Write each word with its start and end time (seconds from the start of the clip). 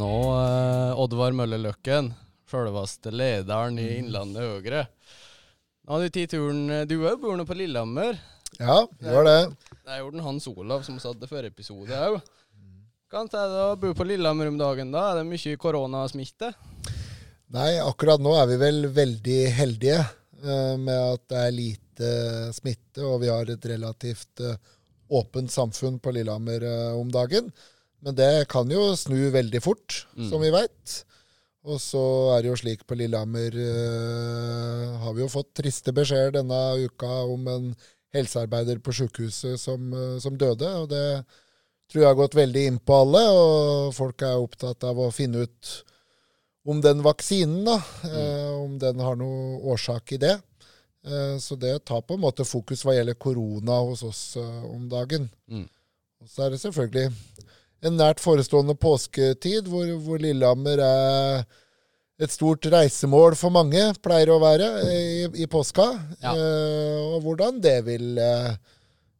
Nå, 0.00 0.16
eh, 0.32 1.00
Oddvar 1.02 1.34
Møller 1.36 1.60
Løkken, 1.60 2.06
sjølveste 2.48 3.10
lederen 3.12 3.76
i 3.82 3.98
Innlandet 3.98 4.46
Høyre. 4.46 4.84
Nå 5.84 5.92
har 5.92 6.04
du 6.04 6.12
tatt 6.14 6.32
turen 6.32 6.62
eh, 6.72 6.86
Du 6.88 6.94
òg 7.02 7.18
bor 7.20 7.34
nå 7.36 7.44
på 7.44 7.56
Lillehammer. 7.58 8.16
Ja, 8.56 8.78
gjør 9.02 9.26
det. 9.28 9.40
Det 9.74 9.92
er 9.92 9.98
jo 10.00 10.12
den 10.14 10.22
Hans 10.24 10.46
Olav 10.48 10.86
som 10.86 10.96
satt 11.02 11.20
det 11.20 11.28
forrige 11.28 11.52
episode 11.52 11.98
òg. 12.06 12.16
Kan 13.12 13.28
ta 13.28 13.42
det 13.50 13.64
å 13.66 13.74
bo 13.82 13.90
på 13.98 14.06
Lillehammer 14.08 14.48
om 14.48 14.56
dagen, 14.56 14.92
da? 14.94 15.02
Er 15.10 15.20
det 15.20 15.26
mye 15.28 15.60
koronasmitte? 15.60 16.52
Nei, 17.52 17.74
akkurat 17.82 18.22
nå 18.22 18.32
er 18.38 18.48
vi 18.52 18.56
vel 18.62 18.86
veldig 18.94 19.40
heldige 19.58 19.98
eh, 19.98 20.78
med 20.80 20.96
at 20.96 21.26
det 21.34 21.42
er 21.42 21.56
lite 21.58 22.14
smitte, 22.56 23.02
og 23.04 23.20
vi 23.26 23.28
har 23.34 23.52
et 23.52 23.68
relativt 23.74 24.46
eh, 24.46 24.56
åpent 25.12 25.52
samfunn 25.52 26.00
på 26.00 26.14
Lillehammer 26.16 26.64
eh, 26.70 26.96
om 26.96 27.12
dagen. 27.12 27.52
Men 28.00 28.16
det 28.16 28.48
kan 28.48 28.70
jo 28.72 28.94
snu 28.96 29.30
veldig 29.30 29.60
fort, 29.62 30.06
Mm. 30.16 30.30
som 30.30 30.40
vi 30.40 30.50
veit. 30.50 31.04
Og 31.68 31.76
så 31.80 32.00
er 32.34 32.42
det 32.42 32.48
jo 32.48 32.56
slik 32.56 32.86
på 32.88 32.96
Lillehammer 32.96 33.52
uh, 33.52 34.98
Har 35.02 35.12
vi 35.12 35.20
jo 35.20 35.28
fått 35.28 35.52
triste 35.60 35.92
beskjeder 35.92 36.38
denne 36.38 36.60
uka 36.86 37.10
om 37.28 37.48
en 37.52 37.66
helsearbeider 38.16 38.80
på 38.80 38.94
sykehuset 38.96 39.60
som, 39.60 39.92
uh, 39.92 40.16
som 40.18 40.38
døde. 40.40 40.70
Og 40.80 40.88
det 40.88 41.04
tror 41.90 42.02
jeg 42.02 42.08
har 42.08 42.16
gått 42.16 42.38
veldig 42.38 42.66
inn 42.66 42.78
på 42.78 42.96
alle, 43.02 43.22
og 43.34 43.94
folk 43.94 44.22
er 44.22 44.40
opptatt 44.40 44.84
av 44.88 44.98
å 44.98 45.10
finne 45.12 45.44
ut 45.44 45.72
om 46.70 46.80
den 46.80 47.02
vaksinen, 47.02 47.64
da, 47.66 47.78
eh, 48.06 48.50
om 48.52 48.76
den 48.78 49.00
har 49.00 49.16
noen 49.18 49.56
årsak 49.72 50.12
i 50.12 50.18
det. 50.20 50.36
Så 51.40 51.56
det 51.58 51.86
tar 51.88 52.02
på 52.04 52.14
en 52.14 52.20
måte 52.20 52.44
fokus 52.44 52.84
hva 52.84 52.92
gjelder 52.94 53.16
korona 53.18 53.80
hos 53.88 54.04
oss 54.04 54.36
om 54.36 54.84
dagen. 54.92 55.30
Mm. 55.50 55.64
Og 56.20 56.28
så 56.28 56.44
er 56.44 56.52
det 56.52 56.60
selvfølgelig 56.60 57.08
en 57.86 57.96
nært 57.96 58.20
forestående 58.22 58.76
påsketid, 58.78 59.68
hvor, 59.70 59.88
hvor 60.04 60.20
Lillehammer 60.20 60.82
er 60.84 61.44
et 62.20 62.32
stort 62.32 62.66
reisemål 62.68 63.36
for 63.38 63.52
mange, 63.54 63.80
pleier 64.04 64.32
å 64.34 64.40
være, 64.42 64.68
i, 64.92 65.24
i 65.40 65.48
påska. 65.48 65.86
Ja. 66.20 66.34
Eh, 66.34 66.98
og 67.14 67.24
hvordan 67.24 67.62
det 67.64 67.78
vil 67.86 68.20
eh, 68.20 68.52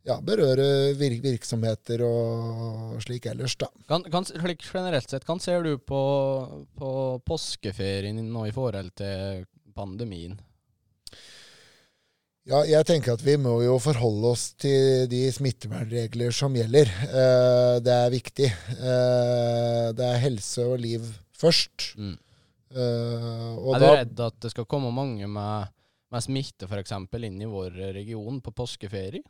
ja, 0.08 0.18
berøre 0.24 0.92
vir 0.98 1.16
virksomheter 1.24 2.04
og 2.04 3.00
slik 3.04 3.30
ellers, 3.32 3.56
da. 3.60 3.70
Kan, 3.88 4.04
kan, 4.12 4.28
slik 4.28 4.66
generelt 4.66 5.08
sett, 5.08 5.24
hva 5.28 5.38
ser 5.40 5.64
du 5.64 5.74
på, 5.80 6.02
på 6.76 6.92
påskeferien 7.24 8.20
nå 8.28 8.46
i 8.50 8.54
forhold 8.54 8.92
til 9.00 9.46
pandemien? 9.76 10.36
Ja, 12.48 12.62
jeg 12.64 12.86
tenker 12.88 13.18
at 13.18 13.22
vi 13.22 13.34
må 13.36 13.58
jo 13.60 13.74
forholde 13.82 14.30
oss 14.32 14.46
til 14.58 15.04
de 15.12 15.26
smittevernregler 15.34 16.32
som 16.34 16.54
gjelder. 16.56 16.88
Eh, 16.88 17.74
det 17.84 17.92
er 17.92 18.14
viktig. 18.14 18.48
Eh, 18.78 19.90
det 19.96 20.06
er 20.06 20.22
helse 20.24 20.64
og 20.64 20.80
liv 20.80 21.04
først. 21.36 21.90
Mm. 22.00 22.16
Eh, 22.70 23.52
og 23.60 23.76
er 23.76 23.82
du 23.82 23.84
da, 23.84 23.92
redd 24.00 24.24
at 24.30 24.40
det 24.40 24.54
skal 24.54 24.68
komme 24.70 24.92
mange 24.94 25.28
med, 25.28 25.70
med 26.10 26.24
smitte 26.24 26.70
f.eks. 26.70 26.96
inn 27.20 27.44
i 27.44 27.50
vår 27.50 27.76
region 27.98 28.42
på 28.44 28.56
påskeferie? 28.56 29.24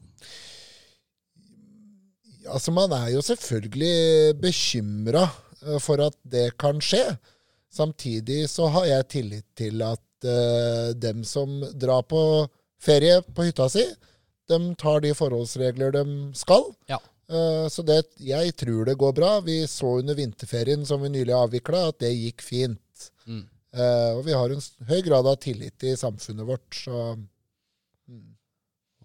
altså 2.49 2.73
man 2.73 2.93
er 2.97 3.11
jo 3.15 3.21
selvfølgelig 3.25 4.37
bekymra 4.41 5.27
for 5.83 6.01
at 6.07 6.17
det 6.25 6.55
kan 6.61 6.81
skje. 6.81 7.05
Samtidig 7.71 8.49
så 8.51 8.71
har 8.75 8.87
jeg 8.89 9.09
tillit 9.13 9.47
til 9.59 9.83
at 9.85 10.27
eh, 10.27 10.91
dem 10.97 11.23
som 11.25 11.61
drar 11.79 12.03
på 12.09 12.23
ferie 12.81 13.21
på 13.35 13.45
hytta 13.49 13.69
si, 13.73 13.85
De 14.51 14.59
tar 14.81 15.01
de 15.05 15.13
forholdsregler 15.15 15.93
de 15.95 16.05
skal. 16.35 16.65
Ja. 16.91 16.99
Eh, 17.31 17.69
så 17.71 17.85
det, 17.87 18.01
jeg 18.19 18.57
tror 18.59 18.89
det 18.89 18.97
går 18.99 19.13
bra. 19.15 19.37
Vi 19.47 19.61
så 19.71 19.99
under 20.01 20.17
vinterferien 20.19 20.83
som 20.89 21.03
vi 21.05 21.13
nylig 21.15 21.37
avvikla, 21.37 21.85
at 21.93 22.01
det 22.03 22.11
gikk 22.17 22.43
fint. 22.43 23.05
Mm. 23.31 23.45
Eh, 23.71 24.11
og 24.17 24.25
vi 24.27 24.35
har 24.35 24.51
en 24.51 24.65
høy 24.89 24.99
grad 25.07 25.29
av 25.31 25.37
tillit 25.39 25.85
i 25.87 25.93
samfunnet 25.97 26.49
vårt, 26.49 26.67
så 26.75 27.13
mm, 28.11 28.25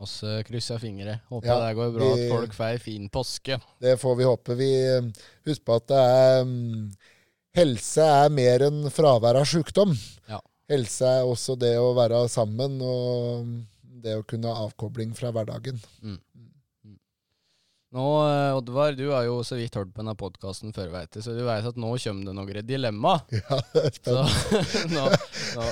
oss 0.02 0.16
krysser 0.47 0.81
fingre. 0.81 1.19
Håper 1.30 1.52
Ja, 1.52 1.59
det 1.68 1.75
går 1.78 1.94
bra 2.00 2.09
vi- 2.16 2.25
at 2.25 2.34
folk 2.34 2.53
får 2.57 2.80
fin 2.81 3.06
påske. 3.13 3.59
det 3.80 4.00
får 4.02 4.16
vi 4.18 4.24
håpe. 4.31 4.56
Vi 4.57 4.72
eh, 4.97 5.12
husker 5.46 5.66
på 5.69 5.75
at 5.78 5.88
det 5.94 6.02
er 6.02 6.42
mm, 6.44 6.90
Helse 7.56 8.03
er 8.03 8.30
mer 8.36 8.66
enn 8.66 8.81
fravær 8.92 9.38
av 9.40 9.46
sjukdom. 9.47 9.94
Ja. 10.28 10.42
Helse 10.72 11.09
er 11.20 11.30
også 11.30 11.56
det 11.62 11.76
å 11.78 11.92
være 11.98 12.24
sammen 12.31 12.80
og 12.81 13.46
mm, 13.46 13.58
det 14.06 14.18
å 14.18 14.26
kunne 14.28 14.50
ha 14.50 14.66
avkobling 14.66 15.14
fra 15.18 15.30
hverdagen. 15.34 15.78
Nå, 17.96 18.06
eh, 18.28 18.58
Oddvar, 18.58 18.92
du 18.92 19.06
har 19.14 19.24
jo 19.24 19.38
så 19.48 19.56
vidt 19.56 19.75
hørt 19.78 19.94
på 19.96 20.02
denne 20.02 20.18
podkasten 20.20 20.74
før, 20.75 20.90
vet 20.92 21.14
du, 21.16 21.22
så 21.24 21.31
du 21.31 21.46
vet 21.46 21.64
at 21.70 21.78
nå 21.80 21.94
kommer 22.04 22.28
det 22.28 22.34
noen 22.36 22.68
dilemma. 22.68 23.14
Ja, 23.38 23.59
det 23.72 23.84
er 23.86 23.96
Så 23.96 24.16
nå, 24.96 25.06
nå, 25.56 25.68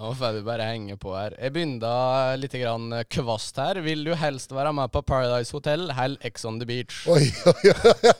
nå 0.00 0.10
får 0.18 0.40
du 0.40 0.42
bare 0.48 0.66
henge 0.72 0.96
på 0.98 1.12
her. 1.14 1.36
Jeg 1.38 1.54
begynner 1.54 2.34
litt 2.40 2.56
grann 2.58 2.90
kvast 3.14 3.62
her. 3.62 3.78
Vil 3.84 4.02
du 4.08 4.10
helst 4.18 4.50
være 4.56 4.72
med 4.74 4.90
på 4.90 5.04
Paradise 5.06 5.54
Hotel 5.54 5.86
eller 5.92 6.18
Ex 6.26 6.48
on 6.48 6.58
the 6.58 6.66
Beach? 6.66 7.04
Oi, 7.06 7.28
oi, 7.46 7.70
oi. 7.70 8.14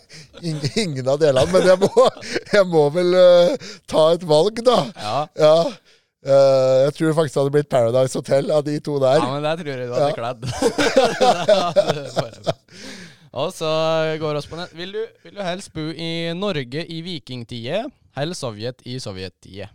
Ingen, 0.44 0.70
ingen 0.84 1.10
av 1.10 1.18
delene. 1.18 1.50
Men 1.50 1.66
jeg 1.72 1.82
må, 1.82 2.08
jeg 2.52 2.70
må 2.70 2.86
vel 2.94 3.16
uh, 3.18 3.70
ta 3.90 4.10
et 4.14 4.28
valg, 4.28 4.62
da. 4.70 4.82
Ja, 5.02 5.20
Ja. 5.34 5.54
Eh, 6.26 6.76
jeg 6.88 6.94
tror 6.96 7.12
faktisk 7.14 7.34
det 7.36 7.42
hadde 7.44 7.54
blitt 7.54 7.68
Paradise 7.70 8.18
Hotel 8.18 8.50
av 8.50 8.64
de 8.66 8.74
to 8.82 8.96
der. 9.02 9.20
ja 9.22 9.28
men 9.30 9.44
det 9.46 9.52
tror 9.60 9.70
jeg 9.70 9.88
du 9.88 9.94
hadde 9.94 10.16
kledd. 10.18 10.46
Du 11.94 12.20
bare- 12.20 12.56
Og 13.38 13.52
så 13.54 13.70
går 14.18 14.38
vi 14.40 14.48
på 14.50 14.56
nett. 14.58 14.72
Vil 14.74 14.92
du, 14.96 15.02
vil 15.24 15.34
du 15.36 15.42
helst 15.44 15.70
bo 15.76 15.84
i 15.92 16.10
Norge 16.34 16.82
i 16.90 17.02
vikingtida 17.06 17.84
eller 18.18 18.34
Sovjet 18.34 18.82
i 18.88 18.96
sovjettida? 19.00 19.68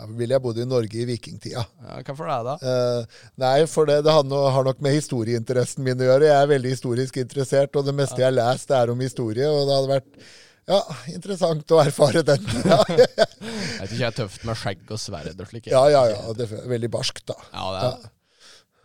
Ja, 0.00 0.06
Ville 0.16 0.34
jeg 0.34 0.42
bodd 0.42 0.58
i 0.58 0.64
Norge 0.66 0.96
i 0.96 1.04
vikingtida. 1.06 1.62
Ja, 1.84 2.00
Hvorfor 2.06 2.26
det, 2.30 2.38
da? 2.48 2.54
Uh, 2.64 3.22
nei, 3.38 3.66
for 3.68 3.86
det, 3.86 4.00
det 4.06 4.14
har, 4.14 4.24
no, 4.26 4.42
har 4.50 4.64
nok 4.66 4.80
med 4.82 4.96
historieinteressen 4.96 5.84
min 5.86 6.00
å 6.00 6.08
gjøre. 6.08 6.30
Jeg 6.30 6.40
er 6.40 6.50
veldig 6.56 6.72
historisk 6.72 7.18
interessert, 7.20 7.76
og 7.76 7.84
det 7.86 7.94
meste 7.98 8.18
jeg 8.22 8.30
har 8.30 8.38
lest, 8.38 8.70
er 8.74 8.90
om 8.94 9.02
historie. 9.04 9.46
Og 9.50 9.68
det 9.68 9.76
hadde 9.76 9.92
vært 9.92 10.30
ja, 10.70 10.78
interessant 11.12 11.74
å 11.74 11.82
erfare 11.82 12.22
den. 12.26 12.46
Ja, 12.70 12.80
Jeg 12.88 13.06
vet 13.10 13.92
ikke, 13.92 14.00
jeg 14.00 14.08
er 14.08 14.16
tøft 14.16 14.46
med 14.48 14.58
skjegg 14.60 14.90
og 14.94 15.00
sverd 15.00 15.40
og 15.40 15.48
slik. 15.50 15.70
ja, 15.72 15.84
ja. 15.90 16.02
ja 16.12 16.34
det 16.36 16.46
er 16.46 16.66
veldig 16.70 16.90
barskt, 16.92 17.24
da. 17.30 17.36
Ja, 17.52 17.68
det 17.74 17.84
er. 17.90 18.10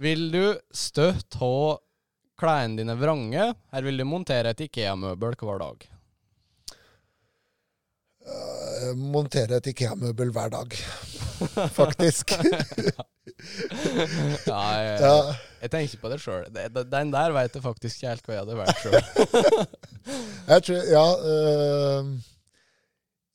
Vil 0.06 0.24
du 0.34 0.44
støtt 0.76 1.38
ha 1.40 1.56
klærne 2.40 2.82
dine 2.82 2.96
vrange, 3.00 3.52
eller 3.72 3.88
vil 3.90 4.02
du 4.02 4.08
montere 4.10 4.52
et 4.52 4.64
Ikea-møbel 4.66 5.38
hver 5.40 5.62
dag? 5.62 5.86
Eh, 8.26 8.92
montere 8.98 9.60
et 9.62 9.68
Ikea-møbel 9.72 10.34
hver 10.36 10.52
dag, 10.56 10.80
faktisk. 11.76 12.36
Ja, 14.46 14.62
jeg, 14.80 15.00
ja. 15.02 15.16
Jeg 15.66 15.74
tenker 15.74 16.02
på 16.02 16.12
det 16.12 16.20
sjøl. 16.22 16.46
Den 16.92 17.12
der 17.14 17.34
veit 17.36 17.58
jeg 17.58 17.64
faktisk 17.66 17.98
ikke 17.98 18.14
helt 18.14 18.30
hva 18.30 18.36
jeg 18.36 18.46
hadde 18.46 18.58
vært 18.60 18.82
sjøl. 18.84 18.98
Jeg 20.46 20.62
tror, 20.62 20.82
ja 20.86 21.06
øh, 21.34 22.10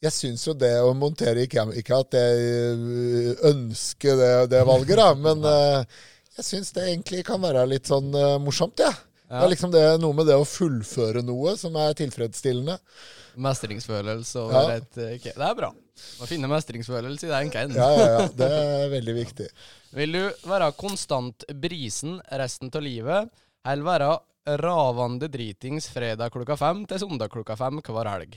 Jeg 0.04 0.12
syns 0.14 0.44
jo 0.46 0.52
det 0.54 0.70
å 0.78 0.92
montere 0.94 1.42
Ikke, 1.42 1.64
ikke 1.80 1.96
at 2.04 2.14
jeg 2.14 2.44
øh, 2.46 3.32
ønsker 3.50 4.20
det, 4.20 4.28
det 4.52 4.60
valget, 4.68 5.00
da, 5.00 5.08
men 5.18 5.42
øh, 5.42 6.04
jeg 6.36 6.46
syns 6.46 6.70
det 6.76 6.84
egentlig 6.86 7.24
kan 7.26 7.42
være 7.42 7.66
litt 7.68 7.90
sånn 7.90 8.14
øh, 8.14 8.36
morsomt, 8.40 8.78
jeg. 8.78 8.94
Ja. 8.94 9.09
Det 9.30 9.38
er 9.46 9.52
liksom 9.52 9.70
det, 9.70 9.82
noe 10.02 10.16
med 10.18 10.26
det 10.26 10.34
å 10.34 10.46
fullføre 10.48 11.22
noe 11.22 11.52
som 11.58 11.76
er 11.78 11.94
tilfredsstillende. 11.98 12.74
Mestringsfølelse 13.38 14.40
og 14.42 14.54
Ja. 14.56 14.62
et 14.80 14.90
okay. 14.98 15.32
Det 15.36 15.46
er 15.46 15.54
bra. 15.54 15.70
Å 15.70 16.26
finne 16.26 16.50
mestringsfølelse 16.50 17.28
i 17.28 17.30
den 17.30 17.52
kan. 17.54 17.70
Ja, 17.76 17.90
ja, 17.94 18.08
ja. 18.16 18.24
Det 18.40 18.48
er 18.50 18.88
veldig 18.90 19.14
viktig. 19.20 19.46
Vil 19.94 20.12
du 20.18 20.48
være 20.50 20.72
konstant 20.74 21.46
brisen 21.62 22.18
resten 22.42 22.72
av 22.74 22.82
livet, 22.82 23.30
eller 23.64 23.86
være 23.86 24.10
ravende 24.60 25.28
dritings 25.30 25.86
fredag 25.92 26.32
klokka 26.34 26.56
fem 26.58 26.82
til 26.90 26.98
søndag 26.98 27.30
klokka 27.30 27.56
fem 27.60 27.78
hver 27.86 28.10
helg? 28.10 28.34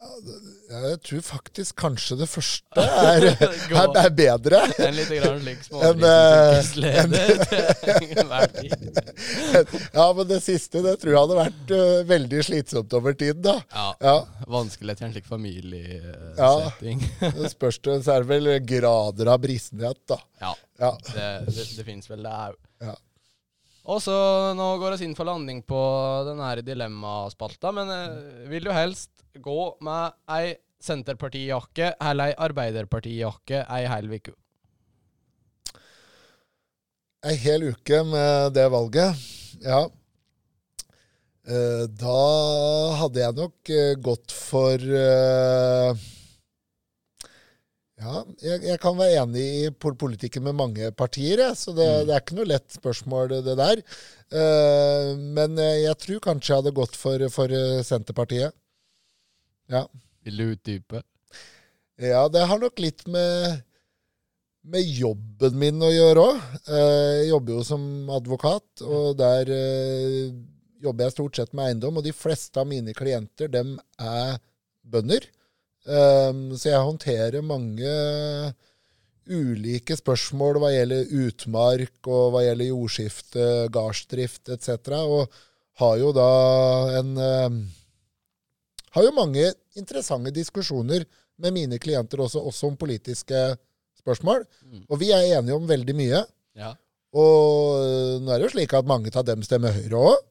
Jeg 0.00 0.98
tror 1.04 1.20
faktisk 1.26 1.76
kanskje 1.82 2.16
det 2.22 2.28
første 2.30 2.84
er, 3.10 3.26
er, 3.36 3.96
er 4.00 4.12
bedre. 4.16 4.60
En 4.80 4.94
litt 4.96 5.10
grann 5.12 5.42
slik 5.42 5.60
eh. 5.76 5.82
Ja, 9.98 10.06
men 10.16 10.24
det 10.30 10.38
siste 10.44 10.80
det 10.86 10.94
tror 11.02 11.12
jeg 11.12 11.20
hadde 11.20 11.36
vært 11.40 11.74
uh, 11.74 12.00
veldig 12.08 12.40
slitsomt 12.48 12.96
over 12.96 13.12
tid, 13.20 13.42
da. 13.44 13.58
Ja, 13.74 13.88
Ja, 14.00 14.16
vanskelig 14.48 14.96
til 14.96 15.10
en 15.10 15.14
slik 15.18 15.28
familiesetting. 15.28 17.04
Det 17.20 17.52
spørs 17.52 17.80
det, 17.84 18.00
så 18.06 18.16
er 18.16 18.24
det 18.24 18.30
vel 18.32 18.50
grader 18.72 19.34
av 19.34 19.44
brisenhet, 19.44 20.00
da. 20.08 20.18
Ja, 20.40 20.54
Ja. 20.80 20.94
det, 21.12 21.28
det, 21.52 21.68
det 21.76 21.84
finnes 21.84 22.08
vel 22.08 22.24
det 22.24 22.32
er, 22.48 22.56
Ja. 22.88 22.96
Og 23.90 23.98
så 24.04 24.16
nå 24.54 24.66
går 24.78 24.94
vi 24.94 25.08
inn 25.08 25.16
for 25.18 25.26
landing 25.26 25.64
på 25.66 25.78
den 26.28 26.40
her 26.44 26.60
dilemmaspalta, 26.62 27.72
men 27.74 27.90
eh, 27.90 28.44
vil 28.50 28.68
du 28.68 28.74
helst 28.74 29.24
gå 29.34 29.60
med 29.86 30.14
ei 30.30 30.52
Senterpartijakke 30.80 31.90
eller 31.98 32.30
ei 32.30 32.36
Arbeiderpartijakke 32.46 33.64
ei 33.66 33.88
hel 33.90 34.06
uke? 34.14 34.36
Ei 37.26 37.34
hel 37.36 37.66
uke 37.74 37.98
med 38.08 38.54
det 38.56 38.68
valget. 38.72 39.26
Ja. 39.60 39.82
Eh, 41.50 41.84
da 42.00 42.22
hadde 43.02 43.20
jeg 43.24 43.36
nok 43.42 43.74
eh, 43.74 43.92
gått 44.00 44.32
for 44.32 44.86
Ja, 48.00 48.22
jeg, 48.40 48.62
jeg, 48.64 48.80
kan 48.80 48.96
være 48.96 49.20
enig 49.20 49.42
i 49.60 49.70
politikken 49.76 50.46
med 50.46 50.56
mange 50.56 50.88
partier, 50.96 51.42
jeg, 51.42 51.56
så 51.60 51.74
det, 51.76 51.84
mm. 51.84 52.06
det, 52.08 52.14
er 52.14 52.22
ikke 52.24 52.38
noe 52.38 52.48
lett 52.48 52.78
spørsmål, 52.78 53.34
det 53.44 53.56
der. 53.60 53.82
Uh, 54.32 55.18
men 55.36 55.58
jeg 55.60 55.98
tror 56.00 56.22
kanskje 56.24 56.54
jeg 56.54 56.62
hadde 56.62 56.76
gått 56.78 56.96
for, 56.96 57.26
for 57.34 57.52
Senterpartiet. 57.84 58.56
Ja. 59.70 59.84
Vil 60.24 60.40
du 60.40 60.46
utdype? 60.54 61.02
Ja, 62.00 62.24
det 62.32 62.46
har 62.48 62.60
nok 62.62 62.80
litt 62.80 63.04
med, 63.12 63.60
med 64.64 64.88
jobben 64.88 65.58
min 65.60 65.84
å 65.84 65.90
gjøre 65.92 66.24
òg. 66.30 66.46
Uh, 66.70 67.10
jeg 67.20 67.28
jobber 67.34 67.58
jo 67.58 67.66
som 67.68 67.84
advokat, 68.16 68.84
og 68.86 69.18
der 69.20 69.52
uh, 69.52 70.32
jobber 70.80 71.06
jeg 71.06 71.16
stort 71.18 71.36
sett 71.36 71.52
med 71.52 71.68
eiendom. 71.68 72.00
Og 72.00 72.06
de 72.06 72.14
fleste 72.16 72.62
av 72.62 72.68
mine 72.70 72.96
klienter, 72.96 73.52
dem 73.52 73.76
er 74.00 74.40
bønder. 74.80 75.28
Um, 75.90 76.50
så 76.54 76.70
jeg 76.70 76.86
håndterer 76.86 77.42
mange 77.42 77.92
ulike 79.30 79.96
spørsmål 79.98 80.60
hva 80.62 80.70
gjelder 80.72 81.10
utmark, 81.24 81.96
og 82.06 82.34
hva 82.34 82.44
gjelder 82.44 82.70
jordskifte, 82.70 83.46
gardsdrift 83.74 84.52
etc. 84.54 84.92
Og 85.02 85.40
har 85.82 85.96
jo 85.98 86.12
da 86.14 86.30
en 87.00 87.16
um, 87.18 87.60
Har 88.90 89.06
jo 89.06 89.14
mange 89.14 89.52
interessante 89.78 90.32
diskusjoner 90.34 91.04
med 91.38 91.54
mine 91.54 91.78
klienter 91.78 92.20
også, 92.20 92.40
også 92.42 92.72
om 92.72 92.76
politiske 92.76 93.38
spørsmål. 94.00 94.42
Mm. 94.66 94.84
Og 94.88 94.98
vi 94.98 95.12
er 95.14 95.38
enige 95.38 95.54
om 95.54 95.68
veldig 95.68 95.94
mye. 95.94 96.24
Ja. 96.58 96.72
Og 97.14 98.22
nå 98.22 98.30
er 98.30 98.38
det 98.38 98.48
jo 98.48 98.54
slik 98.56 98.74
at 98.74 98.86
mange 98.90 99.12
av 99.14 99.26
dem 99.26 99.42
stemmer 99.46 99.74
Høyre 99.74 100.02
òg. 100.10 100.26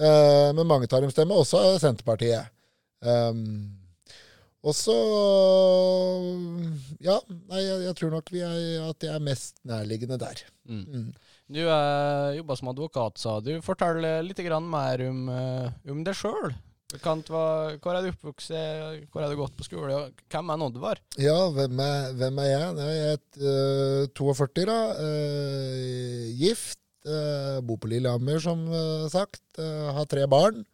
Uh, 0.00 0.50
men 0.56 0.66
mange 0.66 0.88
tar 0.90 1.04
dem 1.04 1.12
stemmer 1.14 1.38
også 1.38 1.78
Senterpartiet. 1.82 2.50
Um, 3.00 3.79
og 4.60 4.76
så 4.76 4.94
Ja, 7.00 7.16
nei, 7.48 7.62
jeg, 7.64 7.82
jeg, 7.86 7.96
tror 7.96 8.14
nok 8.16 8.32
er, 8.36 8.56
at 8.90 9.06
jeg 9.06 9.14
er 9.14 9.24
mest 9.24 9.60
nærliggende 9.64 10.18
der. 10.20 10.42
Mm. 10.68 10.84
Mm. 10.84 11.06
Du 11.50 11.60
eh, 11.64 12.36
jobba 12.36 12.56
som 12.58 12.70
advokat, 12.70 13.18
sa 13.18 13.38
du. 13.42 13.54
Fortell 13.64 14.04
litt 14.26 14.42
mer 14.62 15.06
om, 15.08 15.22
uh, 15.32 15.70
om 15.90 16.04
deg 16.06 16.14
sjøl. 16.14 16.52
Hvor 16.90 17.94
er 17.94 18.02
du 18.02 18.10
oppvokst, 18.10 18.52
hvor 19.14 19.22
er 19.22 19.30
du 19.30 19.38
gått 19.38 19.54
på 19.56 19.66
skole, 19.66 19.94
og 19.94 20.22
hvem 20.30 20.50
er 20.50 20.64
Oddvar? 20.66 21.00
Ja, 21.22 21.38
hvem 21.54 21.78
er, 21.80 22.12
hvem 22.18 22.40
er 22.42 22.48
jeg? 22.50 22.70
Jeg 22.80 23.14
er 23.14 24.04
uh, 24.04 24.12
42, 24.18 24.66
da. 24.68 24.78
Gift. 26.38 26.78
Bor 27.64 27.78
på 27.80 27.88
Lillehammer, 27.88 28.36
som 28.44 28.66
sagt. 29.08 29.40
har 29.56 30.04
tre 30.04 30.26
barn. 30.28 30.66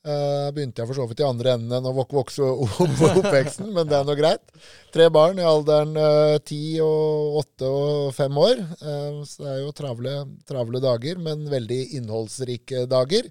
Uh, 0.00 0.48
begynte 0.56 0.80
jeg 0.80 0.88
for 0.88 0.96
så 0.96 1.04
vidt 1.10 1.20
i 1.20 1.26
andre 1.26 1.50
enden 1.58 1.74
enn 1.76 1.86
å 1.90 1.92
vokse 1.92 2.40
opp 2.40 3.02
oppveksten, 3.04 3.66
men 3.76 3.84
det 3.84 3.98
er 3.98 4.06
nå 4.08 4.14
greit. 4.16 4.46
Tre 4.94 5.10
barn 5.12 5.36
i 5.36 5.44
alderen 5.44 5.92
eh, 6.00 6.36
ti 6.40 6.78
uh, 6.80 6.86
og 6.86 7.36
åtte 7.42 7.68
og 7.68 8.14
fem 8.16 8.38
år. 8.40 8.62
Uh, 8.80 9.20
så 9.28 9.44
det 9.44 9.50
er 9.52 9.58
jo 9.60 9.74
travle, 9.76 10.14
travle, 10.48 10.80
dager, 10.80 11.20
men 11.20 11.44
veldig 11.52 11.82
innholdsrike 12.00 12.86
dager. 12.88 13.28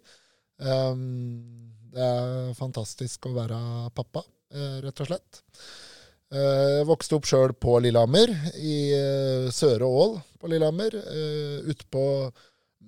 Um, 0.61 1.73
det 1.89 2.05
er 2.05 2.53
fantastisk 2.59 3.25
å 3.25 3.33
være 3.33 3.57
pappa, 3.97 4.21
rett 4.85 5.01
og 5.01 5.09
slett. 5.09 5.41
Jeg 6.29 6.85
vokste 6.85 7.17
opp 7.17 7.25
sjøl 7.25 7.55
på 7.57 7.79
Lillehammer, 7.81 8.29
i 8.61 8.93
Søre 9.49 9.89
Ål 9.89 10.19
på 10.37 10.51
Lillehammer. 10.51 10.93
Utpå 11.73 12.03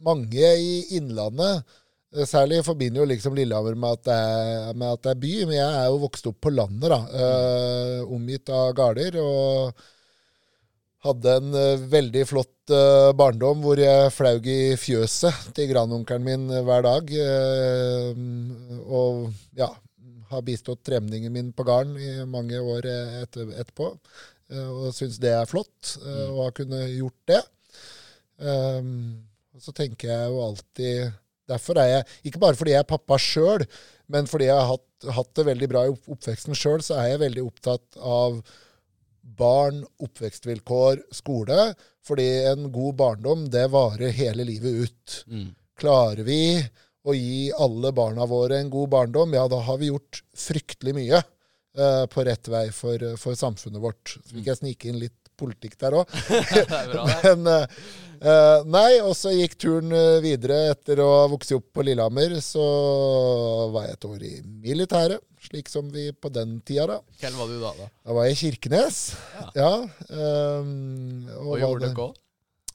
mange 0.05 0.53
i 0.61 0.75
Innlandet 0.99 1.65
Særlig 2.11 2.59
forbinder 2.67 2.99
jo 2.99 3.07
liksom 3.07 3.35
Lillehammer 3.37 3.77
med 3.79 3.95
at, 3.95 4.09
er, 4.11 4.73
med 4.75 4.97
at, 4.97 5.03
det 5.05 5.11
er, 5.13 5.19
by, 5.21 5.35
men 5.47 5.55
jeg 5.55 5.75
er 5.79 5.85
jo 5.87 6.01
vokst 6.01 6.25
opp 6.27 6.41
på 6.43 6.51
landet, 6.51 6.91
da. 6.91 6.97
Uh, 7.07 8.11
omgitt 8.11 8.51
av 8.51 8.73
gårder. 8.75 9.15
Og 9.21 9.85
hadde 11.07 11.35
en 11.39 11.55
uh, 11.55 11.85
veldig 11.93 12.25
flott 12.27 12.73
uh, 12.75 13.13
barndom 13.15 13.63
hvor 13.63 13.79
jeg 13.79 14.11
flaug 14.11 14.49
i 14.51 14.75
fjøset 14.79 15.53
til 15.55 15.71
grandonkelen 15.71 16.27
min 16.27 16.51
hver 16.67 16.83
dag. 16.89 17.15
og 18.83 19.31
ja, 19.55 19.71
har 20.33 20.45
bistått 20.51 20.83
tremningen 20.83 21.31
min 21.31 21.55
på 21.55 21.63
gården 21.63 21.95
i 21.95 22.11
mange 22.27 22.59
år 22.59 22.91
etter, 23.23 23.55
etterpå. 23.55 23.93
og 24.67 24.91
syns 24.91 25.15
det 25.23 25.31
er 25.31 25.47
flott 25.47 25.95
å 26.03 26.43
ha 26.43 26.51
kunnet 26.51 26.91
gjort 26.91 27.31
det. 27.31 27.41
så 29.63 29.71
tenker 29.75 30.11
jeg 30.11 30.31
jo 30.31 30.43
alltid 30.43 31.19
Derfor 31.51 31.80
er 31.81 31.92
jeg, 31.92 32.09
ikke 32.30 32.42
bare 32.42 32.57
fordi 32.59 32.75
jeg 32.75 32.83
er 32.83 32.89
pappa 32.89 33.19
sjøl, 33.21 33.65
men 34.12 34.27
fordi 34.30 34.50
jeg 34.50 34.57
har 34.57 34.74
hatt, 34.74 35.07
hatt, 35.18 35.31
det 35.38 35.48
veldig 35.48 35.71
bra 35.71 35.86
i 35.88 35.94
oppveksten 35.94 36.57
sjøl, 36.57 36.83
så 36.86 37.00
er 37.01 37.13
jeg 37.13 37.24
veldig 37.25 37.45
opptatt 37.48 38.00
av 38.01 38.42
barn, 39.21 39.81
oppvekstvilkår, 40.03 41.06
skole. 41.15 41.71
Fordi 42.06 42.27
en 42.50 42.71
god 42.74 42.95
barndom, 43.00 43.45
det 43.53 43.68
varer 43.74 44.13
hele 44.18 44.45
livet 44.48 44.88
ut. 44.88 45.18
Mm. 45.30 45.51
Klarer 45.80 46.24
vi 46.27 46.42
å 47.07 47.15
gi 47.18 47.51
alle 47.57 47.92
barna 47.98 48.27
våre 48.30 48.59
en 48.62 48.69
god 48.74 48.92
barndom, 48.94 49.33
ja, 49.33 49.48
da 49.50 49.62
har 49.65 49.80
vi 49.81 49.89
gjort 49.89 50.21
fryktelig 50.38 50.94
mye 50.98 51.21
uh, 51.21 52.06
på 52.12 52.25
rett 52.27 52.50
vei 52.51 52.68
for, 52.75 53.06
for 53.21 53.38
samfunnet 53.38 53.81
vårt. 53.81 54.18
Så 54.18 54.36
fikk 54.36 54.51
jeg 54.51 54.59
snike 54.62 54.92
inn 54.92 55.01
litt 55.01 55.20
politikk 55.41 55.77
der 55.81 55.97
òg. 56.01 56.15
Men 57.25 57.49
uh, 57.49 58.61
Nei, 58.69 59.01
og 59.01 59.15
så 59.17 59.33
gikk 59.33 59.57
turen 59.57 59.93
eh, 59.97 60.19
videre 60.21 60.59
etter 60.75 61.01
å 61.01 61.09
ha 61.23 61.27
vokst 61.31 61.55
opp 61.57 61.71
på 61.73 61.85
Lillehammer. 61.88 62.38
Så 62.45 62.61
var 63.73 63.88
jeg 63.88 63.97
et 63.97 64.09
år 64.11 64.25
i 64.27 64.33
militæret, 64.45 65.25
slik 65.41 65.71
som 65.73 65.89
vi 65.89 66.11
på 66.13 66.29
den 66.33 66.59
tida, 66.61 66.85
da. 66.93 66.99
Hvem 67.23 67.39
var 67.41 67.49
du 67.49 67.57
da? 67.63 67.75
Da 67.79 67.89
Da 67.89 68.17
var 68.19 68.29
jeg 68.29 68.38
i 68.38 68.41
Kirkenes. 68.43 69.03
Ja. 69.39 69.47
ja 69.57 69.71
um, 70.61 71.31
og 71.39 71.55
Hva 71.55 71.63
gjorde 71.65 71.89
du 71.89 72.05
òg? 72.09 72.19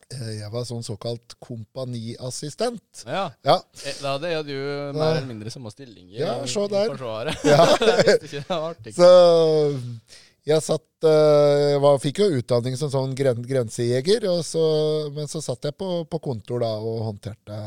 Jeg 0.06 0.48
var 0.52 0.62
sånn 0.62 0.84
såkalt 0.86 1.34
kompaniassistent. 1.42 3.02
Ja. 3.08 3.24
ja. 3.42 3.56
Da 3.98 4.12
hadde 4.12 4.30
jeg 4.30 4.52
jo 4.54 4.60
mer 4.94 5.16
eller 5.16 5.26
mindre 5.26 5.50
samme 5.50 5.73
stilling 5.75 6.12
i 6.12 6.20
ja, 6.20 6.37
se 6.46 6.62
der. 6.70 6.92
Forsvaret. 6.92 7.42
Ja. 7.42 7.64
Så 9.00 9.11
jeg 10.46 10.62
satt, 10.62 10.86
uh, 11.02 11.74
var, 11.82 11.98
fikk 12.02 12.20
jo 12.22 12.28
utdanning 12.38 12.76
som 12.78 12.90
sånn 12.92 13.14
gren, 13.18 13.40
grensejeger, 13.42 14.28
så, 14.46 14.62
men 15.14 15.26
så 15.30 15.42
satt 15.42 15.66
jeg 15.66 15.74
på, 15.78 16.04
på, 16.06 16.20
kontor 16.22 16.62
da 16.62 16.70
og 16.78 17.00
håndterte 17.08 17.58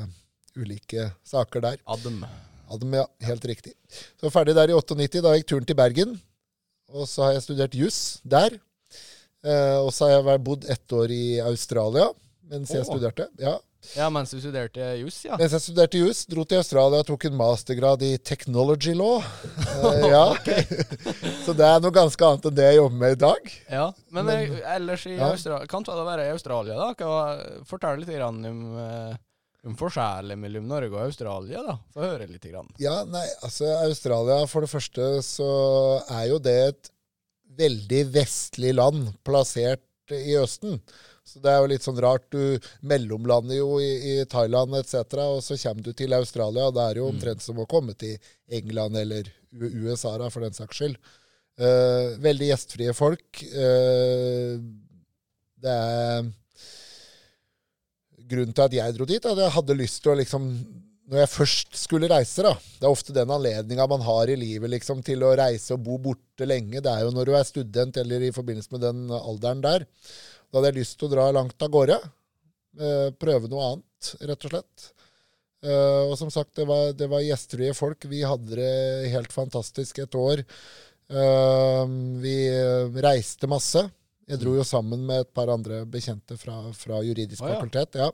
ulike 0.56 1.10
saker 1.28 1.66
der. 1.66 1.82
Adem. 1.92 2.24
Adem, 2.72 2.96
ja. 3.02 3.06
Helt 3.28 3.46
riktig. 3.52 3.76
Så 4.22 4.32
ferdig 4.32 4.56
der 4.56 4.72
i 4.72 4.78
98. 4.78 5.22
Da 5.26 5.36
gikk 5.36 5.50
turen 5.52 5.68
til 5.68 5.78
Bergen. 5.80 6.16
Og 6.96 7.06
så 7.10 7.28
har 7.28 7.36
jeg 7.36 7.46
studert 7.46 7.78
juss 7.78 8.00
der. 8.24 8.56
Uh, 9.46 9.86
og 9.86 9.92
så 9.96 10.10
har 10.10 10.24
jeg 10.24 10.44
bodd 10.48 10.66
ett 10.68 10.96
år 10.96 11.12
i 11.16 11.24
Australia 11.44 12.10
mens 12.50 12.72
oh. 12.72 12.80
jeg 12.80 12.88
studerte. 12.88 13.28
Ja. 13.40 13.60
Ja, 13.98 14.10
Mens 14.14 14.32
du 14.32 14.40
studerte 14.42 14.86
juss, 15.00 15.22
ja? 15.26 15.38
Mens 15.40 15.54
jeg 15.56 15.64
studerte 15.64 16.02
juss. 16.02 16.26
Dro 16.30 16.44
til 16.48 16.62
Australia 16.62 17.02
og 17.02 17.08
tok 17.08 17.26
en 17.30 17.38
mastergrad 17.40 18.04
i 18.06 18.12
technology 18.18 18.94
law. 18.98 19.24
uh, 19.24 20.04
ja. 20.06 20.26
så 21.46 21.56
det 21.58 21.66
er 21.66 21.82
noe 21.84 21.96
ganske 21.96 22.28
annet 22.28 22.50
enn 22.50 22.60
det 22.60 22.68
jeg 22.68 22.80
jobber 22.80 23.02
med 23.04 23.16
i 23.16 23.22
dag. 23.24 23.50
Ja, 23.72 23.88
Men, 24.10 24.30
men 24.30 24.36
eh, 24.36 24.76
ellers 24.76 25.08
i 25.10 25.16
ja. 25.16 25.32
Australia 25.32 25.70
Kan 25.72 25.88
det 25.88 26.06
være 26.12 26.28
i 26.28 26.36
Australia, 26.36 26.78
da? 26.78 26.92
Kan 27.00 27.66
Fortell 27.70 28.04
litt 28.04 28.14
om, 28.26 28.62
uh, 28.78 29.18
om 29.68 29.76
forskjellen 29.80 30.40
mellom 30.40 30.70
Norge 30.70 30.94
og 30.94 31.08
Australia, 31.08 31.66
da? 31.66 31.80
Få 31.96 32.06
høre 32.06 32.30
litt. 32.30 32.46
Grann. 32.50 32.70
Ja, 32.82 33.02
nei, 33.06 33.26
altså 33.44 33.68
Australia, 33.84 34.46
for 34.48 34.66
det 34.66 34.72
første 34.72 35.12
så 35.26 35.52
er 36.08 36.30
jo 36.32 36.40
det 36.42 36.58
et 36.70 36.94
veldig 37.60 38.04
vestlig 38.14 38.72
land 38.78 39.10
plassert 39.28 39.84
i 40.16 40.38
Østen. 40.40 40.80
Så 41.30 41.42
det 41.44 41.52
er 41.52 41.62
jo 41.62 41.70
litt 41.72 41.86
sånn 41.86 42.02
rart. 42.02 42.26
Du 42.34 42.70
mellomlander 42.90 43.60
jo 43.60 43.78
i, 43.84 43.92
i 44.14 44.16
Thailand 44.30 44.76
etc., 44.80 45.04
og 45.26 45.44
så 45.46 45.58
kommer 45.62 45.86
du 45.86 45.94
til 45.94 46.16
Australia. 46.18 46.68
og 46.68 46.76
Det 46.78 46.86
er 46.86 47.02
jo 47.02 47.08
mm. 47.08 47.16
omtrent 47.16 47.46
som 47.46 47.62
å 47.62 47.70
komme 47.70 47.96
til 48.00 48.18
England 48.60 48.98
eller 49.00 49.30
USA, 49.54 50.18
da, 50.22 50.30
for 50.34 50.46
den 50.46 50.58
saks 50.58 50.82
skyld. 50.82 51.00
Uh, 51.60 52.16
veldig 52.24 52.54
gjestfrie 52.54 52.94
folk. 52.96 53.42
Uh, 53.54 54.60
det 55.60 55.80
er 55.80 56.30
Grunnen 58.30 58.54
til 58.54 58.68
at 58.68 58.76
jeg 58.78 58.94
dro 58.94 59.08
dit, 59.10 59.26
at 59.26 59.40
jeg 59.42 59.56
hadde 59.56 59.76
lyst 59.80 60.04
til 60.04 60.14
å 60.14 60.20
liksom 60.20 60.52
når 61.10 61.24
jeg 61.24 61.32
først 61.34 61.78
skulle 61.80 62.10
reise, 62.12 62.44
da 62.46 62.52
Det 62.54 62.86
er 62.86 62.92
ofte 62.94 63.16
den 63.16 63.32
anledninga 63.34 63.88
man 63.90 64.04
har 64.06 64.30
i 64.30 64.38
livet 64.38 64.70
liksom, 64.70 65.02
til 65.06 65.24
å 65.26 65.34
reise 65.38 65.74
og 65.74 65.82
bo 65.88 65.98
borte 65.98 66.46
lenge. 66.46 66.84
Det 66.86 66.92
er 66.92 67.08
jo 67.08 67.14
når 67.16 67.30
du 67.30 67.34
er 67.34 67.48
student 67.48 67.98
eller 67.98 68.28
i 68.28 68.34
forbindelse 68.36 68.76
med 68.76 68.84
den 68.86 69.08
alderen 69.18 69.64
der. 69.66 69.88
Da 70.50 70.58
hadde 70.58 70.72
jeg 70.72 70.82
lyst 70.82 70.98
til 70.98 71.10
å 71.10 71.14
dra 71.14 71.28
langt 71.36 71.62
av 71.62 71.70
gårde. 71.74 72.00
Eh, 72.80 73.10
prøve 73.22 73.50
noe 73.52 73.68
annet, 73.74 74.14
rett 74.26 74.48
og 74.48 74.54
slett. 74.54 74.90
Eh, 75.66 76.04
og 76.08 76.16
som 76.18 76.32
sagt, 76.34 76.56
det 76.58 76.66
var, 76.70 76.94
det 76.98 77.10
var 77.12 77.26
gjestfrie 77.26 77.76
folk. 77.78 78.08
Vi 78.10 78.24
hadde 78.26 78.58
det 78.58 79.14
helt 79.14 79.34
fantastisk 79.36 80.02
et 80.02 80.18
år. 80.18 80.44
Eh, 81.10 81.84
vi 82.24 82.36
reiste 83.06 83.50
masse. 83.52 83.86
Jeg 84.30 84.42
dro 84.44 84.54
jo 84.60 84.66
sammen 84.68 85.02
med 85.10 85.24
et 85.24 85.32
par 85.34 85.50
andre 85.50 85.84
bekjente 85.90 86.38
fra, 86.38 86.62
fra 86.78 87.02
juridisk 87.02 87.42
ja. 87.42 87.56
fakultet. 87.56 87.98
ja. 87.98 88.12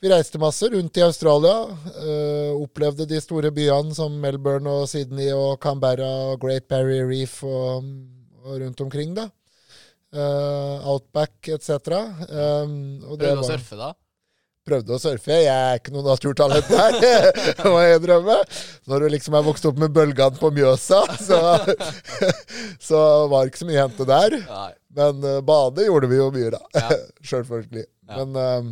vi 0.00 0.08
reiste 0.08 0.38
masse 0.38 0.68
rundt 0.70 0.96
i 0.96 1.02
Australia. 1.02 1.66
øh, 2.06 2.62
opplevde 2.62 3.08
de 3.10 3.18
store 3.20 3.50
byene 3.50 3.94
som 3.94 4.14
Melbourne 4.22 4.70
og 4.70 4.88
Sydney 4.88 5.32
og 5.34 5.58
Canberra 5.62 6.30
og 6.30 6.40
Great 6.40 6.68
Barrier 6.70 7.10
Reef 7.10 7.42
og, 7.42 7.84
og 8.44 8.62
rundt 8.62 8.80
omkring, 8.80 9.14
da. 9.18 9.28
Uh, 10.10 10.80
Outback 10.90 11.48
etc. 11.54 11.76
Um, 12.26 12.72
Prøvde 13.04 13.34
å 13.36 13.42
var- 13.42 13.50
surfe, 13.52 13.76
da? 13.78 13.92
prøvde 14.70 14.94
å 14.94 15.00
surfe. 15.02 15.34
Jeg 15.34 15.50
er 15.50 15.78
ikke 15.80 15.92
noe 15.94 16.04
naturtalent 16.06 16.68
der, 16.70 16.98
må 17.72 17.80
jeg 17.82 18.02
drømme. 18.04 18.36
Når 18.90 19.02
du 19.02 19.06
liksom 19.16 19.34
er 19.38 19.46
vokst 19.46 19.66
opp 19.70 19.80
med 19.82 19.94
bølgene 19.96 20.38
på 20.38 20.50
Mjøsa, 20.54 21.00
så, 21.18 21.38
så 22.90 23.00
var 23.32 23.42
det 23.46 23.52
ikke 23.52 23.62
så 23.64 23.70
mye 23.70 23.80
å 23.80 23.86
hente 23.88 24.06
der. 24.10 24.36
Men 25.00 25.24
uh, 25.26 25.40
bade 25.46 25.86
gjorde 25.88 26.10
vi 26.12 26.20
jo 26.20 26.28
mye, 26.34 26.52
da. 26.54 26.62
Ja. 26.76 27.00
Selvfølgelig. 27.32 27.86
Ja. 28.10 28.20
Men 28.20 28.38
um, 28.38 28.70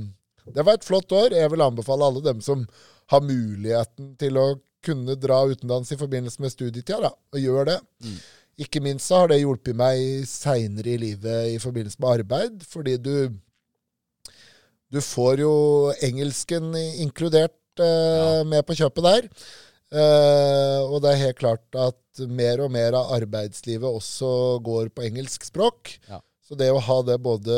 det 0.54 0.64
var 0.66 0.78
et 0.78 0.87
flott 0.87 1.12
år. 1.16 1.35
Jeg 1.37 1.50
vil 1.54 1.66
anbefale 1.66 2.07
alle 2.11 2.23
dem 2.25 2.42
som 2.45 2.66
har 3.12 3.25
muligheten 3.25 4.12
til 4.21 4.38
å 4.38 4.49
kunne 4.88 5.14
dra 5.21 5.42
utenlands 5.52 5.92
i 5.95 6.00
forbindelse 6.00 6.42
med 6.42 6.52
studietida, 6.54 6.99
da, 7.07 7.12
og 7.35 7.45
gjør 7.45 7.68
det. 7.73 7.78
Mm. 8.04 8.16
Ikke 8.64 8.80
minst 8.83 9.07
så 9.07 9.21
har 9.23 9.30
det 9.30 9.38
hjulpet 9.42 9.76
meg 9.78 10.25
seinere 10.26 10.97
i 10.97 10.99
livet 11.04 11.52
i 11.54 11.61
forbindelse 11.62 12.00
med 12.02 12.11
arbeid, 12.16 12.64
fordi 12.66 12.97
du 12.99 13.14
du 14.88 15.00
får 15.04 15.42
jo 15.45 15.54
engelsken 16.02 16.71
inkludert 17.04 17.54
uh, 17.80 17.85
Ja. 17.85 18.45
med 18.49 18.64
på 18.66 18.73
kjøpet 18.78 19.04
der. 19.04 19.26
Uh, 19.92 20.80
og 20.88 21.02
det 21.04 21.11
er 21.12 21.21
helt 21.26 21.38
klart 21.40 21.76
at 21.76 22.23
mer 22.28 22.61
og 22.64 22.73
mer 22.73 22.97
av 22.97 23.12
arbeidslivet 23.18 23.85
også 23.88 24.30
går 24.64 24.88
på 24.97 25.04
engelsk 25.07 25.45
språk. 25.49 25.92
Ja. 26.09 26.23
Så 26.45 26.57
det 26.57 26.71
å 26.73 26.80
ha 26.80 26.97
det 27.04 27.18
både 27.21 27.54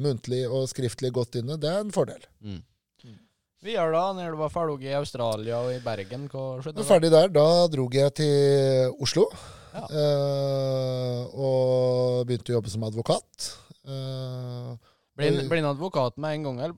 muntlig 0.00 0.46
og 0.48 0.64
skriftlig 0.72 1.12
godt 1.12 1.36
inne, 1.42 1.58
det 1.60 1.68
er 1.68 1.82
en 1.84 1.92
fordel. 1.92 2.24
Mm. 2.40 2.62
Vi 3.64 3.72
gjør 3.74 3.90
da, 3.96 4.02
når 4.14 4.34
du 4.36 4.38
var 4.38 4.52
ferdig 4.54 4.86
i 4.86 4.94
Australia 4.94 5.56
og 5.64 5.72
i 5.74 5.80
Bergen, 5.82 6.28
hva 6.30 6.42
skjedde 6.62 6.78
da? 6.78 6.84
ferdig 6.86 7.10
der, 7.10 7.30
da 7.34 7.46
dro 7.72 7.88
jeg 7.90 8.12
til 8.20 8.92
Oslo. 9.02 9.24
Ja. 9.74 9.82
eh, 9.92 11.24
og 11.36 12.22
begynte 12.28 12.52
å 12.54 12.56
jobbe 12.58 12.70
som 12.72 12.86
advokat. 12.86 13.48
Eh, 13.84 14.76
Blir 15.18 15.58
en- 15.58 15.64
advokat 15.72 16.16
med 16.22 16.34
en 16.38 16.42
gang, 16.44 16.60
eller 16.60 16.74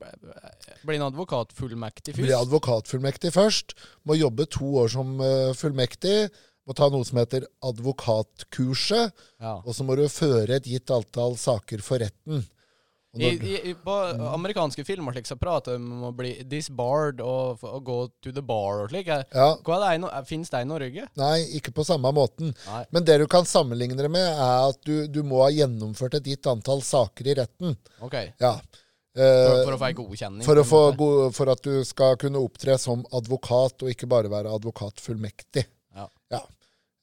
blir 0.85 0.97
en 0.97 1.07
advokatfullmektig 1.13 2.15
først? 2.17 2.25
først? 2.25 2.41
advokatfullmektig 2.47 3.33
først. 3.33 3.75
Må 4.09 4.17
jobbe 4.17 4.47
to 4.49 4.65
år 4.81 4.89
som 4.89 5.21
eh, 5.21 5.53
fullmektig. 5.53 6.31
Må 6.67 6.75
ta 6.77 6.89
noe 6.89 7.05
som 7.05 7.19
heter 7.19 7.45
advokatkurset. 7.63 9.13
Ja. 9.41 9.59
Og 9.65 9.75
så 9.77 9.85
må 9.85 9.97
du 9.97 10.07
føre 10.09 10.57
et 10.57 10.65
gitt 10.65 10.91
antall 10.91 11.37
saker 11.37 11.83
for 11.85 11.99
retten. 12.01 12.47
I, 13.19 13.27
i, 13.71 13.75
på 13.75 13.91
amerikanske 14.31 14.85
filmer 14.87 15.13
slik, 15.17 15.27
så 15.27 15.35
prater 15.35 15.75
de 15.75 15.81
om 15.83 16.05
å 16.07 16.11
bli 16.15 16.29
disbarred 16.47 17.19
og, 17.25 17.59
og 17.67 17.81
gå 17.89 17.97
to 18.23 18.31
the 18.37 18.43
bar 18.47 18.85
og 18.85 18.93
slik. 18.93 19.09
Ja, 19.11 19.49
Fins 20.29 20.53
det 20.53 20.61
i 20.63 20.69
Norge? 20.71 21.09
nei, 21.19 21.39
ikke 21.59 21.73
på 21.75 21.83
samme 21.85 22.13
måten. 22.15 22.53
Nei. 22.69 22.85
Men 22.95 23.05
det 23.09 23.17
du 23.19 23.27
kan 23.27 23.49
sammenligne 23.51 23.99
det 23.99 24.13
med, 24.15 24.29
er 24.31 24.69
at 24.69 24.79
du, 24.87 25.09
du 25.11 25.25
må 25.27 25.43
ha 25.43 25.49
gjennomført 25.51 26.15
et 26.21 26.31
gitt 26.31 26.47
antall 26.47 26.85
saker 26.87 27.33
i 27.33 27.35
retten. 27.43 27.75
Ok. 28.01 28.15
Ja. 28.39 28.55
For, 28.61 28.87
Eh, 29.21 29.65
for 29.67 29.75
å 29.75 29.79
få 29.81 29.89
ei 29.89 29.95
godkjenning? 29.99 30.45
for, 30.47 30.61
få 30.63 30.81
måte. 30.93 30.97
go- 31.01 31.31
for 31.35 31.51
at 31.51 31.65
du 31.67 31.81
skal 31.85 32.15
kunne 32.17 32.39
opptre 32.39 32.77
som 32.79 33.03
advokat, 33.11 33.83
og 33.83 33.91
ikke 33.91 34.07
bare 34.07 34.31
være 34.31 34.53
advokatfullmektig. 34.55 35.65
Ja. 35.99 36.07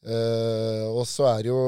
Eh, 0.08 0.86
og 0.88 1.04
så 1.10 1.26
er 1.34 1.42
det 1.44 1.52
jo 1.52 1.60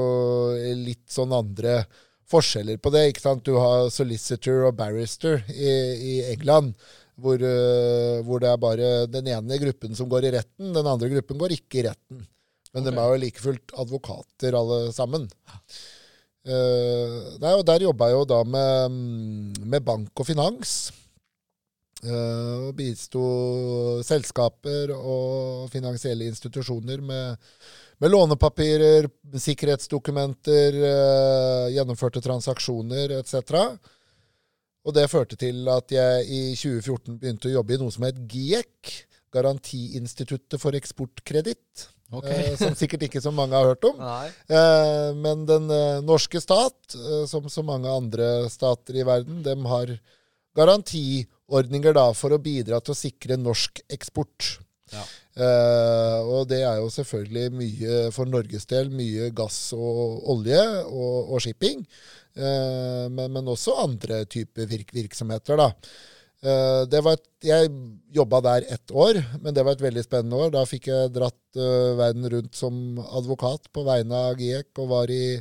litt 0.79 1.03
sånn 1.11 1.33
andre 1.35 1.81
forskjeller 2.29 2.79
på 2.81 2.91
det. 2.93 3.05
ikke 3.09 3.23
sant? 3.23 3.45
Du 3.45 3.57
har 3.59 3.91
solicitor 3.93 4.69
og 4.69 4.77
barrister 4.79 5.43
i, 5.53 5.69
i 6.13 6.15
England, 6.33 6.73
hvor, 7.19 7.41
eh, 7.41 8.19
hvor 8.25 8.41
det 8.41 8.49
er 8.51 8.59
bare 8.61 8.89
den 9.11 9.29
ene 9.33 9.61
gruppen 9.61 9.95
som 9.97 10.09
går 10.11 10.29
i 10.29 10.35
retten, 10.37 10.73
den 10.75 10.87
andre 10.87 11.09
gruppen 11.15 11.39
går 11.41 11.57
ikke 11.57 11.81
i 11.81 11.87
retten. 11.89 12.27
Men 12.73 12.85
de 12.85 12.93
er 12.93 13.07
jo 13.09 13.21
like 13.23 13.41
fullt 13.41 13.73
advokater 13.81 14.55
alle 14.57 14.79
sammen. 14.93 15.25
Uh, 16.49 17.35
nei, 17.41 17.51
og 17.51 17.65
der 17.67 17.83
jobba 17.83 18.07
jeg 18.09 18.15
jo 18.15 18.27
da 18.29 18.39
med, 18.47 18.95
med 19.59 19.83
bank 19.85 20.21
og 20.21 20.27
finans. 20.29 20.75
Uh, 21.99 22.69
og 22.69 22.77
bisto 22.77 23.23
selskaper 24.07 24.93
og 24.95 25.67
finansielle 25.73 26.29
institusjoner 26.31 27.01
med, 27.03 27.49
med 27.99 28.11
lånepapirer, 28.11 29.09
sikkerhetsdokumenter, 29.35 30.75
eh, 30.89 31.65
gjennomførte 31.75 32.21
transaksjoner 32.23 33.17
etc. 33.19 33.53
Og 34.87 34.95
det 34.95 35.09
førte 35.11 35.35
til 35.39 35.67
at 35.71 35.91
jeg 35.91 36.25
i 36.25 36.41
2014 36.55 37.19
begynte 37.19 37.49
å 37.49 37.57
jobbe 37.57 37.75
i 37.75 37.79
noe 37.81 37.93
som 37.93 38.07
het 38.07 38.19
GIEK, 38.31 39.05
Garantiinstituttet 39.29 40.57
for 40.57 40.73
eksportkreditt. 40.73 41.89
Okay. 42.09 42.47
eh, 42.47 42.55
som 42.57 42.73
sikkert 42.73 43.03
ikke 43.05 43.21
så 43.21 43.29
mange 43.35 43.53
har 43.53 43.67
hørt 43.67 43.85
om. 43.85 43.99
Nei. 44.01 44.31
Eh, 44.49 45.09
men 45.13 45.43
den 45.45 45.67
norske 46.07 46.41
stat, 46.41 46.95
som 47.29 47.45
så 47.51 47.61
mange 47.61 47.91
andre 47.91 48.49
stater 48.49 48.97
i 48.97 49.05
verden, 49.05 49.43
dem 49.45 49.67
har 49.69 49.91
garantiordninger 50.57 51.93
da 51.93 52.07
for 52.17 52.33
å 52.33 52.41
bidra 52.41 52.79
til 52.81 52.95
å 52.95 52.97
sikre 52.97 53.37
norsk 53.37 53.83
eksport. 53.91 54.55
Ja. 54.93 55.03
Eh, 55.39 56.19
og 56.27 56.47
det 56.51 56.61
er 56.67 56.81
jo 56.81 56.89
selvfølgelig 56.91 57.51
mye 57.55 57.97
for 58.15 58.29
Norges 58.29 58.67
del, 58.69 58.91
mye 58.91 59.29
gass 59.35 59.69
og 59.77 60.29
olje 60.33 60.61
og, 60.85 61.33
og 61.35 61.43
shipping. 61.43 61.85
Eh, 62.35 63.05
men, 63.11 63.31
men 63.35 63.51
også 63.51 63.77
andre 63.85 64.23
typer 64.29 64.69
virk 64.69 64.93
virksomheter, 64.95 65.59
da. 65.59 65.71
Eh, 66.39 66.83
det 66.87 67.01
var 67.03 67.17
et, 67.17 67.25
jeg 67.43 67.71
jobba 68.15 68.39
der 68.45 68.67
ett 68.75 68.91
år, 68.91 69.19
men 69.43 69.55
det 69.55 69.65
var 69.65 69.75
et 69.75 69.83
veldig 69.83 70.03
spennende 70.05 70.39
år. 70.39 70.53
Da 70.55 70.63
fikk 70.67 70.87
jeg 70.91 71.11
dratt 71.15 71.59
uh, 71.59 71.97
verden 71.99 72.29
rundt 72.31 72.55
som 72.55 72.99
advokat 73.03 73.67
på 73.75 73.83
vegne 73.87 74.23
av 74.29 74.39
GIEK 74.39 74.81
og 74.83 74.89
var 74.91 75.11
i, 75.11 75.39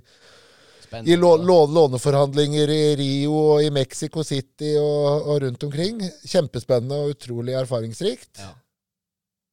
Spennende. 0.82 1.12
i 1.12 1.18
lå, 1.18 1.34
lå, 1.42 1.58
låneforhandlinger 1.76 2.72
i 2.74 2.82
Rio 2.98 3.36
og 3.54 3.66
i 3.66 3.70
Mexico 3.74 4.24
City 4.26 4.74
og, 4.80 5.28
og 5.28 5.42
rundt 5.46 5.68
omkring. 5.68 6.02
Kjempespennende 6.26 6.98
og 7.04 7.14
utrolig 7.14 7.54
erfaringsrikt. 7.60 8.42
Ja. 8.42 8.52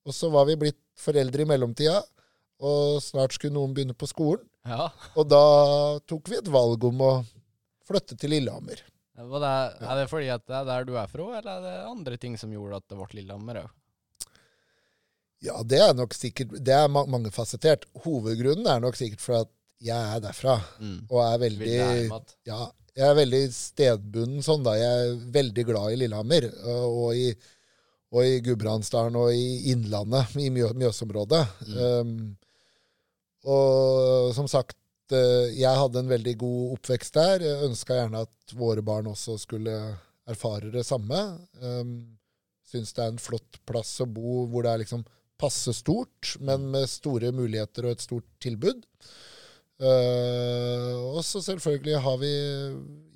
Og 0.05 0.13
så 0.13 0.29
var 0.33 0.45
vi 0.49 0.55
blitt 0.61 0.79
foreldre 1.01 1.41
i 1.45 1.49
mellomtida, 1.49 1.99
og 2.65 2.99
snart 3.03 3.33
skulle 3.35 3.55
noen 3.57 3.73
begynne 3.75 3.95
på 3.97 4.07
skolen. 4.09 4.45
Ja. 4.65 4.87
Og 5.17 5.27
da 5.29 5.41
tok 6.09 6.29
vi 6.31 6.37
et 6.39 6.47
valg 6.49 6.83
om 6.87 7.01
å 7.05 7.13
flytte 7.85 8.17
til 8.17 8.31
Lillehammer. 8.33 8.79
Var 9.15 9.41
det, 9.43 9.51
er 9.87 9.99
det 10.01 10.05
fordi 10.11 10.29
at 10.33 10.43
det 10.49 10.55
er 10.59 10.65
der 10.67 10.85
du 10.87 10.93
er 10.99 11.07
fra, 11.11 11.25
eller 11.39 11.51
er 11.57 11.65
det 11.65 11.75
andre 11.89 12.17
ting 12.19 12.37
som 12.37 12.51
gjorde 12.53 12.81
at 12.81 12.87
det 12.91 12.97
ble 12.99 13.07
Lillehammer 13.19 13.61
òg? 13.63 13.73
Ja, 15.45 15.59
det 15.67 15.77
er 15.83 15.91
nok 15.93 16.15
sikkert 16.15 16.55
Det 16.65 16.73
er 16.73 16.87
mangefasettert. 16.89 17.83
Hovedgrunnen 18.05 18.65
er 18.71 18.79
nok 18.81 18.95
sikkert 18.97 19.21
for 19.21 19.37
at 19.43 19.51
jeg 19.83 20.15
er 20.15 20.21
derfra, 20.23 20.55
Mm. 20.79 20.99
og 21.11 21.19
er 21.21 21.37
veldig? 21.43 21.73
Ja, 22.47 22.59
jeg 22.95 23.05
er 23.09 23.17
veldig 23.19 23.41
stedbunden 23.53 24.41
sånn, 24.41 24.63
da. 24.63 24.73
Jeg 24.79 25.09
er 25.09 25.17
veldig 25.35 25.65
glad 25.67 25.91
i 25.91 25.97
Lillehammer. 25.99 26.47
Og 26.87 27.13
i, 27.19 27.27
og 28.15 28.23
i 28.23 28.39
Gudbrandsdalen 28.43 29.17
og 29.19 29.35
i 29.35 29.71
Innlandet, 29.73 30.35
i 30.39 30.47
Mjø 30.53 30.71
Mjøsområdet. 30.79 31.43
Um, 31.75 32.35
og 33.45 34.31
som 34.33 34.47
sagt, 34.49 34.77
øh, 35.13 35.51
jeg 35.53 35.77
hadde 35.77 36.01
en 36.01 36.09
veldig 36.09 36.35
god 36.41 36.77
oppvekst 36.77 37.17
der. 37.17 37.43
Jeg 37.45 37.67
ønska 37.67 37.99
gjerne 37.99 38.23
at 38.25 38.55
våre 38.57 38.81
barn 38.85 39.11
også 39.11 39.35
skulle 39.41 39.75
erfare 40.25 40.71
det 40.73 40.85
samme. 40.87 41.19
Um, 41.61 41.97
Syns 42.65 42.95
det 42.97 43.03
er 43.03 43.11
en 43.13 43.21
flott 43.21 43.59
plass 43.69 43.91
å 44.01 44.07
bo 44.09 44.47
hvor 44.49 44.65
det 44.65 44.71
er 44.71 44.81
liksom 44.81 45.03
passe 45.37 45.69
stort, 45.75 46.31
men 46.41 46.65
med 46.73 46.89
store 46.89 47.29
muligheter 47.35 47.85
og 47.85 47.93
et 47.93 48.05
stort 48.05 48.25
tilbud. 48.41 48.81
Uh, 49.75 51.11
og 51.11 51.19
så 51.27 51.41
selvfølgelig 51.43 51.97
har 51.99 52.17
vi 52.21 52.29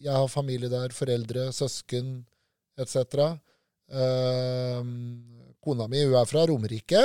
Jeg 0.04 0.12
har 0.12 0.28
familie 0.28 0.70
der, 0.70 0.92
foreldre, 0.92 1.54
søsken 1.56 2.26
etc. 2.80 3.40
Uh, 3.90 4.84
kona 5.66 5.88
mi 5.90 6.04
hun 6.06 6.14
er 6.20 6.28
fra 6.30 6.44
Romerike, 6.50 7.02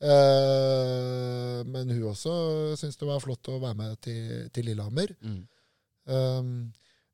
uh, 0.00 1.60
men 1.66 1.90
hun 1.90 2.04
også 2.12 2.32
syntes 2.78 2.98
det 3.00 3.08
var 3.08 3.22
flott 3.22 3.50
å 3.52 3.58
være 3.62 3.78
med 3.78 3.98
til, 4.04 4.46
til 4.54 4.70
Lillehammer. 4.70 5.12
Mm. 5.24 5.40
Um, 6.10 6.52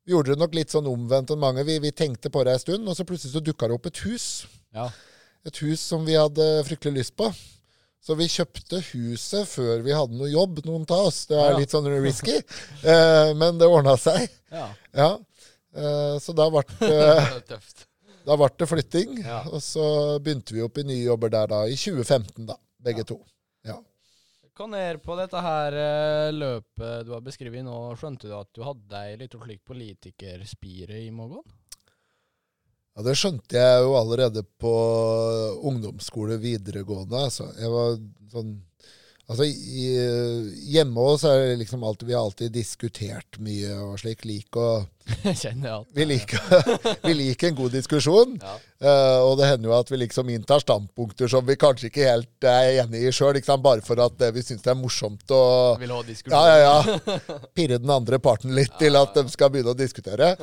vi 0.07 0.13
gjorde 0.15 0.33
det 0.35 0.39
nok 0.41 0.55
litt 0.55 0.71
sånn 0.71 0.87
omvendt 0.87 1.33
enn 1.33 1.41
mange. 1.41 1.65
Vi, 1.67 1.79
vi 1.83 1.91
tenkte 1.91 2.31
på 2.31 2.45
det 2.47 2.53
en 2.55 2.61
stund, 2.63 2.87
og 2.87 2.95
så 2.95 3.03
plutselig 3.07 3.33
så 3.35 3.41
dukka 3.43 3.67
det 3.67 3.75
opp 3.75 3.89
et 3.89 3.99
hus. 4.05 4.27
Ja. 4.75 4.87
Et 5.47 5.59
hus 5.65 5.81
som 5.83 6.05
vi 6.07 6.15
hadde 6.15 6.45
fryktelig 6.67 7.01
lyst 7.01 7.15
på. 7.19 7.27
Så 8.07 8.15
vi 8.15 8.29
kjøpte 8.31 8.79
huset 8.93 9.49
før 9.51 9.81
vi 9.83 9.91
hadde 9.91 10.15
noe 10.15 10.29
jobb, 10.31 10.61
noen 10.63 10.85
av 10.87 11.09
oss. 11.09 11.25
Det 11.27 11.35
er 11.35 11.49
Ja. 11.51 11.57
litt 11.59 11.73
sånn 11.75 11.89
risky, 12.05 12.37
eh, 12.87 13.33
men 13.35 13.57
det 13.59 13.67
ordna 13.67 13.97
seg. 13.99 14.29
ja. 14.53 14.69
Ja. 14.95 15.09
Eh, 15.75 16.15
så 16.23 16.33
da 16.33 16.47
ble 16.49 16.63
det, 16.79 16.87
er 17.35 17.41
tøft. 17.49 17.86
Da 18.27 18.35
ble 18.35 18.51
det 18.59 18.67
flytting. 18.67 19.17
Ja. 19.23 19.41
Og 19.47 19.63
så 19.63 19.87
begynte 20.19 20.55
vi 20.55 20.65
opp 20.65 20.77
i 20.81 20.85
nye 20.87 21.05
jobber 21.05 21.31
der 21.33 21.51
da, 21.53 21.63
i 21.67 21.79
2015, 21.79 22.45
da, 22.49 22.59
begge 22.83 23.07
to. 23.07 23.21
Hva 24.57 24.65
ned 24.65 25.03
på 25.05 25.13
dette 25.19 25.37
her 25.45 25.75
eh, 25.77 26.31
løpet 26.33 27.05
du 27.05 27.11
har 27.13 27.21
beskrevet 27.21 27.61
nå, 27.61 27.75
skjønte 27.99 28.25
du 28.25 28.33
at 28.33 28.49
du 28.57 28.63
hadde 28.65 29.01
ei 29.05 29.17
litt 29.19 29.35
slik 29.37 29.61
politikerspire 29.69 30.97
i 30.97 31.11
magen? 31.13 31.43
Ja, 32.97 33.03
Det 33.05 33.13
skjønte 33.19 33.59
jeg 33.59 33.83
jo 33.85 33.93
allerede 33.99 34.41
på 34.57 34.71
ungdomsskole 35.61 36.39
videregående. 36.41 37.21
Altså. 37.29 37.51
Jeg 37.53 37.69
var 37.69 37.99
sånn 38.33 38.55
Altså, 39.27 39.43
i, 39.43 39.87
Hjemme 40.71 41.03
hos 41.03 41.25
er 41.27 41.41
det 41.41 41.55
liksom 41.59 41.81
alltid, 41.83 42.07
vi 42.07 42.15
har 42.15 42.23
alltid 42.23 42.53
diskutert 42.55 43.35
mye 43.43 43.73
og 43.83 43.97
slik. 43.99 44.23
Lik 44.23 44.55
og, 44.55 44.85
vi, 45.97 46.05
liker, 46.07 46.45
vi 47.07 47.15
liker 47.15 47.49
en 47.49 47.57
god 47.57 47.75
diskusjon. 47.75 48.37
Ja. 48.39 48.53
Uh, 48.77 49.19
og 49.25 49.33
det 49.39 49.49
hender 49.49 49.67
jo 49.67 49.75
at 49.75 49.91
vi 49.91 49.99
liksom 49.99 50.31
inntar 50.31 50.63
standpunkter 50.63 51.27
som 51.31 51.43
vi 51.47 51.57
kanskje 51.59 51.89
ikke 51.89 52.07
helt 52.07 52.47
er 52.47 52.85
enig 52.85 53.03
i 53.03 53.11
sjøl, 53.11 53.41
bare 53.59 53.83
for 53.83 53.99
at 54.05 54.23
eh, 54.23 54.31
vi 54.31 54.45
syns 54.45 54.63
det 54.63 54.71
er 54.71 54.79
morsomt 54.79 55.35
å 55.35 55.43
Vil 55.81 55.91
ha 55.91 55.99
ja, 55.99 56.07
diskusjon. 56.07 56.47
ja, 56.47 56.57
ja. 56.63 57.39
Pirre 57.57 57.83
den 57.83 57.95
andre 57.99 58.23
parten 58.23 58.55
litt 58.55 58.79
til 58.79 58.95
at 58.95 59.17
de 59.17 59.27
skal 59.33 59.51
begynne 59.51 59.75
å 59.75 59.77
diskutere. 59.79 60.37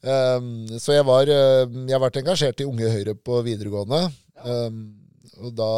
Um, 0.00 0.64
så 0.80 0.96
jeg 0.96 1.04
var, 1.04 1.28
jeg 1.28 1.92
har 1.92 2.06
vært 2.08 2.22
engasjert 2.22 2.64
i 2.64 2.68
Unge 2.72 2.88
Høyre 2.88 3.20
på 3.20 3.42
videregående. 3.44 4.06
Um, 4.48 4.86
og 5.40 5.52
da 5.56 5.74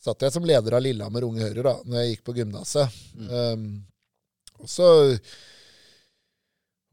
satt 0.00 0.24
jeg 0.24 0.32
som 0.32 0.46
leder 0.48 0.76
av 0.78 0.82
Lillehammer 0.84 1.26
Unge 1.26 1.44
Høyre 1.44 1.64
da 1.66 1.74
når 1.84 2.00
jeg 2.02 2.12
gikk 2.14 2.26
på 2.30 2.34
gymnaset. 2.38 3.00
Um, 3.20 3.64
og 4.60 4.68
så 4.68 4.86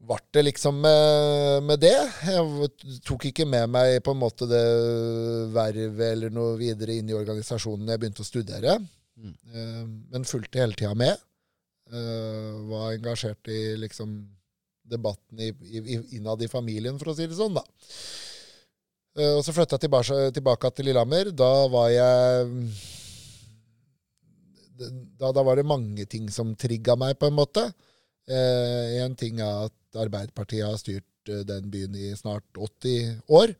ble 0.08 0.16
det 0.36 0.42
liksom 0.46 0.76
med, 0.84 1.64
med 1.66 1.80
det. 1.82 1.96
Jeg 2.28 3.00
tok 3.08 3.24
ikke 3.32 3.46
med 3.50 3.66
meg 3.74 3.96
på 4.06 4.12
en 4.14 4.20
måte 4.20 4.46
det 4.48 4.62
vervet 5.56 6.04
eller 6.12 6.30
noe 6.32 6.54
videre 6.60 6.94
inn 7.00 7.10
i 7.10 7.16
organisasjonen 7.18 7.90
jeg 7.90 8.02
begynte 8.04 8.22
å 8.22 8.28
studere. 8.28 8.76
Mm. 9.18 9.34
Um, 9.56 9.88
men 10.14 10.28
fulgte 10.28 10.60
hele 10.62 10.76
tida 10.78 10.92
med. 10.96 11.18
Uh, 11.90 12.68
var 12.70 12.92
engasjert 12.94 13.48
i 13.50 13.60
liksom 13.80 14.12
debatten 14.88 15.40
i, 15.42 15.50
i, 15.66 15.80
i- 15.96 16.16
innad 16.20 16.40
i 16.44 16.48
familien, 16.48 16.96
for 17.00 17.10
å 17.10 17.16
si 17.18 17.26
det 17.28 17.36
sånn, 17.36 17.56
da. 17.58 17.64
Uh, 19.18 19.34
og 19.38 19.42
så 19.44 19.52
flytta 19.56 19.76
jeg 19.76 19.88
tilbake, 19.88 20.20
tilbake 20.36 20.70
til 20.78 20.88
Lillehammer. 20.92 21.32
Da 21.36 21.50
var 21.72 21.90
jeg 21.90 22.54
da, 24.78 25.32
da 25.34 25.42
var 25.46 25.56
det 25.58 25.66
mange 25.66 26.06
ting 26.10 26.28
som 26.30 26.54
trigga 26.58 26.96
meg, 26.96 27.16
på 27.18 27.26
en 27.30 27.36
måte. 27.38 27.64
Eh, 28.28 28.98
en 29.04 29.16
ting 29.18 29.40
er 29.40 29.66
at 29.68 29.98
Arbeiderpartiet 29.98 30.66
har 30.66 30.76
styrt 30.80 31.30
eh, 31.32 31.42
den 31.48 31.70
byen 31.72 31.96
i 31.96 32.12
snart 32.18 32.44
80 32.54 33.22
år. 33.32 33.54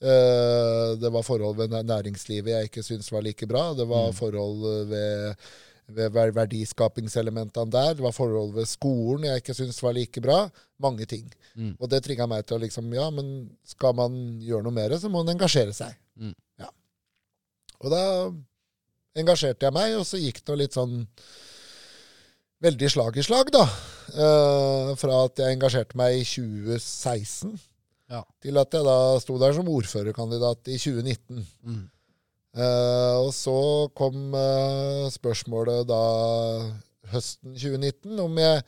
Eh, 0.00 0.90
det 1.00 1.10
var 1.12 1.24
forhold 1.26 1.58
ved 1.58 1.74
næringslivet 1.84 2.54
jeg 2.54 2.68
ikke 2.70 2.84
syntes 2.86 3.10
var 3.12 3.24
like 3.24 3.46
bra. 3.48 3.70
Det 3.74 3.88
var 3.88 4.10
Mm. 4.10 4.16
forhold 4.16 4.62
ved, 4.88 5.36
ved 5.88 6.10
verdiskapingselementene 6.38 7.70
der. 7.72 7.94
Det 7.94 8.02
var 8.04 8.12
forhold 8.16 8.54
ved 8.54 8.66
skolen 8.68 9.24
jeg 9.28 9.42
ikke 9.42 9.54
syntes 9.54 9.82
var 9.82 9.92
like 9.96 10.20
bra. 10.20 10.48
Mange 10.80 11.04
ting. 11.06 11.26
Mm. 11.56 11.74
Og 11.80 11.90
det 11.90 12.02
trigga 12.04 12.26
meg 12.30 12.46
til 12.46 12.56
å 12.58 12.62
liksom 12.62 12.92
Ja, 12.94 13.10
men 13.10 13.50
skal 13.64 13.92
man 13.94 14.40
gjøre 14.40 14.62
noe 14.64 14.72
mer, 14.72 14.90
så 14.98 15.08
må 15.10 15.24
man 15.24 15.34
engasjere 15.36 15.72
seg. 15.76 15.96
Mm. 16.16 16.34
Ja. 16.60 16.70
Og 17.80 17.90
da 17.90 18.04
engasjerte 19.20 19.68
jeg 19.68 19.76
meg, 19.76 19.94
og 20.00 20.06
så 20.08 20.20
gikk 20.20 20.42
det 20.46 20.56
litt 20.60 20.76
sånn 20.76 21.04
veldig 22.64 22.90
slag 22.92 23.16
i 23.16 23.24
slag, 23.24 23.50
da. 23.54 23.64
Eh, 24.10 24.90
fra 25.00 25.22
at 25.28 25.40
jeg 25.40 25.56
engasjerte 25.56 25.96
meg 26.00 26.18
i 26.20 26.26
2016, 26.26 27.54
Ja. 28.10 28.24
til 28.42 28.58
at 28.58 28.74
jeg 28.74 28.84
da 28.84 28.98
sto 29.22 29.38
der 29.38 29.52
som 29.56 29.68
ordførerkandidat 29.70 30.68
i 30.68 30.76
2019. 30.82 31.46
Mm. 31.64 31.82
Eh, 32.58 33.16
og 33.22 33.30
så 33.32 33.88
kom 33.94 34.34
eh, 34.34 35.06
spørsmålet 35.14 35.86
da 35.86 36.00
høsten 37.12 37.54
2019 37.54 38.18
om 38.18 38.38
jeg 38.42 38.64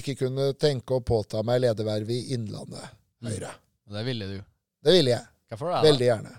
ikke 0.00 0.14
kunne 0.24 0.52
tenke 0.60 0.96
å 0.96 1.04
påta 1.04 1.42
meg 1.44 1.60
ledervervet 1.66 2.10
i 2.12 2.34
Innlandet 2.36 2.88
Høyre. 3.24 3.52
Mm. 3.84 3.94
det 3.96 4.04
ville 4.08 4.26
du. 4.32 4.38
Det 4.84 4.92
ville 4.96 5.10
jeg. 5.14 5.26
Veldig 5.58 6.06
gjerne. 6.08 6.32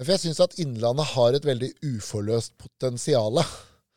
For 0.00 0.14
jeg 0.14 0.22
syns 0.24 0.40
at 0.42 0.56
Innlandet 0.62 1.12
har 1.12 1.36
et 1.36 1.46
veldig 1.46 1.70
uforløst 1.92 2.56
potensial. 2.60 3.42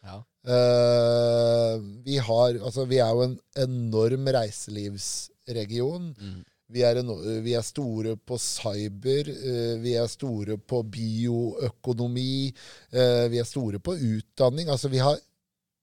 Ja. 0.06 0.20
Uh, 0.46 1.80
vi, 2.06 2.20
har, 2.22 2.60
altså, 2.60 2.86
vi 2.90 3.00
er 3.02 3.14
jo 3.16 3.24
en 3.26 3.38
enorm 3.64 4.28
reiselivsregion. 4.36 6.12
Mm. 6.20 6.44
Vi 6.76 6.82
er, 6.86 7.00
en, 7.02 7.10
vi 7.46 7.54
er 7.58 7.66
store 7.66 8.16
på 8.18 8.38
cyber, 8.42 9.30
uh, 9.30 9.76
vi 9.82 9.96
er 9.98 10.10
store 10.12 10.60
på 10.62 10.84
bioøkonomi, 10.94 12.52
uh, 12.94 13.26
vi 13.34 13.42
er 13.42 13.50
store 13.50 13.82
på 13.82 13.98
utdanning. 13.98 14.70
Altså 14.70 14.92
vi, 14.94 15.02
har, 15.02 15.18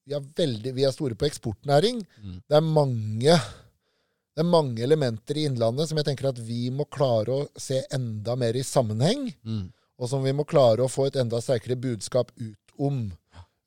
vi, 0.07 0.15
er, 0.19 0.31
veldig, 0.39 0.77
vi 0.79 0.87
er 0.87 0.95
store 0.95 1.19
på 1.19 1.27
eksportnæring. 1.31 2.03
Mm. 2.23 2.39
Det 2.47 2.59
er 2.61 2.73
mange 2.79 3.43
det 4.33 4.41
er 4.41 4.49
mange 4.49 4.81
elementer 4.81 5.37
i 5.37 5.43
Innlandet 5.45 5.91
som 5.91 5.99
jeg 6.01 6.07
tenker 6.07 6.31
at 6.31 6.39
vi 6.41 6.71
må 6.73 6.87
klare 6.89 7.35
å 7.35 7.49
se 7.61 7.83
enda 7.93 8.37
mer 8.39 8.57
i 8.57 8.65
sammenheng, 8.65 9.29
Mm. 9.45 9.67
Og 10.03 10.11
som 10.11 10.25
vi 10.27 10.35
må 10.35 10.47
klare 10.49 10.83
å 10.83 10.91
få 10.91 11.07
et 11.09 11.19
enda 11.23 11.39
sterkere 11.43 11.79
budskap 11.79 12.33
ut 12.35 12.75
om. 12.83 13.05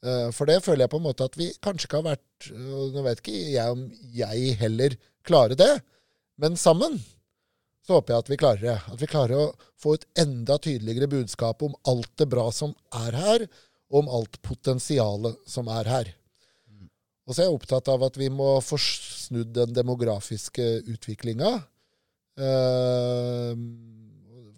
Eh, 0.03 0.29
For 0.35 0.49
det 0.49 0.61
føler 0.65 0.85
jeg 0.85 0.93
på 0.93 0.99
en 0.99 1.07
måte 1.07 1.27
at 1.29 1.37
vi 1.39 1.53
kanskje 1.63 1.87
ikke 1.87 2.01
har 2.01 2.09
vært 2.11 2.49
Nå 2.51 3.01
vet 3.05 3.21
ikke 3.23 3.35
jeg 3.55 3.73
om 3.73 3.85
jeg 4.13 4.57
heller 4.59 4.97
klarer 5.25 5.55
det, 5.57 5.71
men 6.37 6.59
sammen 6.59 6.99
så 7.85 7.95
håper 7.99 8.13
jeg 8.13 8.23
at 8.23 8.29
vi 8.29 8.37
klarer 8.41 8.65
det. 8.65 8.75
At 8.91 9.01
vi 9.01 9.07
klarer 9.09 9.39
å 9.39 9.71
få 9.81 9.93
et 9.95 10.05
enda 10.19 10.57
tydeligere 10.61 11.07
budskap 11.09 11.61
om 11.65 11.75
alt 11.87 12.11
det 12.17 12.27
bra 12.29 12.47
som 12.53 12.73
er 12.97 13.17
her, 13.17 13.45
og 13.93 13.99
om 14.01 14.11
alt 14.19 14.39
potensialet 14.45 15.37
som 15.49 15.69
er 15.69 15.89
her. 15.89 16.09
Og 17.25 17.33
så 17.33 17.41
er 17.41 17.47
jeg 17.47 17.57
opptatt 17.57 17.89
av 17.93 18.03
at 18.05 18.17
vi 18.17 18.29
må 18.33 18.55
få 18.65 18.77
snudd 18.81 19.53
den 19.53 19.73
demografiske 19.77 20.65
utviklinga. 20.93 21.53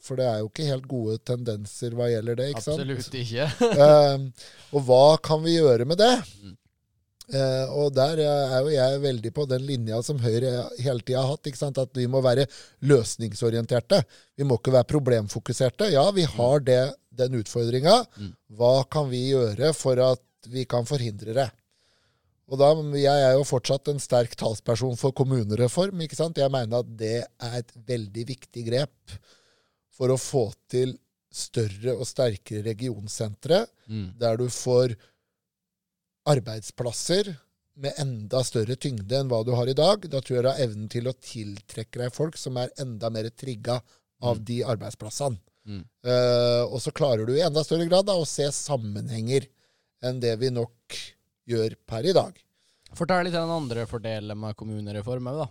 For 0.07 0.19
det 0.19 0.27
er 0.29 0.39
jo 0.41 0.51
ikke 0.51 0.69
helt 0.69 0.87
gode 0.89 1.17
tendenser 1.27 1.97
hva 1.97 2.07
gjelder 2.11 2.39
det. 2.39 2.51
ikke 2.53 2.63
sant? 2.63 2.85
Absolutt 2.85 3.19
ikke. 3.23 3.49
Eh, 3.87 4.47
og 4.75 4.87
hva 4.87 5.17
kan 5.23 5.43
vi 5.43 5.57
gjøre 5.57 5.85
med 5.89 5.99
det? 6.01 6.13
Mm. 6.43 6.55
Eh, 7.27 7.73
og 7.75 7.91
der 7.91 8.21
er 8.23 8.61
jo 8.63 8.71
jeg 8.71 9.01
veldig 9.03 9.31
på 9.35 9.43
den 9.51 9.65
linja 9.67 9.99
som 10.05 10.19
Høyre 10.23 10.69
hele 10.79 11.03
tida 11.03 11.25
har 11.25 11.35
hatt. 11.35 11.81
At 11.83 11.99
vi 11.99 12.07
må 12.07 12.21
være 12.23 12.47
løsningsorienterte. 12.87 14.01
Vi 14.39 14.47
må 14.47 14.59
ikke 14.59 14.75
være 14.77 14.91
problemfokuserte. 14.93 15.91
Ja, 15.91 16.07
vi 16.15 16.23
har 16.23 16.63
det, 16.63 16.81
den 17.11 17.39
utfordringa. 17.41 17.99
Mm. 18.15 18.33
Hva 18.57 18.73
kan 18.91 19.11
vi 19.11 19.27
gjøre 19.33 19.73
for 19.75 19.99
at 20.13 20.23
vi 20.47 20.63
kan 20.69 20.87
forhindre 20.87 21.35
det? 21.35 21.49
Og 22.47 22.59
da, 22.61 22.69
Jeg 22.95 23.23
er 23.25 23.33
jo 23.35 23.43
fortsatt 23.43 23.89
en 23.91 23.99
sterk 23.99 24.35
talsperson 24.39 24.95
for 24.95 25.11
kommunereform. 25.11 25.99
ikke 26.01 26.15
sant? 26.15 26.37
Jeg 26.39 26.51
mener 26.51 26.79
at 26.79 26.93
det 26.97 27.25
er 27.27 27.57
et 27.59 27.73
veldig 27.87 28.23
viktig 28.29 28.63
grep 28.69 29.17
for 29.97 30.13
å 30.13 30.19
få 30.21 30.45
til 30.71 30.93
større 31.33 31.97
og 31.97 32.05
sterkere 32.07 32.63
regionsentre, 32.69 33.65
Mm. 33.87 34.17
der 34.19 34.37
du 34.37 34.47
får 34.51 34.95
arbeidsplasser 36.27 37.29
med 37.77 37.93
enda 38.01 38.41
større 38.43 38.75
tyngde 38.75 39.19
enn 39.19 39.29
hva 39.31 39.43
du 39.45 39.53
har 39.55 39.69
i 39.69 39.75
dag. 39.77 40.07
Da 40.09 40.19
tror 40.21 40.37
jeg 40.39 40.45
du 40.45 40.49
har 40.49 40.63
evnen 40.65 40.89
til 40.91 41.07
å 41.09 41.13
tiltrekke 41.13 42.01
deg 42.01 42.15
folk 42.15 42.37
som 42.39 42.57
er 42.57 42.73
enda 42.81 43.09
mer 43.13 43.29
trigga 43.29 43.79
av 44.21 44.37
Mm. 44.39 44.45
de 44.45 44.57
arbeidsplassene. 44.63 45.37
Mm. 45.67 45.83
Uh, 46.05 46.63
og 46.71 46.79
så 46.81 46.91
klarer 46.95 47.25
du 47.27 47.33
i 47.35 47.41
enda 47.43 47.63
større 47.63 47.87
grad 47.89 48.05
da, 48.07 48.13
å 48.15 48.25
se 48.25 48.47
sammenhenger 48.51 49.47
enn 50.01 50.19
det 50.19 50.37
vi 50.39 50.49
nok 50.49 50.95
gjør 51.47 51.75
per 51.85 52.05
i 52.05 52.13
dag. 52.13 52.33
Fortell 52.95 53.25
litt 53.25 53.35
om 53.35 53.47
den 53.47 53.57
andre 53.61 53.85
fordelen 53.85 54.37
med 54.39 54.55
kommunereform 54.55 55.27
òg, 55.27 55.37
da. 55.43 55.47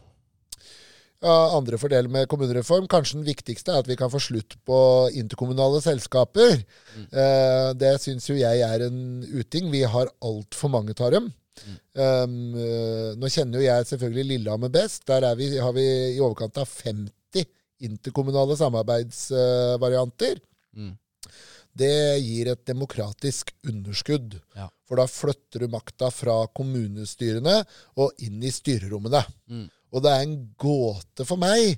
Andre 1.24 1.79
fordeler 1.81 2.11
med 2.12 2.29
kommunereform. 2.29 2.88
Kanskje 2.90 3.20
den 3.20 3.26
viktigste 3.29 3.72
er 3.72 3.81
at 3.81 3.88
vi 3.88 3.96
kan 3.96 4.11
få 4.12 4.20
slutt 4.20 4.59
på 4.68 4.79
interkommunale 5.16 5.81
selskaper. 5.85 6.61
Mm. 6.96 7.07
Eh, 7.09 7.70
det 7.81 7.94
syns 8.02 8.29
jo 8.29 8.37
jeg 8.37 8.61
er 8.66 8.87
en 8.87 9.24
uting. 9.24 9.70
Vi 9.72 9.83
har 9.88 10.12
altfor 10.20 10.72
mange 10.72 10.96
av 11.00 11.14
dem. 11.16 11.33
Mm. 11.57 11.76
Um, 11.96 12.55
eh, 12.61 13.11
nå 13.16 13.31
kjenner 13.33 13.62
jo 13.62 13.64
jeg 13.64 13.88
selvfølgelig 13.88 14.26
Lillehammer 14.35 14.72
best. 14.72 15.07
Der 15.09 15.24
er 15.24 15.38
vi, 15.38 15.55
har 15.57 15.72
vi 15.72 15.87
i 16.12 16.20
overkant 16.20 16.61
av 16.61 16.68
50 16.68 17.48
interkommunale 17.87 18.57
samarbeidsvarianter. 18.61 20.40
Mm. 20.76 20.94
Det 21.76 22.18
gir 22.24 22.48
et 22.52 22.64
demokratisk 22.68 23.52
underskudd. 23.68 24.38
Ja. 24.57 24.68
For 24.88 25.00
da 25.00 25.07
flytter 25.11 25.64
du 25.64 25.72
makta 25.72 26.09
fra 26.14 26.38
kommunestyrene 26.57 27.59
og 28.00 28.24
inn 28.24 28.40
i 28.44 28.52
styrerommene. 28.55 29.22
Mm. 29.50 29.66
Og 29.94 30.03
det 30.05 30.12
er 30.12 30.25
en 30.27 30.37
gåte 30.59 31.27
for 31.29 31.40
meg 31.40 31.77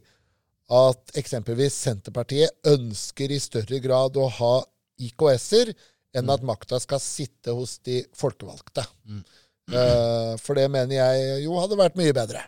at 0.68 1.14
eksempelvis 1.16 1.76
Senterpartiet 1.86 2.68
ønsker 2.68 3.32
i 3.32 3.40
større 3.40 3.80
grad 3.84 4.16
å 4.20 4.26
ha 4.38 4.54
IKS-er 5.00 5.72
enn 6.16 6.24
Mm. 6.26 6.34
at 6.34 6.42
makta 6.42 6.80
skal 6.80 7.00
sitte 7.00 7.52
hos 7.54 7.78
de 7.84 8.02
folkevalgte. 8.16 8.84
Mm. 9.08 9.24
Uh, 9.68 10.36
for 10.40 10.56
det 10.56 10.64
mener 10.72 10.96
jeg 10.96 11.42
jo 11.44 11.58
hadde 11.60 11.76
vært 11.76 11.98
mye 12.00 12.14
bedre. 12.16 12.42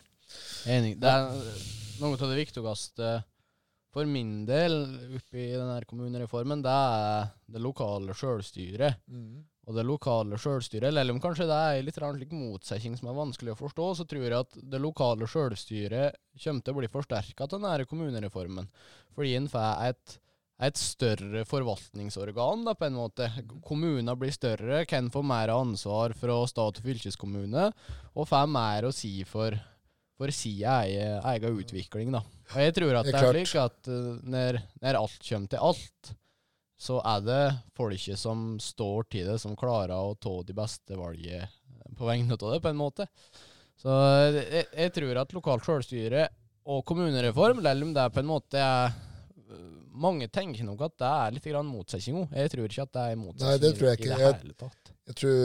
Enig. 0.65 0.95
Det 0.99 1.09
er 1.09 1.29
noe 2.01 2.17
av 2.17 2.29
det 2.31 2.39
viktigste 2.41 3.11
for 3.93 4.07
min 4.07 4.45
del, 4.47 4.73
oppi 5.17 5.51
denne 5.51 5.77
kommunereformen, 5.85 6.61
det 6.63 6.71
er 6.73 7.29
det 7.51 7.61
lokale 7.61 8.15
sjølstyret. 8.17 9.01
Mm. 9.11 9.43
Og 9.69 9.77
det 9.77 9.83
lokale 9.85 10.39
sjølstyret, 10.41 10.89
eller 10.89 11.13
om 11.13 11.21
kanskje 11.21 11.45
det 11.49 11.57
er 11.57 11.83
litt 11.85 11.99
slik 11.99 12.33
motsetning 12.33 12.95
som 12.97 13.11
er 13.11 13.17
vanskelig 13.19 13.53
å 13.53 13.59
forstå, 13.59 13.87
så 13.99 14.07
tror 14.09 14.25
jeg 14.25 14.39
at 14.39 14.57
det 14.73 14.81
lokale 14.81 15.27
sjølstyret 15.29 16.17
kommer 16.41 16.65
til 16.65 16.73
å 16.73 16.79
bli 16.79 16.89
forsterka 16.89 17.45
til 17.45 17.61
denne 17.61 17.85
kommunereformen. 17.89 18.69
Fordi 19.13 19.35
en 19.37 19.49
får 19.51 19.83
et, 19.91 20.15
et 20.65 20.81
større 20.81 21.43
forvaltningsorgan, 21.45 22.65
da, 22.65 22.73
på 22.73 22.87
en 22.87 22.97
måte. 22.97 23.27
Kommuner 23.67 24.17
blir 24.17 24.33
større, 24.33 24.81
kan 24.89 25.11
få 25.13 25.21
mer 25.21 25.53
ansvar 25.53 26.15
fra 26.17 26.39
stat 26.49 26.81
og 26.81 26.87
fylkeskommune, 26.87 27.67
og 28.15 28.29
får 28.31 28.49
mer 28.49 28.89
å 28.89 28.95
si 28.95 29.19
for, 29.29 29.53
for 30.17 30.33
sin 30.33 30.65
egen, 30.65 31.61
utvikling, 31.61 32.09
da. 32.17 32.23
Og 32.55 32.65
jeg 32.65 32.79
tror 32.79 32.97
at 32.97 33.11
Det 33.11 33.13
er 33.13 33.29
slik 33.29 33.61
at 33.61 33.93
uh, 33.93 34.17
når, 34.25 34.57
når 34.81 35.01
alt 35.05 35.21
kommer 35.29 35.53
til 35.53 35.69
alt, 35.69 36.15
så 36.81 36.97
er 37.05 37.21
det 37.21 37.41
folket 37.77 38.17
som 38.17 38.55
står 38.61 39.05
til 39.13 39.27
det, 39.29 39.37
som 39.43 39.57
klarer 39.59 39.93
å 39.93 40.15
ta 40.17 40.33
de 40.47 40.55
beste 40.57 40.97
valgene 40.97 41.49
på 41.97 42.07
vegne 42.07 42.37
av 42.37 42.53
det, 42.55 42.61
på 42.63 42.71
en 42.71 42.79
måte. 42.79 43.05
Så 43.81 43.91
eh, 43.91 44.39
jeg, 44.39 44.67
jeg 44.77 44.93
tror 44.95 45.21
at 45.21 45.35
lokalt 45.35 45.67
selvstyre 45.67 46.25
og 46.71 46.83
kommunereform, 46.89 47.61
selv 47.65 47.87
om 47.87 47.93
det 47.97 48.07
på 48.13 48.21
en 48.23 48.29
måte 48.29 48.65
er 48.65 48.99
Mange 50.01 50.29
tenker 50.31 50.63
nok 50.63 50.85
at 50.85 50.93
det 51.01 51.07
er 51.11 51.33
litt 51.35 51.47
motsetning. 51.67 52.21
Jeg 52.31 52.51
tror 52.53 52.69
ikke 52.69 52.83
at 52.85 52.91
det 52.95 53.01
er 53.11 53.17
motsetning 53.19 53.49
Nei, 53.49 53.57
det 53.59 53.71
tror 53.75 53.89
jeg 53.89 53.99
i 53.99 54.07
det 54.07 54.19
hele 54.21 54.53
tatt. 54.55 54.91
Jeg 55.09 55.17
tror 55.19 55.41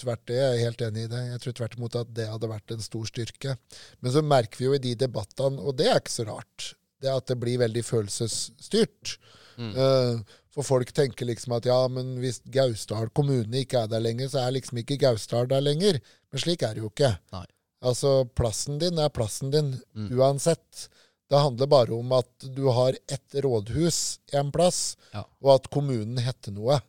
tvert 0.00 0.22
det, 0.30 0.38
jeg 0.38 0.54
er 0.54 0.62
helt 0.64 0.84
enig 0.86 1.02
i 1.04 1.10
det. 1.12 1.20
Jeg 1.26 1.42
tror 1.42 1.56
tvert 1.58 1.76
imot 1.76 1.98
at 2.00 2.14
det 2.16 2.26
hadde 2.30 2.50
vært 2.50 2.74
en 2.74 2.80
stor 2.82 3.10
styrke. 3.10 3.56
Men 4.00 4.14
så 4.14 4.22
merker 4.24 4.62
vi 4.62 4.66
jo 4.70 4.78
i 4.78 4.82
de 4.86 4.94
debattene, 5.04 5.60
og 5.60 5.76
det 5.78 5.90
er 5.90 6.00
ikke 6.00 6.14
så 6.14 6.26
rart, 6.30 6.70
det 7.04 7.12
at 7.12 7.28
det 7.28 7.36
blir 7.44 7.60
veldig 7.60 7.84
følelsesstyrt. 7.84 9.14
Mm. 9.60 9.70
Eh, 9.84 10.38
for 10.54 10.66
folk 10.66 10.90
tenker 10.96 11.28
liksom 11.28 11.52
at 11.56 11.66
ja, 11.68 11.78
men 11.88 12.16
hvis 12.18 12.40
Gausdal 12.50 13.08
kommune 13.14 13.60
ikke 13.62 13.84
er 13.84 13.90
der 13.92 14.00
lenger, 14.02 14.28
så 14.32 14.42
er 14.46 14.56
liksom 14.56 14.80
ikke 14.82 14.98
Gausdal 14.98 15.46
der 15.50 15.60
lenger. 15.62 16.00
Men 16.32 16.42
slik 16.42 16.62
er 16.66 16.74
det 16.74 16.82
jo 16.82 16.90
ikke. 16.90 17.12
Nei. 17.32 17.44
Altså, 17.82 18.24
plassen 18.36 18.78
din 18.82 18.98
er 18.98 19.08
plassen 19.14 19.50
din 19.54 19.70
Mm. 19.94 20.10
uansett. 20.18 20.88
Det 21.30 21.38
handler 21.38 21.66
bare 21.70 21.94
om 21.94 22.12
at 22.12 22.48
du 22.54 22.66
har 22.74 22.92
ett 23.08 23.34
rådhus 23.44 24.18
en 24.32 24.50
plass, 24.52 24.96
Ja. 25.14 25.24
og 25.42 25.54
at 25.54 25.70
kommunen 25.70 26.18
heter 26.18 26.52
noe. 26.52 26.80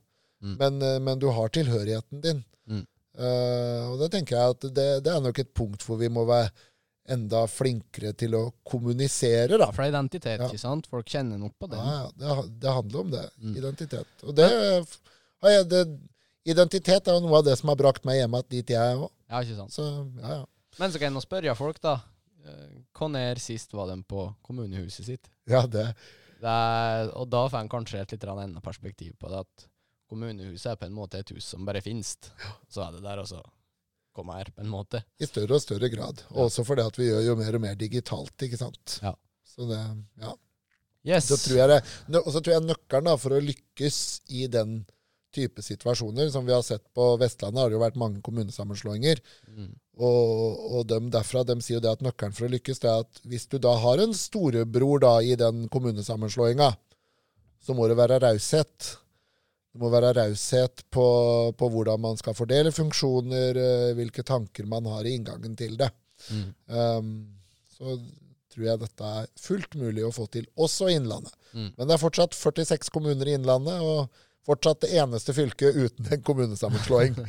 Mm. 0.42 0.58
Men, 0.58 0.82
eh, 0.82 1.00
men 1.00 1.20
du 1.20 1.30
har 1.30 1.50
tilhørigheten 1.50 2.22
din. 2.22 2.44
Mm. 2.68 2.88
Uh, 3.20 3.92
og 3.92 4.00
det 4.00 4.12
tenker 4.14 4.38
jeg 4.38 4.50
at 4.56 4.62
det, 4.74 5.04
det 5.04 5.12
er 5.12 5.20
nok 5.22 5.38
et 5.40 5.54
punkt 5.54 5.84
hvor 5.84 5.98
vi 6.00 6.08
må 6.10 6.24
være 6.26 6.50
enda 7.14 7.44
flinkere 7.52 8.14
til 8.18 8.36
å 8.38 8.44
kommunisere, 8.68 9.58
da. 9.60 9.68
Er 9.72 9.90
identitet, 9.92 10.40
Ja. 10.40 10.48
ikke 10.48 10.60
sant? 10.62 10.88
Folk 10.92 11.10
kjenner 11.12 11.40
nok 11.42 11.54
på 11.60 11.70
det. 11.72 11.78
Ja, 11.82 12.10
det, 12.16 12.38
det 12.64 12.74
handler 12.78 13.00
om 13.06 13.12
det. 13.12 13.26
Mm. 13.42 13.56
Identitet. 13.64 14.24
Og 14.24 14.36
det, 14.38 14.50
ja, 15.44 15.64
det 15.64 15.84
Identitet 16.42 17.06
er 17.06 17.20
jo 17.20 17.22
noe 17.22 17.38
av 17.38 17.44
det 17.46 17.54
som 17.60 17.70
har 17.70 17.78
brakt 17.78 18.06
meg 18.08 18.18
hjem 18.18 18.34
dit 18.50 18.72
jeg 18.74 18.82
er 18.82 18.98
òg. 18.98 19.12
Ja, 19.30 19.42
ikke 19.44 19.60
sant? 19.60 19.74
Så 19.76 19.84
ja, 20.18 20.40
ja. 20.40 20.46
Men 20.80 20.90
så 20.94 20.98
kan 21.02 21.14
jeg 21.14 21.22
spørre 21.28 21.54
folk, 21.60 21.78
da. 21.84 22.00
Eh, 22.42 22.80
Hva 22.98 23.10
nær 23.14 23.38
sist 23.44 23.76
var 23.78 23.92
de 23.92 24.00
på 24.10 24.24
kommunehuset 24.42 25.06
sitt? 25.06 25.30
Ja, 25.46 25.68
det, 25.70 25.92
Det 26.42 26.50
er, 26.50 27.12
og 27.14 27.30
da 27.30 27.44
får 27.46 27.60
en 27.62 27.70
kanskje 27.70 28.02
et 28.02 28.16
litt 28.16 28.26
annet 28.26 28.64
perspektiv 28.66 29.14
på 29.22 29.30
det. 29.30 29.44
At 29.46 29.68
kommunehuset 30.10 30.72
er 30.74 30.80
på 30.82 30.88
en 30.90 30.98
måte 30.98 31.22
et 31.22 31.30
hus 31.36 31.46
som 31.54 31.66
bare 31.68 31.84
finnes. 31.86 32.16
Så 32.74 32.82
er 32.88 32.98
det 32.98 33.04
der, 33.06 33.22
og 33.22 33.30
så 33.30 33.44
kommer 34.16 34.42
her, 34.42 34.52
på 34.56 34.64
en 34.64 34.72
måte. 34.72 35.04
I 35.22 35.28
større 35.30 35.58
og 35.58 35.64
større 35.64 35.90
grad. 35.94 36.24
Ja. 36.30 36.46
Også 36.46 36.66
fordi 36.68 36.86
at 36.86 36.98
vi 37.00 37.10
gjør 37.10 37.28
jo 37.30 37.36
mer 37.40 37.58
og 37.58 37.64
mer 37.64 37.76
digitalt, 37.80 38.36
ikke 38.48 38.60
sant. 38.60 38.98
Ja. 39.04 39.14
Så 39.48 39.68
det, 39.70 39.82
ja. 40.22 40.34
Yes. 41.08 41.32
Så 41.32 41.38
tror 41.42 41.58
jeg 41.58 41.70
det, 41.72 41.80
og 42.22 42.30
så 42.30 42.40
tror 42.40 42.54
jeg 42.56 42.66
nøkkelen 42.68 43.08
da, 43.10 43.16
for 43.18 43.34
å 43.34 43.42
lykkes 43.42 43.98
i 44.38 44.46
den 44.52 44.82
type 45.32 45.64
situasjoner, 45.64 46.30
som 46.30 46.46
vi 46.46 46.54
har 46.54 46.64
sett 46.66 46.84
på 46.94 47.06
Vestlandet, 47.22 47.62
har 47.62 47.72
det 47.72 47.78
jo 47.78 47.84
vært 47.86 48.00
mange 48.00 48.22
kommunesammenslåinger. 48.26 49.22
Mm. 49.48 49.72
Og, 50.02 50.62
og 50.78 50.88
dem 50.90 51.10
derfra 51.14 51.44
dem 51.48 51.62
sier 51.64 51.80
jo 51.80 51.84
det 51.86 51.94
at 51.96 52.04
nøkkelen 52.06 52.36
for 52.36 52.48
å 52.48 52.52
lykkes 52.52 52.82
det 52.84 52.90
er 52.92 53.06
at 53.06 53.22
hvis 53.30 53.48
du 53.52 53.58
da 53.62 53.74
har 53.80 54.02
en 54.04 54.16
storebror 54.18 55.04
da 55.04 55.14
i 55.24 55.38
den 55.40 55.66
kommunesammenslåinga, 55.72 56.72
så 57.62 57.76
må 57.78 57.88
det 57.88 57.98
være 58.00 58.20
raushet. 58.24 58.96
Det 59.72 59.80
må 59.80 59.92
være 59.94 60.12
raushet 60.18 60.84
på, 60.92 61.06
på 61.56 61.70
hvordan 61.72 62.02
man 62.04 62.18
skal 62.20 62.36
fordele 62.36 62.74
funksjoner, 62.76 63.60
eh, 63.60 63.92
hvilke 63.96 64.26
tanker 64.28 64.68
man 64.68 64.90
har 64.92 65.08
i 65.08 65.14
inngangen 65.16 65.56
til 65.60 65.78
det. 65.80 65.88
Mm. 66.28 66.50
Um, 66.68 67.14
så 67.72 67.96
tror 68.52 68.66
jeg 68.68 68.82
dette 68.82 69.14
er 69.22 69.30
fullt 69.40 69.78
mulig 69.80 70.04
å 70.04 70.12
få 70.14 70.28
til, 70.32 70.44
også 70.60 70.90
i 70.92 70.98
Innlandet. 71.00 71.34
Mm. 71.56 71.70
Men 71.78 71.88
det 71.88 71.96
er 71.96 72.04
fortsatt 72.04 72.36
46 72.36 72.92
kommuner 72.92 73.32
i 73.32 73.38
Innlandet, 73.40 73.80
og 73.80 74.12
fortsatt 74.48 74.82
det 74.86 74.94
eneste 74.98 75.36
fylket 75.38 75.76
uten 75.78 76.08
en 76.16 76.24
kommunesammenslåing. 76.26 77.18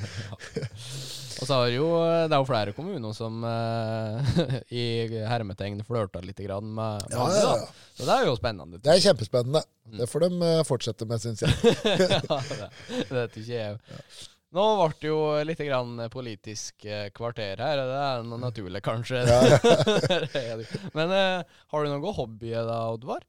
Og 1.43 1.49
så 1.49 1.57
har 1.59 1.71
jo 1.75 1.87
eh, 1.99 2.25
det 2.31 2.37
er 2.37 2.39
jo 2.39 2.47
flere 2.47 2.75
kommuner 2.77 3.15
som 3.17 3.43
eh, 3.49 4.35
i 4.83 4.85
hermetegn 5.27 5.81
flørta 5.87 6.21
litt 6.23 6.39
grann 6.45 6.69
med, 6.71 7.03
med 7.09 7.17
Ja, 7.17 7.25
andre, 7.25 7.41
ja, 7.41 7.49
da. 7.49 7.57
ja. 7.65 7.89
Så 7.99 8.07
det 8.07 8.19
er 8.19 8.29
jo 8.29 8.37
spennende. 8.39 8.79
Det 8.85 8.93
er 8.93 9.03
kjempespennende. 9.09 9.65
Mm. 9.89 9.97
Det 9.99 10.07
får 10.13 10.27
de 10.27 10.31
eh, 10.51 10.61
fortsette 10.69 11.09
med, 11.11 11.25
syns 11.25 11.43
jeg. 11.43 11.75
ja, 12.29 12.39
det, 12.53 12.71
det 13.11 13.27
tykker 13.35 13.51
jeg 13.57 13.75
òg. 13.75 14.23
Nå 14.53 14.65
ble 14.77 14.89
det 15.01 15.09
jo 15.09 15.19
litt 15.49 15.61
grann 15.65 16.01
politisk 16.13 16.85
eh, 16.85 17.07
kvarter 17.17 17.61
her. 17.65 17.81
Det 17.89 18.01
er 18.05 18.27
noe 18.29 18.41
naturlig, 18.43 18.83
kanskje. 18.85 19.23
Ja. 19.25 20.59
Men 20.93 21.15
eh, 21.17 21.55
har 21.73 21.87
du 21.87 21.89
noen 21.91 22.19
hobbyer 22.19 22.69
da, 22.69 22.83
Oddvar? 22.93 23.25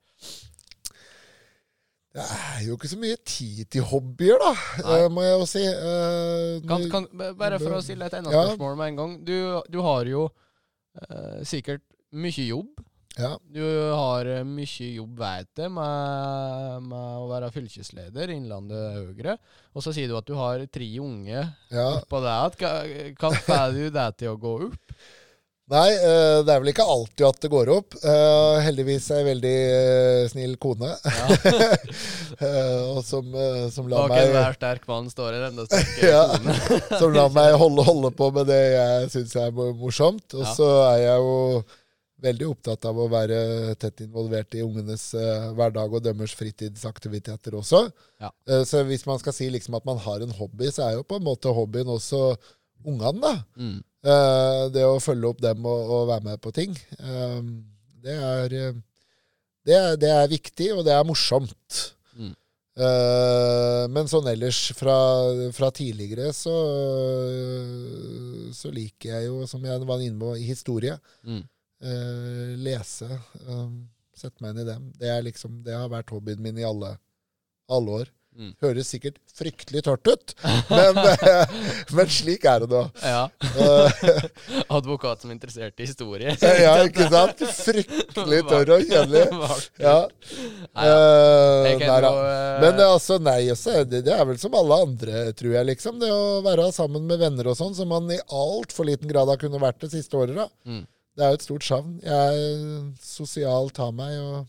Det 2.13 2.21
er 2.21 2.59
jo 2.67 2.75
ikke 2.77 2.91
så 2.91 2.97
mye 3.01 3.17
tid 3.25 3.63
til 3.73 3.85
hobbyer, 3.89 4.37
da, 4.37 4.51
Nei. 4.83 4.97
eh, 5.01 5.07
må 5.09 5.23
jeg 5.25 5.33
jo 5.33 5.45
si. 5.49 5.63
Uh, 5.65 6.59
Kan, 6.69 6.85
kan, 6.91 7.07
bare 7.39 7.57
for 7.57 7.79
å 7.79 7.81
stille 7.81 8.05
et 8.05 8.17
enda 8.19 8.29
Ja. 8.29 8.43
spørsmål 8.51 8.77
med 8.77 8.91
en 8.91 8.99
gang. 8.99 9.15
Du, 9.25 9.37
du 9.73 9.79
har 9.81 10.05
jo 10.05 10.27
uh, 10.29 11.39
sikkert 11.41 11.81
mye 12.13 12.45
jobb. 12.45 12.83
Ja. 13.17 13.31
Du 13.45 13.61
har 13.93 14.29
mye 14.45 14.91
jobb, 14.93 15.17
vet 15.17 15.63
jeg, 15.63 15.73
med, 15.73 16.85
med 16.85 17.17
å 17.23 17.27
være 17.29 17.51
fylkesleder 17.53 18.31
Innlandet 18.33 18.95
Høyre. 18.97 19.35
Og 19.73 19.85
så 19.85 19.93
sier 19.93 20.09
du 20.09 20.17
at 20.17 20.29
du 20.29 20.33
har 20.37 20.61
tre 20.69 20.87
unge 21.01 21.41
ja. 21.41 21.89
på 22.09 22.23
det. 22.25 22.37
Kan, 22.61 22.95
hva 23.17 23.33
får 23.37 23.75
du 23.77 23.83
det 23.93 24.07
til 24.21 24.33
å 24.33 24.39
gå 24.41 24.55
opp? 24.69 24.95
Nei, 25.73 25.89
eh, 25.95 26.39
det 26.45 26.53
er 26.53 26.59
vel 26.61 26.69
ikke 26.69 26.85
alltid 26.85 27.23
at 27.25 27.39
det 27.41 27.49
går 27.49 27.69
opp. 27.73 27.95
Eh, 28.05 28.57
heldigvis 28.67 29.07
er 29.09 29.21
jeg 29.23 29.27
veldig 29.31 29.53
eh, 29.73 30.23
snill 30.29 30.55
kone, 30.61 30.91
Ja. 30.93 31.27
og 32.93 32.99
som, 33.05 33.29
som 33.73 33.87
lar 33.89 34.07
Bak 34.07 34.13
meg 34.13 34.27
enhver 34.27 34.55
sterk 34.57 34.83
mann 34.89 35.07
står 35.11 35.37
en 35.37 35.45
enda 35.51 35.65
sterkere 35.67 36.11
Ja. 36.13 36.23
kone. 36.33 36.99
som 37.01 37.13
lar 37.15 37.31
meg 37.35 37.55
holde, 37.61 37.85
holde 37.87 38.11
på 38.17 38.27
med 38.35 38.49
det 38.51 38.59
jeg 38.75 39.07
syns 39.15 39.33
er 39.41 39.53
morsomt. 39.57 40.27
Og 40.37 40.43
Ja. 40.45 40.53
så 40.57 40.67
er 40.91 40.99
jeg 41.07 41.23
jo 41.23 41.63
veldig 42.23 42.47
opptatt 42.53 42.85
av 42.87 42.99
å 43.03 43.07
være 43.11 43.37
tett 43.81 44.05
involvert 44.05 44.55
i 44.55 44.61
ungenes 44.63 45.09
hverdag 45.57 45.91
og 45.97 46.03
dømmers 46.05 46.31
fritidsaktiviteter 46.39 47.57
også. 47.59 47.81
Ja. 48.23 48.29
Så 48.63 48.85
hvis 48.87 49.03
man 49.09 49.19
skal 49.19 49.35
si 49.35 49.49
liksom 49.51 49.75
at 49.75 49.83
man 49.89 49.99
har 50.05 50.23
en 50.23 50.31
hobby, 50.37 50.69
så 50.71 50.85
er 50.87 50.93
jo 51.01 51.03
på 51.09 51.17
en 51.19 51.25
måte 51.27 51.51
hobbyen 51.51 51.91
også 51.91 52.21
ungene, 52.87 53.19
da. 53.19 53.33
Mm. 53.59 53.81
Eh, 54.03 54.65
det 54.75 54.83
å 54.83 54.99
følge 54.99 55.29
opp 55.31 55.41
dem 55.43 55.63
og, 55.63 55.91
og 55.95 56.07
være 56.11 56.27
med 56.27 56.41
på 56.43 56.51
ting. 56.55 56.75
eh, 56.99 57.41
det, 58.03 58.15
er, 58.15 58.55
eh, 58.59 58.79
det, 59.63 59.75
er, 59.77 59.99
det 59.99 60.09
er 60.11 60.31
viktig, 60.31 60.71
og 60.75 60.83
det 60.87 60.95
er 60.95 61.05
morsomt. 61.07 61.83
Mm. 62.13 62.33
Men 63.93 64.07
sånn 64.09 64.25
ellers 64.31 64.71
fra, 64.73 64.95
fra 65.53 65.67
tidligere 65.77 66.31
så, 66.33 66.53
så 68.57 68.71
liker 68.73 69.11
jeg 69.11 69.27
jo, 69.27 69.43
som 69.45 69.61
jeg 69.61 69.85
var 69.85 70.01
inne 70.01 70.17
på, 70.17 70.31
i 70.41 70.47
historie. 70.47 70.95
Mm. 71.21 71.43
lese. 72.65 73.11
Sette 74.17 74.41
meg 74.41 74.55
inn 74.55 74.63
i 74.63 74.67
dem. 74.71 74.89
Det, 74.97 75.05
er 75.05 75.21
liksom, 75.21 75.61
det 75.61 75.77
har 75.77 75.93
vært 75.93 76.15
hobbyen 76.15 76.41
min 76.41 76.57
i 76.57 76.65
alle, 76.65 76.95
alle 77.69 77.99
år. 78.01 78.11
Mm. 78.33 78.53
Høres 78.63 78.89
sikkert 78.89 79.19
fryktelig 79.37 79.83
tørt 79.85 80.09
ut, 80.09 80.33
men, 80.71 80.97
men 81.97 82.09
slik 82.11 82.45
er 82.49 82.63
det 82.63 82.69
nå. 82.71 82.81
Ja. 83.03 83.23
Eh, 83.53 84.07
Advokat 84.77 85.21
som 85.21 85.29
er 85.31 85.37
interessert 85.37 85.77
i 85.83 85.87
historie. 85.87 86.33
ja, 86.65 86.73
ikke 86.87 87.09
sant? 87.13 87.43
Fryktelig 87.59 88.41
tørr 88.49 88.73
og 88.77 88.87
kjedelig. 88.89 89.25
Ja. 89.83 89.97
Nei, 90.73 90.87
ja. 90.89 90.97
Eh, 91.69 91.85
da. 91.85 92.13
eh, 92.13 92.63
Men 92.65 92.81
altså, 92.87 93.19
nei, 93.21 93.37
er 93.51 93.85
det, 93.89 94.03
er 94.09 94.25
vel 94.29 94.41
som 94.41 94.57
alle 94.57 94.81
andre, 94.87 95.27
tror 95.37 95.57
jeg, 95.59 95.69
liksom. 95.73 96.01
Det 96.01 96.09
å 96.13 96.41
være 96.45 96.71
sammen 96.75 97.05
med 97.09 97.21
venner 97.21 97.51
og 97.53 97.59
sånn, 97.59 97.75
som 97.77 97.91
man 97.93 98.09
i 98.13 98.19
altfor 98.33 98.89
liten 98.89 99.11
grad 99.11 99.29
har 99.29 99.41
kunnet 99.41 99.61
vært 99.61 99.85
det 99.85 99.93
siste 99.93 100.17
året. 100.19 100.35
da. 100.41 100.49
Mm. 100.65 100.83
Det 101.13 101.21
er 101.23 101.33
jo 101.33 101.37
et 101.37 101.45
stort 101.45 101.65
savn. 101.67 101.97
Jeg 102.01 102.43
er 102.43 102.85
sosialt 103.05 103.77
av 103.83 103.93
meg 103.93 104.17
og 104.17 104.47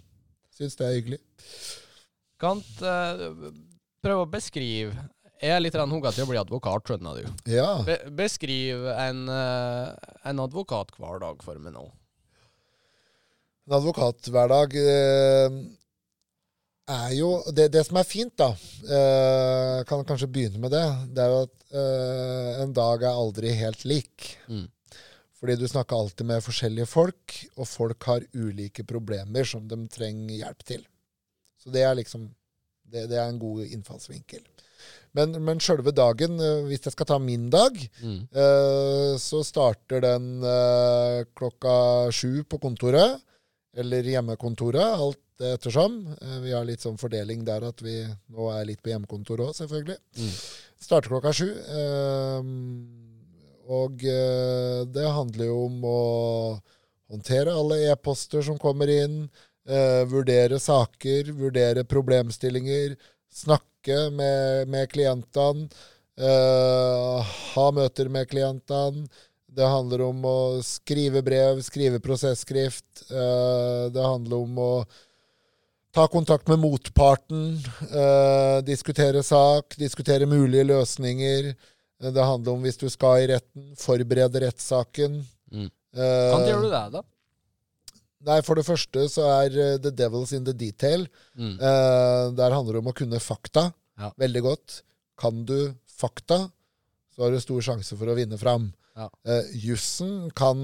syns 0.56 0.78
det 0.80 0.86
er 0.86 0.94
hyggelig. 0.96 1.20
Kan 2.40 2.62
prøve 4.04 4.24
å 4.24 4.30
beskrive 4.30 4.94
Jeg 5.42 5.52
er 5.52 5.62
litt 5.62 5.76
hugga 5.76 6.12
til 6.14 6.24
å 6.24 6.30
bli 6.30 6.40
advokat, 6.40 6.86
skjønner 6.88 7.20
du. 7.20 7.52
Ja. 7.52 7.82
Be 7.84 7.98
beskriv 8.16 8.86
en, 8.94 9.26
eh, 9.28 10.12
en 10.24 10.42
advokat 10.44 10.94
hver 10.96 11.20
dag 11.20 11.42
for 11.44 11.58
meg 11.60 11.74
nå. 11.74 11.88
En 13.64 13.78
advokathverdag 13.78 14.76
eh, 14.76 15.58
er 16.94 17.10
jo 17.16 17.30
Det, 17.56 17.70
det 17.72 17.84
som 17.86 17.96
er 17.96 18.08
fint, 18.08 18.34
da 18.36 18.52
eh, 18.52 19.82
Kan 19.88 20.04
kanskje 20.04 20.28
begynne 20.28 20.60
med 20.60 20.72
det. 20.74 20.84
Det 21.16 21.24
er 21.24 21.32
jo 21.32 21.42
at 21.48 21.74
eh, 21.82 22.62
en 22.64 22.72
dag 22.76 23.02
er 23.02 23.20
aldri 23.24 23.52
helt 23.56 23.84
lik. 23.88 24.30
Mm. 24.48 24.66
Fordi 25.40 25.58
du 25.60 25.66
snakker 25.68 25.96
alltid 25.96 26.28
med 26.28 26.44
forskjellige 26.44 26.88
folk, 26.88 27.34
og 27.58 27.68
folk 27.68 28.06
har 28.08 28.24
ulike 28.32 28.84
problemer 28.88 29.44
som 29.44 29.66
de 29.68 29.76
trenger 29.92 30.38
hjelp 30.38 30.64
til. 30.64 30.86
Så 31.60 31.72
det 31.74 31.82
er 31.84 31.98
liksom 31.98 32.30
Det, 32.84 33.06
det 33.10 33.18
er 33.18 33.28
en 33.30 33.38
god 33.42 33.64
innfallsvinkel. 33.66 34.42
Men, 35.14 35.32
men 35.46 35.60
sjølve 35.62 35.92
dagen, 35.94 36.38
eh, 36.42 36.64
hvis 36.68 36.84
jeg 36.88 36.92
skal 36.96 37.06
ta 37.06 37.18
min 37.22 37.48
dag, 37.50 37.76
Mm. 38.02 38.20
eh, 38.34 39.12
så 39.22 39.42
starter 39.46 40.02
den 40.02 40.42
eh, 40.42 41.24
klokka 41.38 42.10
sju 42.12 42.42
på 42.44 42.58
kontoret. 42.62 43.20
Eller 43.76 44.06
hjemmekontoret, 44.06 44.82
alt 45.00 45.18
ettersom. 45.42 45.96
Eh, 46.20 46.36
vi 46.44 46.52
har 46.54 46.66
litt 46.66 46.82
sånn 46.84 46.98
fordeling 47.00 47.44
der 47.46 47.64
at 47.66 47.80
vi 47.82 47.96
nå 48.30 48.50
er 48.54 48.66
litt 48.68 48.82
på 48.82 48.92
hjemmekontoret 48.92 49.48
òg, 49.48 49.54
selvfølgelig. 49.58 49.96
Mm. 50.18 50.34
Starter 50.84 51.10
klokka 51.14 51.32
sju. 51.34 51.48
eh, 51.54 52.42
og 53.74 54.02
eh, 54.04 54.84
det 54.92 55.06
handler 55.16 55.46
jo 55.48 55.58
om 55.70 55.78
å 55.88 55.98
håndtere 57.10 57.54
alle 57.54 57.78
e-poster 57.90 58.42
som 58.44 58.58
kommer 58.60 58.90
inn. 58.92 59.22
Eh, 59.68 60.04
vurdere 60.10 60.58
saker, 60.60 61.32
vurdere 61.32 61.84
problemstillinger. 61.84 62.96
Snakke 63.34 64.10
med, 64.14 64.68
med 64.68 64.88
klientene. 64.92 65.68
eh, 66.18 67.32
ha 67.54 67.70
møter 67.74 68.08
med 68.08 68.28
klientene. 68.30 69.08
Det 69.54 69.66
handler 69.70 70.02
om 70.08 70.22
å 70.26 70.38
skrive 70.66 71.22
brev, 71.22 71.60
skrive 71.62 72.00
prosesskrift. 72.02 73.04
eh, 73.10 73.90
det 73.94 74.02
handler 74.02 74.36
om 74.36 74.58
å 74.58 74.72
ta 75.94 76.06
kontakt 76.10 76.48
med 76.48 76.58
motparten. 76.58 77.58
eh, 77.90 78.60
diskutere 78.66 79.22
sak, 79.22 79.76
diskutere 79.78 80.26
mulige 80.26 80.64
løsninger. 80.64 81.54
Eh, 82.02 82.10
Det 82.10 82.24
handler 82.24 82.52
om 82.52 82.62
hvis 82.62 82.76
du 82.78 82.88
skal 82.90 83.22
i 83.22 83.26
retten, 83.34 83.74
forberede 83.78 84.40
rettssaken. 84.42 85.24
Mm. 85.52 85.70
Eh, 85.96 86.30
Kan 86.32 86.46
gjør 86.46 86.62
du 86.62 86.70
det, 86.70 86.84
da? 86.92 87.02
Nei, 88.24 88.40
For 88.46 88.56
det 88.56 88.64
første 88.66 89.04
så 89.12 89.24
er 89.44 89.56
eh, 89.60 89.76
the 89.78 89.90
devil's 89.92 90.32
in 90.36 90.44
the 90.46 90.54
detail. 90.56 91.06
Mm. 91.36 91.58
Uh, 91.60 92.30
der 92.38 92.54
handler 92.56 92.78
det 92.78 92.82
om 92.84 92.92
å 92.92 92.96
kunne 92.96 93.20
fakta 93.20 93.72
Ja. 94.00 94.10
veldig 94.18 94.42
godt. 94.42 94.82
Kan 95.20 95.44
du 95.46 95.74
fakta, 95.86 96.50
så 97.14 97.22
har 97.22 97.30
du 97.30 97.38
stor 97.40 97.60
sjanse 97.62 97.96
for 97.96 98.06
å 98.10 98.16
vinne 98.18 98.38
fram. 98.40 98.72
Ja. 98.96 99.08
Uh, 99.26 99.42
jussen 99.54 100.30
kan, 100.34 100.58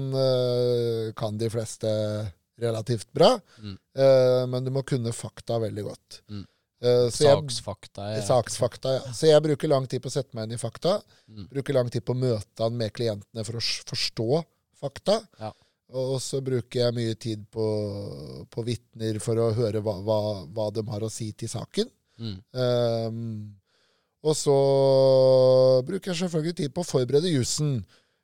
kan 1.15 1.37
de 1.39 1.49
fleste 1.51 1.87
relativt 2.61 3.07
bra, 3.13 3.39
Mm. 3.59 3.77
men 4.51 4.63
du 4.65 4.69
må 4.71 4.83
kunne 4.85 5.11
fakta 5.15 5.57
veldig 5.59 5.83
godt. 5.83 6.21
Mm. 6.29 6.43
Så 6.81 7.23
jeg- 7.23 7.37
Saksfakta. 7.37 8.01
er- 8.17 8.21
Saksfakta, 8.25 8.89
ja. 8.95 9.11
Så 9.13 9.27
jeg 9.27 9.41
bruker 9.43 9.67
lang 9.69 9.87
tid 9.87 10.01
på 10.01 10.09
å 10.09 10.11
sette 10.11 10.33
meg 10.35 10.43
inn 10.49 10.53
i 10.53 10.57
fakta. 10.61 11.01
Mm. 11.29 11.47
Bruker 11.49 11.73
lang 11.73 11.89
tid 11.89 12.03
på 12.05 12.13
å 12.13 12.19
møte 12.19 12.59
han 12.63 12.75
med 12.77 12.91
klientene 12.93 13.45
for 13.45 13.53
å 13.53 13.61
forstå 13.61 14.43
fakta. 14.81 15.21
Ja. 15.39 15.51
Og 15.91 16.21
så 16.23 16.39
bruker 16.43 16.85
jeg 16.85 16.95
mye 16.95 17.15
tid 17.19 17.41
på, 17.51 17.65
på 18.51 18.63
vitner 18.67 19.17
for 19.23 19.39
å 19.43 19.49
høre 19.55 19.81
hva, 19.83 19.97
hva, 20.05 20.19
hva 20.47 20.69
de 20.71 20.85
har 20.87 21.03
å 21.03 21.09
si 21.11 21.31
til 21.35 21.51
saken. 21.51 21.89
Mm. 22.21 22.37
Um, 22.53 23.57
og 24.21 24.37
så 24.37 24.55
bruker 25.87 26.11
jeg 26.11 26.21
selvfølgelig 26.21 26.57
tid 26.61 26.73
på 26.75 26.83
å 26.83 26.87
forberede 26.87 27.31
jussen. 27.33 27.81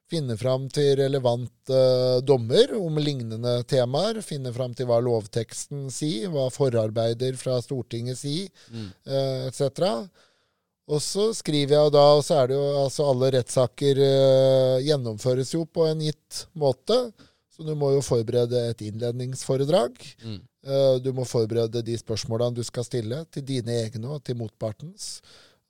Finne 0.08 0.38
fram 0.40 0.70
til 0.72 0.94
relevante 1.02 1.80
dommer 2.24 2.72
om 2.78 3.00
lignende 3.02 3.58
temaer. 3.68 4.22
Finne 4.24 4.54
fram 4.56 4.72
til 4.78 4.88
hva 4.88 5.02
lovteksten 5.04 5.90
sier, 5.92 6.30
hva 6.32 6.48
forarbeider 6.54 7.36
fra 7.40 7.60
Stortinget 7.66 8.22
sier, 8.22 8.48
Mm. 8.72 8.88
uh, 9.10 9.50
etc. 9.50 10.08
Og 10.88 11.02
så 11.04 11.34
skriver 11.36 11.76
jeg, 11.76 11.84
jo 11.90 11.92
da, 11.92 12.06
og 12.16 12.24
så 12.24 12.38
er 12.40 12.48
det 12.48 12.56
jo 12.56 12.68
altså 12.86 13.10
alle 13.12 13.34
rettssaker 13.36 14.00
uh, 14.00 14.78
gjennomføres 14.86 15.52
jo 15.58 15.66
på 15.68 15.90
en 15.90 16.06
gitt 16.06 16.46
måte. 16.56 17.02
Så 17.58 17.66
du 17.66 17.74
må 17.76 17.90
jo 17.96 18.02
forberede 18.06 18.60
et 18.70 18.82
innledningsforedrag. 18.86 19.98
Mm. 20.24 20.40
Eh, 20.68 21.00
Du 21.04 21.12
må 21.14 21.26
forberede 21.26 21.82
de 21.84 21.98
spørsmålene 21.98 22.56
du 22.56 22.64
skal 22.64 22.84
stille, 22.86 23.26
til 23.34 23.44
dine 23.46 23.74
egne 23.84 24.08
og 24.14 24.24
til 24.24 24.38
motpartens. 24.38 25.22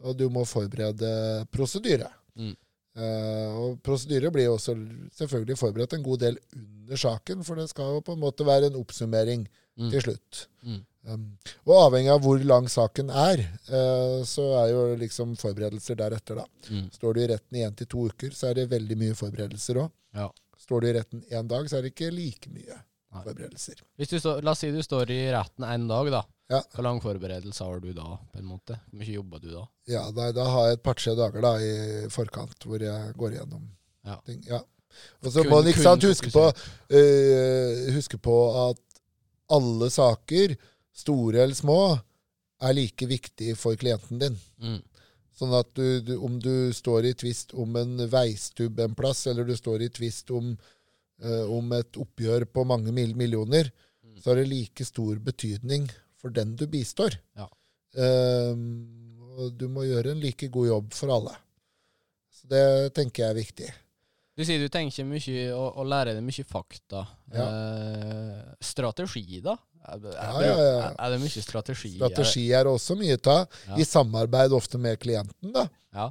Og 0.03 0.17
du 0.17 0.27
må 0.29 0.43
forberede 0.45 1.45
prosedyre. 1.51 2.09
Mm. 2.35 2.55
Eh, 2.97 3.53
og 3.61 3.79
prosedyre 3.85 4.31
blir 4.33 4.45
jo 4.49 4.57
også 4.57 4.75
selvfølgelig 5.15 5.57
forberedt 5.57 5.93
en 5.93 6.03
god 6.03 6.19
del 6.19 6.37
under 6.55 6.97
saken, 6.97 7.43
for 7.43 7.55
det 7.55 7.69
skal 7.69 7.95
jo 7.95 8.01
på 8.01 8.13
en 8.17 8.19
måte 8.21 8.45
være 8.45 8.67
en 8.71 8.81
oppsummering 8.83 9.47
Mm. 9.77 9.91
til 9.91 10.01
slutt. 10.01 10.47
Mm. 10.65 10.79
Um, 11.05 11.25
og 11.67 11.75
avhengig 11.85 12.09
av 12.09 12.21
hvor 12.23 12.39
lang 12.43 12.65
saken 12.67 13.11
er, 13.13 13.37
eh, 13.69 14.23
så 14.25 14.41
er 14.63 14.71
jo 14.71 14.95
liksom 14.97 15.35
forberedelser 15.37 15.95
deretter, 15.95 16.35
da. 16.41 16.45
Mm. 16.71 16.87
Står 16.91 17.13
du 17.13 17.19
i 17.21 17.27
retten 17.29 17.57
i 17.59 17.61
én 17.61 17.75
til 17.77 17.85
to 17.85 18.07
uker, 18.09 18.31
så 18.33 18.47
er 18.49 18.55
det 18.55 18.71
veldig 18.71 18.97
mye 18.97 19.13
forberedelser 19.13 19.77
òg. 19.83 19.91
Ja. 20.17 20.31
Står 20.67 20.83
du 20.83 20.87
i 20.89 20.93
retten 20.97 21.21
én 21.31 21.47
dag, 21.47 21.67
så 21.71 21.77
er 21.79 21.85
det 21.85 21.93
ikke 21.93 22.09
like 22.11 22.49
mye 22.51 22.75
Nei. 22.75 23.21
forberedelser. 23.23 23.79
Står, 24.03 24.41
la 24.43 24.51
oss 24.51 24.59
si 24.65 24.71
du 24.75 24.81
står 24.83 25.13
i 25.15 25.21
retten 25.31 25.63
en 25.63 25.85
dag, 25.87 26.09
da. 26.11 26.21
Ja. 26.51 26.59
Hvor 26.75 26.83
lang 26.83 26.99
forberedelse 27.03 27.63
har 27.63 27.79
du 27.83 27.93
da? 27.95 28.17
på 28.31 28.39
en 28.39 28.47
måte? 28.47 28.75
Hvor 28.91 28.99
mye 28.99 29.13
jobber 29.15 29.39
du 29.43 29.47
da? 29.53 29.63
Ja, 29.91 30.03
da, 30.15 30.29
da 30.35 30.45
har 30.51 30.67
jeg 30.69 30.77
et 30.77 30.83
par-tre 30.83 31.13
dager 31.19 31.43
da 31.43 31.53
i 31.63 31.71
forkant 32.11 32.67
hvor 32.67 32.83
jeg 32.83 33.13
går 33.19 33.37
gjennom 33.39 33.63
Ja. 34.07 34.19
ting. 34.27 34.43
Ja. 34.47 34.59
Og 35.23 35.31
så 35.31 35.43
må 35.43 35.57
man 35.61 35.67
ikke 35.71 35.83
sant 35.83 36.03
huske 36.07 36.31
på, 36.31 36.45
uh, 36.51 37.93
huske 37.95 38.19
på 38.23 38.35
at 38.69 38.83
alle 39.55 39.89
saker, 39.91 40.55
store 40.95 41.43
eller 41.45 41.55
små, 41.55 41.79
er 42.63 42.73
like 42.73 43.05
viktig 43.07 43.53
for 43.59 43.75
klienten 43.79 44.19
din. 44.19 44.37
Mm. 44.59 44.79
Sånn 45.37 45.53
at 45.53 45.69
du, 45.77 46.01
du, 46.01 46.15
om 46.25 46.39
du 46.41 46.73
står 46.73 47.05
i 47.11 47.13
tvist 47.13 47.53
om 47.53 47.75
en 47.77 47.99
veistubb 48.09 48.79
en 48.81 48.95
plass, 48.97 49.27
eller 49.29 49.45
du 49.45 49.53
står 49.57 49.83
i 49.85 49.89
tvist 49.93 50.31
om, 50.33 50.55
øh, 51.21 51.43
om 51.53 51.73
et 51.77 51.99
oppgjør 52.01 52.47
på 52.49 52.65
mange 52.65 52.93
mil 52.95 53.13
millioner, 53.15 53.69
Mm. 54.07 54.21
så 54.23 54.29
har 54.31 54.39
det 54.39 54.47
like 54.49 54.85
stor 54.85 55.19
betydning 55.21 55.83
for 56.17 56.33
den 56.33 56.55
du 56.57 56.63
bistår. 56.69 57.19
Ja. 57.37 57.45
Og 59.37 59.51
du 59.57 59.67
må 59.69 59.83
gjøre 59.85 60.13
en 60.15 60.21
like 60.23 60.49
god 60.53 60.67
jobb 60.71 60.95
for 60.97 61.13
alle. 61.13 61.35
Så 62.33 62.49
det 62.49 62.63
tenker 62.97 63.23
jeg 63.23 63.29
er 63.33 63.37
viktig. 63.37 63.69
Du 64.37 64.43
sier 64.45 64.61
du 64.61 64.69
tenker 64.69 65.05
mye 65.09 65.47
og, 65.53 65.79
og 65.81 65.87
lærer 65.89 66.17
deg 66.17 66.25
mye 66.25 66.45
fakta. 66.45 67.03
Ja. 67.33 67.45
Eh, 67.45 68.41
strategi, 68.61 69.39
da? 69.45 69.55
Er, 69.87 69.99
det- 70.03 70.15
er, 70.19 70.39
det, 70.41 70.93
er, 70.99 71.09
det 71.13 71.19
mye 71.21 71.41
strategi? 71.43 71.93
Strategi 71.95 72.45
er 72.51 72.63
det 72.67 72.73
også 72.73 72.97
mye 72.99 73.17
av, 73.31 73.59
i 73.79 73.85
samarbeid 73.87 74.51
ofte 74.57 74.77
med 74.77 74.99
klienten. 74.99 75.53
da, 75.53 75.67
Ja. 75.95 76.09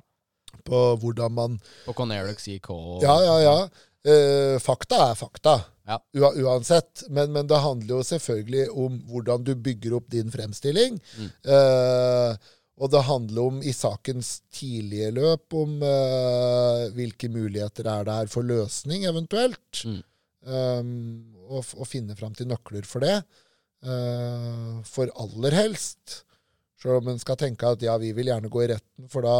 På 0.64 0.96
hvordan 0.98 1.32
man 1.36 1.58
På 1.84 1.92
Conerics 1.94 2.48
IK? 2.48 2.70
og- 2.70 3.02
Ja, 3.02 3.16
ja, 3.22 3.36
ja. 3.44 3.68
Uh, 4.06 4.58
fakta 4.62 5.10
er 5.10 5.14
fakta. 5.18 5.56
Ja. 5.86 5.98
Uansett. 6.14 7.04
Men, 7.10 7.32
men 7.32 7.46
det 7.46 7.58
handler 7.62 7.96
jo 7.98 8.02
selvfølgelig 8.02 8.68
om 8.70 9.00
hvordan 9.10 9.44
du 9.44 9.54
bygger 9.54 9.96
opp 9.98 10.08
din 10.10 10.30
fremstilling. 10.30 11.00
Mm. 11.18 11.30
Uh, 11.46 12.36
og 12.78 12.90
det 12.92 13.02
handler 13.08 13.42
om 13.50 13.60
i 13.62 13.72
sakens 13.72 14.40
tidlige 14.52 15.10
løp 15.16 15.54
om 15.56 15.78
uh, 15.82 16.86
hvilke 16.96 17.28
muligheter 17.32 17.86
er 17.88 18.04
det 18.04 18.14
her 18.20 18.26
for 18.32 18.42
løsning, 18.46 19.06
eventuelt. 19.08 19.84
Mm. 19.84 20.02
Um, 20.46 21.34
og, 21.48 21.64
og 21.76 21.86
finne 21.90 22.14
fram 22.18 22.34
til 22.36 22.46
nøkler 22.50 22.86
for 22.86 23.02
det. 23.02 23.20
Eh, 23.84 24.82
for 24.88 25.10
aller 25.22 25.56
helst. 25.56 26.22
Selv 26.80 27.00
om 27.00 27.10
en 27.10 27.20
skal 27.20 27.38
tenke 27.40 27.68
at 27.68 27.82
ja, 27.84 27.96
vi 28.00 28.12
vil 28.16 28.28
gjerne 28.30 28.50
gå 28.52 28.62
i 28.62 28.70
retten, 28.74 29.08
for 29.10 29.24
da 29.26 29.36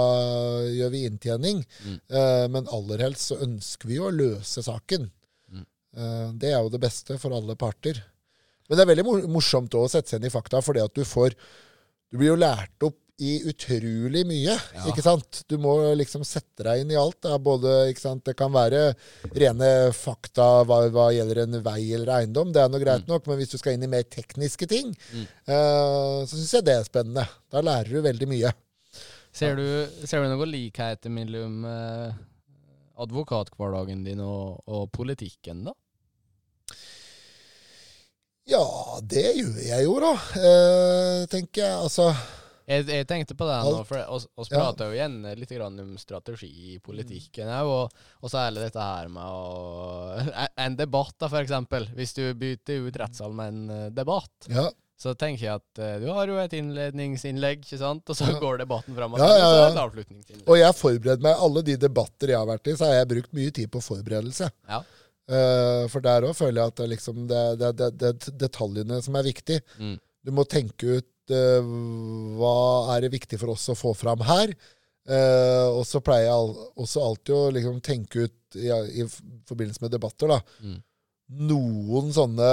gjør 0.73 0.93
vi 0.95 1.05
inntjening. 1.09 1.63
Mm. 1.85 1.97
Eh, 2.09 2.45
men 2.53 2.71
aller 2.73 3.05
helst 3.07 3.31
så 3.31 3.41
ønsker 3.45 3.91
vi 3.91 3.99
jo 4.01 4.09
å 4.09 4.15
løse 4.15 4.65
saken. 4.65 5.09
Mm. 5.53 5.65
Eh, 5.97 6.29
det 6.43 6.53
er 6.53 6.61
jo 6.61 6.73
det 6.73 6.83
beste 6.83 7.19
for 7.23 7.37
alle 7.37 7.59
parter. 7.61 8.01
Men 8.67 8.79
det 8.79 8.85
er 8.87 8.93
veldig 8.95 9.31
morsomt 9.31 9.77
å 9.79 9.87
sette 9.91 10.11
seg 10.11 10.21
inn 10.21 10.31
i 10.31 10.35
fakta, 10.35 10.63
fordi 10.65 10.83
at 10.83 10.95
du 10.97 11.05
får 11.07 11.37
Du 12.07 12.21
blir 12.21 12.29
jo 12.29 12.39
lært 12.39 12.85
opp 12.87 13.01
i 13.19 13.39
utrolig 13.49 14.27
mye, 14.29 14.53
Ja. 14.75 14.83
ikke 14.91 15.01
sant? 15.03 15.39
Du 15.49 15.57
må 15.57 15.73
liksom 15.97 16.21
sette 16.29 16.63
deg 16.67 16.83
inn 16.83 16.91
i 16.93 16.99
alt. 17.01 17.17
Da. 17.25 17.39
Både, 17.41 17.89
ikke 17.89 18.03
sant? 18.03 18.25
Det 18.29 18.35
kan 18.37 18.53
være 18.53 18.91
rene 19.33 19.71
fakta 19.97 20.65
hva, 20.69 20.83
hva 20.93 21.07
gjelder 21.17 21.43
en 21.47 21.63
vei 21.65 21.93
eller 21.97 22.13
eiendom, 22.19 22.53
det 22.53 22.61
er 22.61 22.69
noe 22.69 22.83
greit 22.83 23.09
nok, 23.09 23.27
men 23.27 23.39
hvis 23.41 23.55
du 23.55 23.57
skal 23.59 23.73
inn 23.79 23.87
i 23.89 23.89
mer 23.89 24.05
tekniske 24.05 24.69
ting, 24.69 24.93
Mm. 25.15 25.25
eh, 25.49 26.27
så 26.29 26.37
syns 26.37 26.53
jeg 26.59 26.65
det 26.69 26.75
er 26.77 26.85
spennende. 26.85 27.27
Da 27.51 27.63
lærer 27.65 27.89
du 27.89 28.03
veldig 28.05 28.29
mye. 28.29 28.53
Ser 29.33 29.57
du, 29.57 29.67
ser 30.07 30.23
du 30.23 30.29
noen 30.33 30.49
likheter 30.53 31.11
mellom 31.13 31.65
eh, 31.65 32.13
advokathverdagen 32.99 34.05
din 34.05 34.21
og, 34.21 34.63
og 34.67 34.91
politikken, 34.93 35.65
da? 35.65 35.73
Ja, 38.47 38.63
det 39.03 39.25
gjør 39.37 39.57
jeg 39.67 39.85
jo, 39.89 39.95
da, 40.05 40.13
eh, 40.39 41.23
tenker 41.33 41.65
jeg. 41.65 41.79
Altså 41.83 42.13
Jeg, 42.67 42.83
jeg 42.91 43.07
tenkte 43.07 43.37
på 43.39 43.47
det 43.47 43.57
nå, 43.63 43.83
for 43.87 44.01
Ja. 44.01 44.59
prater 44.59 44.89
jo 44.91 44.97
igjen 44.97 45.21
litt 45.39 45.53
grann 45.55 45.79
om 45.79 45.93
strategi 46.03 46.49
i 46.75 46.79
politikken 46.83 47.47
òg, 47.47 47.69
og, 47.71 48.01
og 48.23 48.33
særlig 48.33 48.65
dette 48.67 48.83
her 48.83 49.07
med 49.13 49.23
å 49.23 50.47
En 50.67 50.75
debatt, 50.79 51.15
da, 51.21 51.29
for 51.31 51.39
eksempel. 51.45 51.87
Hvis 51.95 52.15
du 52.17 52.25
bytter 52.35 52.89
ut 52.89 52.99
rettssal 52.99 53.33
med 53.39 53.53
en 53.55 53.71
eh, 53.71 53.87
debatt, 53.95 54.49
Ja. 54.51 54.67
så 54.99 55.13
tenker 55.15 55.45
jeg 55.45 55.61
at 55.61 55.79
uh, 55.79 55.95
du 56.03 56.07
har 56.17 56.27
jo 56.33 56.39
et 56.43 56.55
innledningsinnlegg, 56.59 57.63
ikke 57.67 57.79
sant? 57.79 58.03
Og 58.11 58.17
så 58.19 58.31
Ja. 58.33 58.39
går 58.41 58.59
debatten 58.65 58.97
fram, 58.97 59.15
og 59.15 59.21
Ja, 59.21 59.27
så 59.29 59.39
ja, 59.39 59.47
ja. 59.47 59.57
det 59.57 59.73
et 59.77 59.83
avslutningsinnlegg. 59.87 60.47
Og 60.49 60.59
jeg 60.59 60.75
forbereder 60.83 61.23
meg 61.23 61.43
Alle 61.47 61.63
de 61.63 61.77
debatter 61.87 62.33
jeg 62.35 62.39
har 62.41 62.47
vært 62.51 62.67
i, 62.73 62.77
så 62.81 62.89
har 62.91 62.95
jeg 63.03 63.11
brukt 63.15 63.33
mye 63.37 63.51
tid 63.63 63.71
på 63.71 63.83
forberedelse. 63.85 64.51
Ja. 64.69 64.83
Uh, 65.27 65.85
for 65.91 66.01
der 66.03 66.23
òg 66.23 66.35
føler 66.39 66.63
jeg 66.65 66.73
at 66.73 66.81
det, 66.83 66.89
liksom, 66.97 67.27
det, 67.31 67.45
det, 67.63 67.71
det, 67.79 67.93
det 67.99 68.35
detaljene 68.39 68.99
som 69.03 69.15
er 69.19 69.27
viktig. 69.27 69.61
Mm. 69.79 69.97
Du 70.27 70.33
må 70.35 70.45
tenke 70.51 70.99
ut 70.99 71.09
eh, 71.35 71.71
hva 72.39 72.55
er 72.97 73.07
det 73.07 73.13
viktig 73.15 73.39
for 73.41 73.55
oss 73.55 73.69
å 73.73 73.77
få 73.79 73.95
fram 73.97 74.23
her. 74.27 74.53
Uh, 75.07 75.71
og 75.79 75.85
så 75.87 76.01
pleier 76.03 76.25
jeg 76.27 76.55
også 76.83 76.99
alltid 77.07 77.35
å 77.37 77.43
liksom 77.55 77.77
tenke 77.87 78.25
ut 78.27 78.57
ja, 78.59 78.81
i 78.91 79.05
forbindelse 79.47 79.85
med 79.85 79.93
debatter 79.95 80.33
da, 80.33 80.41
Mm. 80.59 80.81
noen 81.47 82.09
sånne 82.15 82.49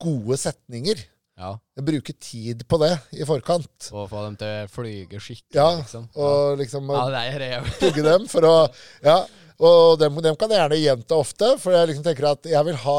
gode 0.00 0.36
setninger. 0.40 1.00
Ja. 1.40 1.54
Jeg 1.78 1.86
bruker 1.88 2.16
tid 2.20 2.66
på 2.68 2.76
det 2.82 2.90
i 3.16 3.24
forkant. 3.24 3.88
Og 3.96 4.04
få 4.10 4.20
dem 4.26 4.36
til 4.36 4.52
å 4.52 4.68
flyge 4.68 5.16
skikkelig, 5.24 5.56
Ja, 5.56 5.70
liksom. 5.80 6.04
Og 6.14 6.58
liksom 6.60 6.92
ja, 6.92 7.62
pugge 7.80 8.04
dem 8.10 8.28
for 8.28 8.44
å 8.48 8.54
Ja. 9.02 9.22
Og 9.62 9.96
dem, 10.00 10.16
dem 10.24 10.36
kan 10.36 10.50
jeg 10.52 10.58
gjerne 10.60 10.78
gjenta 10.82 11.18
ofte, 11.22 11.54
for 11.62 11.72
jeg 11.72 11.88
liksom 11.88 12.04
tenker 12.04 12.28
at 12.34 12.48
jeg 12.52 12.64
vil 12.68 12.76
ha 12.84 12.98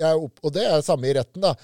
jeg 0.00 0.16
Og 0.44 0.52
det 0.54 0.62
er 0.66 0.76
det 0.78 0.86
samme 0.86 1.10
i 1.10 1.14
retten, 1.18 1.42
da. 1.42 1.54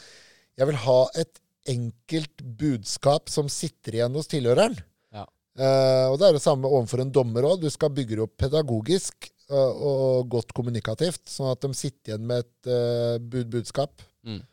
Jeg 0.58 0.66
vil 0.70 0.78
ha 0.88 0.98
et 1.22 1.38
enkelt 1.72 2.42
budskap 2.58 3.30
som 3.32 3.48
sitter 3.52 3.98
igjen 3.98 4.16
hos 4.18 4.30
tilhøreren. 4.32 4.76
Ja. 5.14 5.24
Uh, 5.58 6.12
og 6.12 6.18
det 6.20 6.28
er 6.28 6.36
det 6.36 6.44
samme 6.44 6.68
overfor 6.68 7.04
en 7.04 7.14
dommer 7.14 7.46
òg. 7.48 7.62
Du 7.62 7.70
skal 7.72 7.94
bygge 7.96 8.18
det 8.18 8.26
opp 8.26 8.36
pedagogisk 8.40 9.30
uh, 9.50 9.72
og 9.72 10.28
godt 10.34 10.52
kommunikativt, 10.56 11.24
sånn 11.30 11.52
at 11.54 11.64
de 11.64 11.72
sitter 11.76 12.14
igjen 12.14 12.28
med 12.28 12.44
et 12.44 12.70
uh, 12.70 13.16
bud, 13.22 13.48
budskap. 13.54 14.04
Mm. 14.26 14.44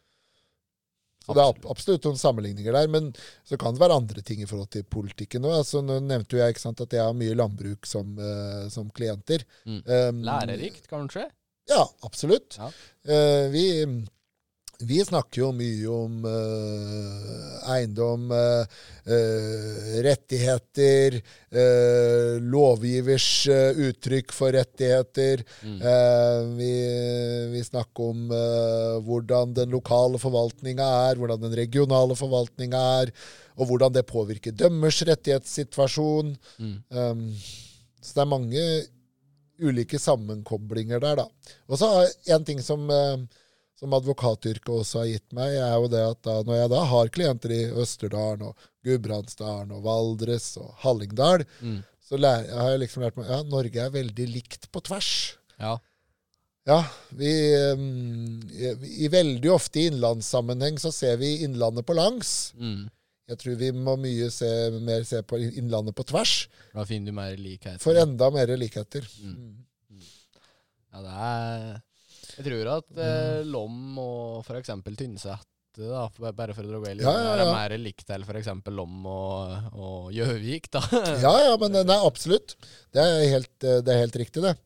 Så 1.24 1.32
det 1.32 1.40
er 1.40 1.54
ab- 1.54 1.68
absolutt 1.72 2.04
noen 2.04 2.18
sammenligninger 2.20 2.76
der. 2.76 2.90
Men 2.92 3.06
så 3.48 3.56
kan 3.56 3.76
det 3.76 3.80
være 3.80 3.96
andre 4.02 4.24
ting 4.28 4.42
i 4.44 4.48
forhold 4.50 4.68
til 4.76 4.84
politikken 4.84 5.46
òg. 5.48 5.62
Altså, 5.62 5.80
nå 5.80 6.02
nevnte 6.04 6.36
jo 6.36 6.42
jeg 6.42 6.60
sant, 6.60 6.82
at 6.84 6.92
jeg 6.98 7.00
har 7.00 7.16
mye 7.16 7.38
landbruk 7.40 7.88
som, 7.88 8.10
uh, 8.20 8.66
som 8.74 8.90
klienter. 8.92 9.46
Mm. 9.64 9.80
Um, 9.88 10.20
Lærerikt, 10.28 10.90
kanskje? 10.92 11.30
Ja, 11.72 11.86
absolutt. 12.04 12.58
Ja. 12.60 12.68
Uh, 13.08 13.46
vi, 13.54 13.64
vi 14.80 14.98
snakker 15.06 15.42
jo 15.42 15.50
mye 15.56 15.90
om 15.92 16.24
eh, 16.28 17.58
eiendom, 17.76 18.32
eh, 18.34 18.80
eh, 19.06 20.00
rettigheter, 20.06 21.20
eh, 21.54 22.40
lovgivers 22.42 23.28
eh, 23.54 23.84
uttrykk 23.88 24.34
for 24.36 24.56
rettigheter. 24.56 25.44
Mm. 25.62 25.78
Eh, 25.92 26.40
vi, 26.58 26.72
vi 27.54 27.64
snakker 27.64 28.10
om 28.14 28.26
hvordan 29.06 29.54
den 29.60 29.72
lokale 29.74 30.20
forvaltninga 30.22 30.88
er, 31.10 31.22
hvordan 31.22 31.46
den 31.46 31.56
regionale 31.60 32.18
forvaltninga 32.18 32.82
er, 33.04 33.14
og 33.54 33.70
hvordan 33.70 33.94
det 33.94 34.08
påvirker 34.10 34.56
dømmers 34.58 35.04
rettighetssituasjon. 35.06 36.34
Mm. 36.58 36.76
Um, 36.90 37.28
så 38.02 38.18
det 38.18 38.24
er 38.24 38.32
mange 38.32 38.66
ulike 39.64 40.00
sammenkoblinger 40.02 41.00
der, 41.04 41.22
da. 41.22 41.54
Og 41.70 41.80
så 41.80 41.90
en 42.34 42.46
ting 42.48 42.60
som, 42.66 42.90
som 43.84 43.94
advokatyrket 44.00 44.70
også 44.72 45.02
har 45.04 45.10
gitt 45.12 45.34
meg, 45.36 45.58
er 45.60 45.74
jo 45.76 45.90
det 45.92 46.04
at 46.08 46.20
da, 46.24 46.38
når 46.48 46.56
jeg 46.62 46.72
da 46.72 46.84
har 46.88 47.10
klienter 47.20 47.52
i 47.52 47.62
Østerdalen 47.84 48.46
og 48.48 48.68
Gudbrandsdalen 48.88 49.74
og 49.76 49.84
Valdres 49.86 50.54
og 50.62 50.72
Hallingdal, 50.86 51.44
Mm. 51.62 51.82
så 52.04 52.18
lær, 52.20 52.46
har 52.48 52.70
jeg 52.74 52.80
liksom 52.86 53.04
lært 53.04 53.18
meg 53.20 53.28
ja, 53.32 53.42
Norge 53.44 53.80
er 53.84 53.92
veldig 53.92 54.28
likt 54.32 54.70
på 54.72 54.82
tvers. 54.88 55.10
Ja. 55.60 55.78
Ja, 56.68 56.78
vi 57.12 57.30
um, 57.76 58.40
i, 58.56 59.08
veldig 59.12 59.50
ofte 59.52 59.82
i 59.82 59.90
innlandssammenheng 59.92 60.78
så 60.80 60.94
ser 60.96 61.18
vi 61.20 61.34
Innlandet 61.44 61.84
på 61.90 61.96
langs. 61.98 62.54
Mm. 62.56 62.86
Jeg 63.28 63.40
tror 63.42 63.58
vi 63.60 63.72
må 63.76 63.98
mye 64.00 64.30
se, 64.32 64.48
mer 64.84 65.04
se 65.08 65.20
på 65.28 65.40
Innlandet 65.44 65.96
på 65.96 66.06
tvers, 66.08 66.48
Da 66.74 66.86
finner 66.88 67.12
du 67.12 67.18
mer 67.20 67.36
likhet. 67.36 67.82
for 67.84 68.00
enda 68.00 68.30
mer 68.32 68.48
likheter. 68.56 69.04
Mm. 69.20 69.66
Ja, 70.94 71.02
det 71.04 71.14
er 71.28 71.82
Jeg 72.38 72.46
tror 72.48 72.70
at 72.80 73.02
eh, 73.06 73.42
Lom 73.46 74.00
og 74.02 74.46
f.eks. 74.46 74.72
Tynset, 74.98 75.50
da, 75.78 76.06
bare 76.38 76.54
for 76.54 76.66
å 76.66 76.70
dra 76.70 76.92
i 76.92 76.98
Ja, 77.02 77.14
ja, 77.14 77.30
er 77.34 77.44
ja. 77.46 77.52
mer 77.54 77.76
likt 77.82 78.06
til 78.10 78.26
f.eks. 78.26 78.50
Lom 78.74 79.06
og 79.10 80.10
Gjøvik, 80.14 80.70
da. 80.74 80.84
Ja, 81.26 81.34
ja, 81.48 81.54
men 81.62 81.78
nei, 81.86 82.00
absolutt. 82.00 82.58
Det 82.94 83.02
er 83.02 83.30
helt, 83.36 83.56
eh, 83.62 83.82
det 83.86 83.94
er 83.94 84.06
helt 84.06 84.20
riktig, 84.24 84.46
det. 84.46 84.58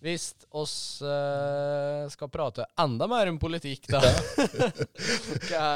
Hvis 0.00 0.30
oss 0.56 1.02
eh, 1.04 2.06
skal 2.08 2.30
prate 2.32 2.64
enda 2.80 3.04
mer 3.10 3.28
om 3.28 3.36
politikk, 3.38 3.90
da 3.92 4.00
Hva, 5.50 5.66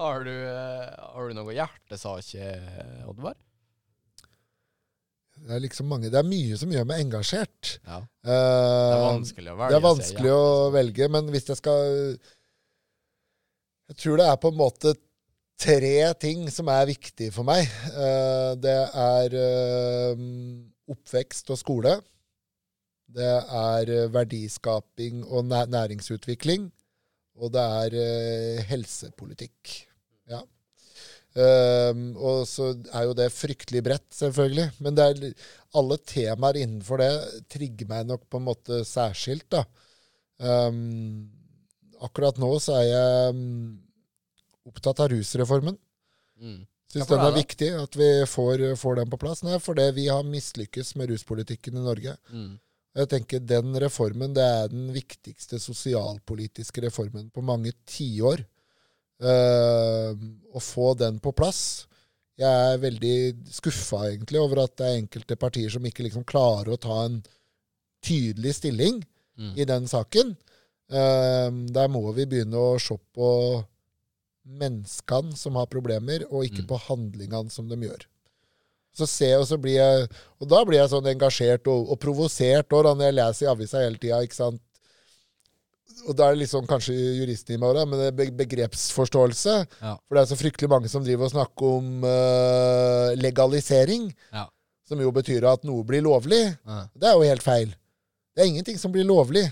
har, 0.00 0.24
du, 0.26 0.34
eh, 0.34 0.88
har 1.14 1.28
du 1.28 1.36
noen 1.38 1.54
hjertesaker, 1.54 2.64
Oddvar? 3.06 3.38
Det 5.48 5.56
er 5.56 5.62
liksom 5.64 5.86
mange, 5.88 6.10
det 6.12 6.18
er 6.20 6.26
mye 6.28 6.56
som 6.60 6.72
gjør 6.74 6.84
meg 6.90 6.98
engasjert. 7.06 7.78
Ja. 7.88 8.02
Eh, 8.04 8.28
Det 8.28 8.96
er 8.98 9.04
vanskelig 9.06 9.48
å 9.48 9.54
velge. 9.56 9.68
Det 9.72 9.76
er 9.78 9.84
vanskelig 9.86 10.32
å 10.34 10.48
velge, 10.74 11.08
men 11.14 11.30
hvis 11.32 11.48
jeg 11.48 11.56
skal 11.62 12.18
Jeg 13.88 13.96
tror 14.02 14.20
det 14.20 14.26
er 14.28 14.36
på 14.42 14.50
en 14.52 14.58
måte 14.58 14.92
tre 15.58 15.94
ting 16.20 16.42
som 16.52 16.68
er 16.68 16.84
viktige 16.90 17.32
for 17.32 17.48
meg. 17.48 17.64
Eh, 17.88 18.50
det 18.60 18.76
er 18.92 19.36
eh, 19.40 20.20
oppvekst 20.92 21.48
og 21.56 21.58
skole. 21.62 21.94
Det 23.08 23.32
er 23.48 23.94
verdiskaping 24.12 25.24
og 25.24 25.48
næringsutvikling. 25.48 26.68
Og 27.40 27.54
det 27.54 27.64
er 27.64 28.62
helsepolitikk. 28.68 29.72
Ja. 30.28 30.42
Um, 31.36 32.16
og 32.16 32.46
så 32.48 32.70
er 32.88 33.04
jo 33.06 33.16
det 33.16 33.28
fryktelig 33.34 33.82
bredt, 33.86 34.06
selvfølgelig. 34.16 34.70
Men 34.84 34.96
det 34.96 35.04
er, 35.04 35.50
alle 35.78 35.98
temaer 36.08 36.62
innenfor 36.62 37.02
det 37.02 37.10
trigger 37.52 37.90
meg 37.90 38.08
nok 38.08 38.24
på 38.30 38.40
en 38.40 38.48
måte 38.48 38.80
særskilt. 38.88 39.46
da. 39.52 39.64
Um, 40.38 41.28
akkurat 42.02 42.38
nå 42.38 42.50
så 42.62 42.78
er 42.78 42.86
jeg 42.88 43.36
um, 43.36 43.76
opptatt 44.70 45.04
av 45.04 45.12
rusreformen. 45.12 45.78
Mm. 46.38 46.62
Syns 46.88 47.10
den 47.10 47.20
er 47.20 47.34
det. 47.34 47.42
viktig, 47.42 47.68
at 47.76 47.96
vi 48.00 48.08
får, 48.24 48.64
får 48.80 49.02
den 49.02 49.10
på 49.12 49.20
plass. 49.20 49.44
Nei, 49.44 49.58
fordi 49.60 49.90
vi 49.98 50.06
har 50.08 50.24
mislykkes 50.24 50.94
med 50.96 51.12
ruspolitikken 51.12 51.76
i 51.76 51.84
Norge. 51.84 52.16
Mm. 52.32 52.54
Jeg 52.98 53.10
tenker 53.12 53.42
Den 53.44 53.76
reformen 53.78 54.32
det 54.34 54.42
er 54.42 54.70
den 54.72 54.88
viktigste 54.94 55.60
sosialpolitiske 55.60 56.82
reformen 56.88 57.28
på 57.30 57.44
mange 57.44 57.74
tiår. 57.86 58.40
Uh, 58.40 58.57
å 59.26 60.60
få 60.62 60.92
den 60.98 61.18
på 61.18 61.32
plass 61.34 61.86
Jeg 62.38 62.46
er 62.74 62.78
veldig 62.78 63.14
skuffa 63.50 64.04
egentlig 64.12 64.38
over 64.38 64.60
at 64.62 64.76
det 64.78 64.86
er 64.86 64.98
enkelte 65.00 65.36
partier 65.36 65.72
som 65.74 65.82
ikke 65.88 66.04
liksom 66.06 66.22
klarer 66.28 66.70
å 66.70 66.78
ta 66.78 67.00
en 67.06 67.22
tydelig 68.04 68.54
stilling 68.60 69.00
Mm. 69.38 69.52
i 69.54 69.64
den 69.64 69.84
saken. 69.86 70.32
Uh, 70.90 71.46
der 71.70 71.86
må 71.86 72.00
vi 72.12 72.24
begynne 72.26 72.58
å 72.58 72.72
se 72.82 72.96
på 73.14 73.28
menneskene 74.48 75.36
som 75.38 75.54
har 75.60 75.66
problemer, 75.70 76.24
og 76.30 76.44
ikke 76.44 76.64
Mm. 76.64 76.66
på 76.66 76.78
handlingene 76.88 77.50
som 77.50 77.68
de 77.68 77.76
gjør. 77.76 78.02
Så 78.96 79.06
ser 79.06 79.28
jeg, 79.28 79.38
og, 79.38 79.46
så 79.46 79.56
blir 79.62 79.74
jeg, 79.78 80.08
og 80.40 80.48
da 80.48 80.64
blir 80.64 80.78
jeg 80.80 80.90
sånn 80.90 81.06
engasjert 81.06 81.68
og, 81.68 81.90
og 81.92 82.00
provosert 82.00 82.68
når 82.70 82.98
jeg 83.04 83.14
leser 83.14 83.46
i 83.46 83.50
avisa 83.52 83.78
hele 83.78 83.98
tida. 83.98 84.58
Og 86.06 86.14
da 86.16 86.28
er 86.28 86.34
det 86.36 86.42
litt 86.44 86.52
sånn 86.52 86.66
kanskje 86.68 86.94
juristen 86.94 87.56
i 87.56 87.58
meg 87.58 87.74
òg, 87.76 87.88
men 87.88 87.98
det 87.98 88.08
er 88.28 88.30
begrepsforståelse. 88.38 89.54
Ja. 89.82 89.96
For 90.06 90.14
det 90.14 90.22
er 90.22 90.30
så 90.30 90.38
fryktelig 90.40 90.68
mange 90.70 90.88
som 90.92 91.02
driver 91.04 91.26
og 91.26 91.32
snakker 91.34 91.74
om 91.78 92.04
uh, 92.04 93.14
legalisering, 93.18 94.12
Ja. 94.32 94.46
som 94.88 95.00
jo 95.02 95.10
betyr 95.12 95.44
at 95.50 95.64
noe 95.68 95.84
blir 95.84 96.02
lovlig. 96.06 96.44
Ja. 96.66 96.86
Det 96.94 97.08
er 97.10 97.14
jo 97.18 97.26
helt 97.28 97.42
feil. 97.44 97.74
Det 98.36 98.44
er 98.44 98.50
ingenting 98.52 98.78
som 98.78 98.92
blir 98.94 99.04
lovlig. 99.08 99.46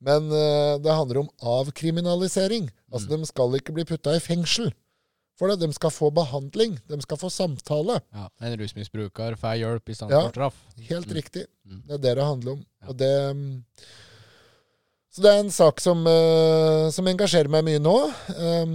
Men 0.00 0.26
uh, 0.32 0.76
det 0.82 0.92
handler 0.92 1.22
om 1.24 1.30
avkriminalisering. 1.42 2.70
Altså, 2.92 3.08
Mm. 3.10 3.20
De 3.22 3.26
skal 3.26 3.54
ikke 3.58 3.72
bli 3.74 3.84
putta 3.84 4.14
i 4.16 4.20
fengsel 4.20 4.72
for 5.36 5.48
det. 5.48 5.58
De 5.60 5.72
skal 5.72 5.90
få 5.90 6.10
behandling. 6.14 6.78
De 6.88 6.96
skal 7.02 7.16
få 7.20 7.28
samtale. 7.30 8.00
Ja. 8.14 8.28
En 8.40 8.56
rusmisbruker 8.58 9.36
får 9.36 9.56
hjelp 9.60 9.88
i 9.88 9.94
stedet 9.94 10.12
for 10.22 10.30
straff. 10.32 10.54
Helt 10.88 11.06
Mm. 11.08 11.14
riktig. 11.16 11.46
Mm. 11.66 11.82
Det 11.86 11.94
er 11.94 11.98
det 11.98 12.14
det 12.16 12.24
handler 12.24 12.52
om. 12.52 12.64
Og 12.88 12.96
det, 12.96 13.12
mm, 13.36 13.62
så 15.16 15.22
det 15.24 15.30
er 15.32 15.38
en 15.40 15.52
sak 15.54 15.78
som, 15.80 16.02
eh, 16.04 16.90
som 16.92 17.06
engasjerer 17.08 17.48
meg 17.48 17.62
mye 17.64 17.80
nå. 17.80 17.94
Um, 18.36 18.74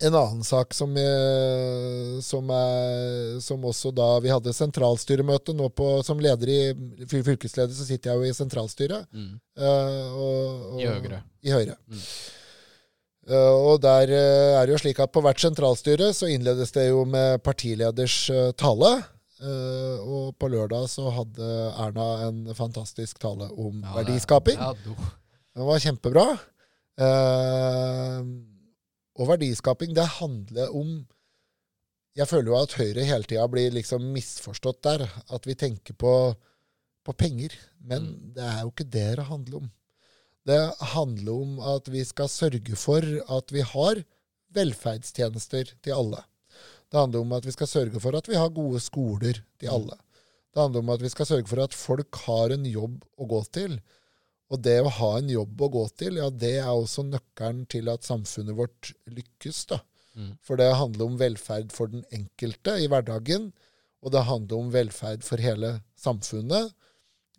en 0.00 0.14
annen 0.16 0.40
sak 0.48 0.72
som, 0.72 0.94
eh, 0.96 2.14
som, 2.24 2.48
er, 2.56 3.36
som 3.44 3.66
også 3.68 3.92
da 3.92 4.06
Vi 4.24 4.32
hadde 4.32 4.54
sentralstyremøte 4.56 5.52
nå 5.52 5.68
på 5.76 5.90
Som 6.06 6.22
leder 6.24 6.48
i 6.48 6.56
fylkesleder 7.04 7.76
så 7.76 7.84
sitter 7.84 8.14
jeg 8.14 8.16
jo 8.16 8.30
i 8.30 8.38
sentralstyret. 8.40 9.04
Mm. 9.12 9.36
eh, 9.60 10.16
og, 10.16 10.66
og, 10.72 10.80
I 10.80 10.88
Høyre. 10.88 11.20
I 11.44 11.52
Høyre. 11.58 11.76
Mm. 11.84 12.02
Og 13.36 13.76
der 13.84 14.10
er 14.16 14.64
det 14.66 14.72
jo 14.72 14.80
slik 14.80 14.98
at 15.04 15.12
på 15.12 15.20
hvert 15.22 15.38
sentralstyre 15.38 16.08
så 16.16 16.32
innledes 16.32 16.72
det 16.74 16.88
jo 16.88 17.04
med 17.06 17.44
partileders 17.44 18.24
tale. 18.58 18.96
Og 20.02 20.32
på 20.40 20.48
lørdag 20.50 20.88
så 20.90 21.12
hadde 21.20 21.54
Erna 21.84 22.08
en 22.26 22.46
fantastisk 22.56 23.20
tale 23.22 23.52
om 23.52 23.76
Ja, 23.84 23.92
det- 23.92 23.98
verdiskaping. 24.00 24.58
Ja, 24.58 24.72
do. 24.82 24.96
Den 25.54 25.66
var 25.68 25.78
kjempebra. 25.82 26.26
Eh, 27.02 28.22
Og 29.20 29.28
verdiskaping, 29.28 29.92
det 29.94 30.06
handler 30.18 30.72
om 30.74 31.06
Jeg 32.16 32.28
føler 32.28 32.50
jo 32.52 32.56
at 32.60 32.72
Høyre 32.76 33.04
hele 33.08 33.24
tida 33.24 33.46
blir 33.48 33.70
liksom 33.72 34.02
misforstått 34.12 34.82
der. 34.84 35.06
At 35.32 35.46
vi 35.48 35.54
tenker 35.56 35.94
på, 35.96 36.34
på 37.04 37.12
penger. 37.16 37.54
Men 37.80 38.02
Mm. 38.02 38.34
det 38.36 38.42
er 38.44 38.60
jo 38.62 38.68
ikke 38.72 38.84
det 38.90 39.16
det 39.16 39.24
handler 39.30 39.56
om. 39.62 39.70
Det 40.46 40.58
handler 40.92 41.32
om 41.32 41.60
at 41.60 41.88
vi 41.88 42.04
skal 42.04 42.28
sørge 42.28 42.76
for 42.76 43.00
at 43.38 43.52
vi 43.52 43.60
har 43.62 44.02
velferdstjenester 44.52 45.72
til 45.82 45.92
alle. 45.92 46.20
Det 46.90 47.00
handler 47.00 47.20
om 47.20 47.32
at 47.32 47.46
vi 47.46 47.52
skal 47.52 47.66
sørge 47.66 48.00
for 48.00 48.16
at 48.16 48.28
vi 48.28 48.34
har 48.36 48.48
gode 48.50 48.80
skoler 48.80 49.40
til 49.58 49.68
Mm. 49.68 49.74
alle. 49.74 49.96
Det 50.52 50.60
handler 50.60 50.80
om 50.80 50.90
at 50.90 51.00
vi 51.00 51.08
skal 51.08 51.26
sørge 51.26 51.48
for 51.48 51.62
at 51.64 51.72
folk 51.74 52.14
har 52.26 52.52
en 52.52 52.64
jobb 52.66 53.04
å 53.18 53.24
gå 53.26 53.40
til. 53.52 53.80
Og 54.52 54.60
det 54.60 54.76
å 54.84 54.90
ha 54.98 55.10
en 55.18 55.30
jobb 55.32 55.62
å 55.64 55.70
gå 55.72 55.82
til, 55.96 56.18
ja, 56.20 56.28
det 56.28 56.58
er 56.60 56.68
også 56.68 57.06
nøkkelen 57.08 57.64
til 57.72 57.88
at 57.88 58.04
samfunnet 58.04 58.56
vårt 58.58 58.90
lykkes. 59.08 59.62
da. 59.72 59.78
Mm. 60.12 60.34
For 60.44 60.60
det 60.60 60.66
handler 60.76 61.06
om 61.08 61.16
velferd 61.20 61.72
for 61.72 61.88
den 61.88 62.04
enkelte 62.12 62.74
i 62.84 62.88
hverdagen, 62.92 63.48
og 64.04 64.12
det 64.12 64.26
handler 64.28 64.58
om 64.60 64.68
velferd 64.74 65.24
for 65.24 65.40
hele 65.40 65.78
samfunnet. 65.96 66.74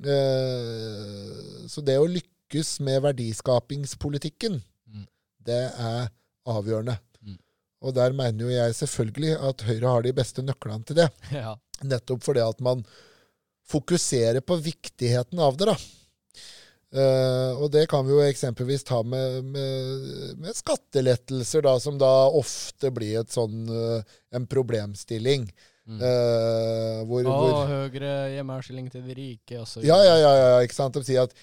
Eh, 0.02 1.68
så 1.70 1.84
det 1.86 2.00
å 2.02 2.10
lykkes 2.10 2.80
med 2.86 3.02
verdiskapingspolitikken, 3.06 4.62
Mm. 4.90 5.08
det 5.46 5.62
er 5.78 6.10
avgjørende. 6.50 6.98
Mm. 7.22 7.38
Og 7.82 7.94
der 7.96 8.12
mener 8.14 8.46
jo 8.46 8.50
jeg 8.50 8.74
selvfølgelig 8.74 9.38
at 9.50 9.62
Høyre 9.62 9.88
har 9.94 10.02
de 10.02 10.14
beste 10.14 10.42
nøklene 10.42 10.86
til 10.86 10.96
det. 10.96 11.10
ja. 11.32 11.56
Nettopp 11.84 12.24
fordi 12.24 12.42
at 12.42 12.60
man 12.62 12.84
fokuserer 13.70 14.42
på 14.42 14.58
viktigheten 14.62 15.40
av 15.40 15.58
det. 15.58 15.66
da. 15.72 15.76
Eh, 16.94 17.52
og 17.58 17.72
det 17.74 17.88
kan 17.90 18.06
vi 18.06 18.14
jo 18.14 18.22
eksempelvis 18.22 18.86
ta 18.86 19.00
med, 19.02 19.42
med, 19.50 20.38
med 20.44 20.58
skattelettelser, 20.58 21.66
da, 21.66 21.78
som 21.82 21.98
da 22.02 22.12
ofte 22.30 22.92
blir 22.94 23.24
et 23.24 23.34
sånn, 23.34 23.64
uh, 23.66 24.18
en 24.36 24.46
problemstilling. 24.50 25.48
Mm. 25.90 26.00
Uh, 26.00 27.00
hvor, 27.10 27.26
Og 27.28 27.40
hvor 27.42 27.72
høyere 27.72 28.14
hjemmeavskilling 28.38 28.86
til 28.94 29.02
de 29.04 29.16
rike 29.18 29.58
Også. 29.60 29.82
ja, 29.84 29.98
ja, 30.00 30.14
ja, 30.22 30.30
ja, 30.40 30.62
ikke 30.64 30.78
sant? 30.78 30.96
De 30.96 31.04
sier 31.04 31.26
at 31.26 31.34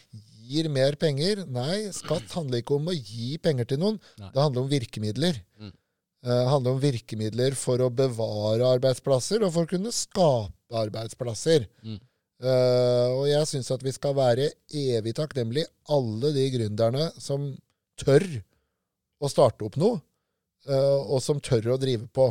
gir 0.51 0.71
mer 0.73 0.97
penger. 1.01 1.45
Nei, 1.51 1.91
skatt 1.95 2.33
handler 2.39 2.63
ikke 2.63 2.79
om 2.79 2.89
å 2.91 2.97
gi 2.97 3.37
penger 3.43 3.69
til 3.71 3.83
noen. 3.83 4.01
Nei. 4.19 4.31
Det 4.33 4.43
handler 4.43 4.65
om 4.65 4.71
virkemidler. 4.71 5.43
Mm. 5.61 5.71
Eh, 5.71 6.31
Det 6.31 6.49
handler 6.53 6.77
om 6.77 6.83
virkemidler 6.83 7.57
for 7.57 7.85
å 7.85 7.91
bevare 7.91 8.73
arbeidsplasser 8.77 9.45
og 9.47 9.55
for 9.55 9.69
å 9.69 9.73
kunne 9.75 9.93
skape 9.95 10.83
arbeidsplasser. 10.83 11.67
Mm. 11.85 12.01
Eh, 12.41 13.09
og 13.13 13.27
jeg 13.29 13.49
syns 13.51 13.69
at 13.75 13.83
vi 13.85 13.93
skal 13.93 14.15
være 14.17 14.49
evig 14.73 15.13
takknemlig 15.19 15.67
alle 15.93 16.33
de 16.33 16.47
gründerne 16.55 17.11
som 17.21 17.51
tør 18.01 18.25
å 19.21 19.29
starte 19.29 19.67
opp 19.67 19.77
noe, 19.81 19.99
uh, 20.71 21.01
og 21.13 21.21
som 21.21 21.43
tør 21.45 21.75
å 21.75 21.81
drive 21.81 22.07
på. 22.09 22.31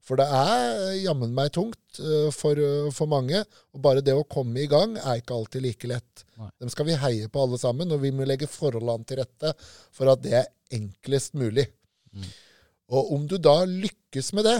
For 0.00 0.16
det 0.16 0.24
er 0.32 0.94
jammen 1.02 1.34
meg 1.36 1.52
tungt 1.52 2.00
uh, 2.00 2.30
for, 2.32 2.56
for 2.96 3.10
mange. 3.10 3.42
Og 3.76 3.82
bare 3.84 4.00
det 4.04 4.14
å 4.16 4.24
komme 4.24 4.62
i 4.62 4.70
gang 4.70 4.96
er 4.96 5.20
ikke 5.20 5.36
alltid 5.36 5.66
like 5.66 5.90
lett. 5.90 6.24
Nei. 6.40 6.48
Dem 6.64 6.72
skal 6.72 6.88
vi 6.88 6.96
heie 7.02 7.28
på 7.28 7.44
alle 7.44 7.60
sammen, 7.60 7.92
og 7.92 8.00
vi 8.00 8.14
må 8.16 8.24
legge 8.24 8.48
forholdene 8.48 9.04
til 9.04 9.20
rette 9.20 9.52
for 9.60 10.08
at 10.08 10.24
det 10.24 10.38
er 10.40 10.48
enklest 10.72 11.36
mulig. 11.36 11.68
Mm. 12.16 12.30
Og 12.96 13.12
om 13.18 13.28
du 13.28 13.36
da 13.36 13.60
lykkes 13.68 14.32
med 14.38 14.48
det, 14.48 14.58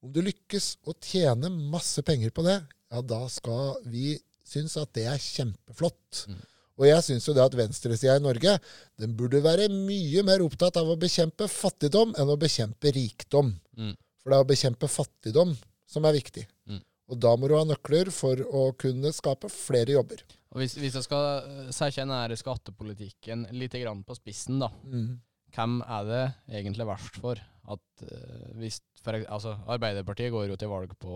om 0.00 0.14
du 0.14 0.22
lykkes 0.24 0.76
å 0.88 0.94
tjene 1.02 1.50
masse 1.50 2.00
penger 2.06 2.30
på 2.32 2.46
det, 2.46 2.60
ja, 2.90 3.02
da 3.02 3.24
skal 3.30 3.80
vi 3.88 4.18
synes 4.46 4.76
at 4.80 4.92
det 4.96 5.06
er 5.10 5.20
kjempeflott. 5.22 6.24
Mm. 6.28 6.40
Og 6.80 6.86
jeg 6.88 7.04
syns 7.04 7.26
jo 7.28 7.34
det 7.36 7.44
at 7.44 7.56
venstresida 7.58 8.16
i 8.16 8.24
Norge 8.24 8.56
den 9.00 9.16
burde 9.16 9.42
være 9.44 9.68
mye 9.72 10.24
mer 10.26 10.42
opptatt 10.44 10.78
av 10.80 10.88
å 10.88 10.98
bekjempe 11.00 11.48
fattigdom 11.50 12.14
enn 12.18 12.32
å 12.32 12.38
bekjempe 12.40 12.92
rikdom. 12.96 13.52
Mm. 13.76 13.92
For 14.20 14.32
det 14.32 14.38
er 14.38 14.46
å 14.46 14.48
bekjempe 14.48 14.88
fattigdom 14.90 15.52
som 15.90 16.06
er 16.08 16.16
viktig. 16.16 16.46
Mm. 16.70 16.80
Og 17.10 17.18
da 17.20 17.34
må 17.36 17.50
du 17.50 17.56
ha 17.58 17.66
nøkler 17.68 18.10
for 18.14 18.40
å 18.40 18.70
kunne 18.80 19.12
skape 19.12 19.50
flere 19.52 19.98
jobber. 19.98 20.22
Og 20.50 20.62
hvis, 20.62 20.76
hvis 20.80 20.96
jeg 20.98 21.06
skal 21.06 21.26
eh, 21.44 21.72
sette 21.74 22.06
den 22.06 22.38
skattepolitikken 22.38 23.48
litt 23.54 23.76
grann 23.78 24.02
på 24.06 24.16
spissen, 24.18 24.62
da. 24.62 24.70
Mm. 24.86 25.18
Hvem 25.54 25.80
er 25.82 26.06
det 26.06 26.24
egentlig 26.60 26.86
verst 26.86 27.18
for? 27.22 27.40
At 27.70 28.04
eh, 28.06 28.46
hvis 28.60 28.80
for, 29.00 29.16
altså, 29.16 29.54
Arbeiderpartiet 29.70 30.32
går 30.34 30.48
jo 30.50 30.56
til 30.60 30.68
valg 30.72 30.92
på 31.00 31.14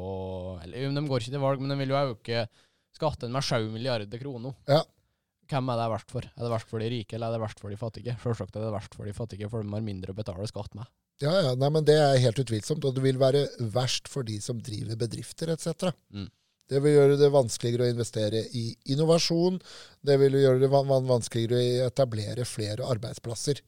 Eller 0.65 0.89
de 0.95 1.07
går 1.09 1.25
ikke 1.25 1.35
til 1.35 1.43
valg, 1.43 1.61
men 1.63 1.75
de 1.75 1.79
vil 1.83 1.93
jo 1.95 2.03
øke 2.15 2.45
skatten 2.95 3.33
med 3.35 3.43
7 3.43 3.71
milliarder 3.75 4.21
kroner. 4.23 4.55
Ja. 4.71 4.83
Hvem 5.51 5.69
er 5.75 5.77
det 5.83 5.89
verst 5.93 6.13
for? 6.15 6.25
Er 6.25 6.47
det 6.47 6.53
verst 6.55 6.71
for 6.71 6.81
de 6.81 6.87
rike, 6.89 7.17
eller 7.19 7.29
er 7.29 7.37
det 7.37 7.43
verst 7.43 7.59
for 7.61 7.69
de 7.75 7.77
fattige? 7.81 8.15
Selvsagt 8.23 8.55
er 8.57 8.65
det 8.65 8.73
verst 8.73 8.95
for 8.97 9.05
de 9.05 9.13
fattige, 9.17 9.49
for 9.53 9.61
de 9.67 9.75
har 9.75 9.83
mindre 9.85 10.15
å 10.15 10.17
betale 10.17 10.47
skatt 10.49 10.73
med. 10.79 10.89
Ja, 11.23 11.35
ja, 11.45 11.51
nei, 11.59 11.69
men 11.71 11.85
Det 11.87 11.95
er 12.01 12.17
helt 12.23 12.39
utvilsomt. 12.41 12.85
Og 12.89 12.95
det 12.97 13.03
vil 13.05 13.19
være 13.21 13.45
verst 13.75 14.09
for 14.11 14.25
de 14.27 14.39
som 14.43 14.59
driver 14.65 14.97
bedrifter 15.05 15.53
etc. 15.53 15.93
Mm. 16.15 16.31
Det 16.73 16.81
vil 16.81 16.95
gjøre 16.97 17.19
det 17.21 17.29
vanskeligere 17.35 17.85
å 17.91 17.93
investere 17.93 18.41
i 18.57 18.65
innovasjon. 18.95 19.59
Det 20.01 20.17
vil 20.23 20.39
gjøre 20.41 20.63
det 20.63 20.71
van 20.73 20.89
van- 20.89 21.07
vanskeligere 21.11 21.61
å 21.85 21.91
etablere 21.91 22.47
flere 22.49 22.87
arbeidsplasser. 22.89 23.61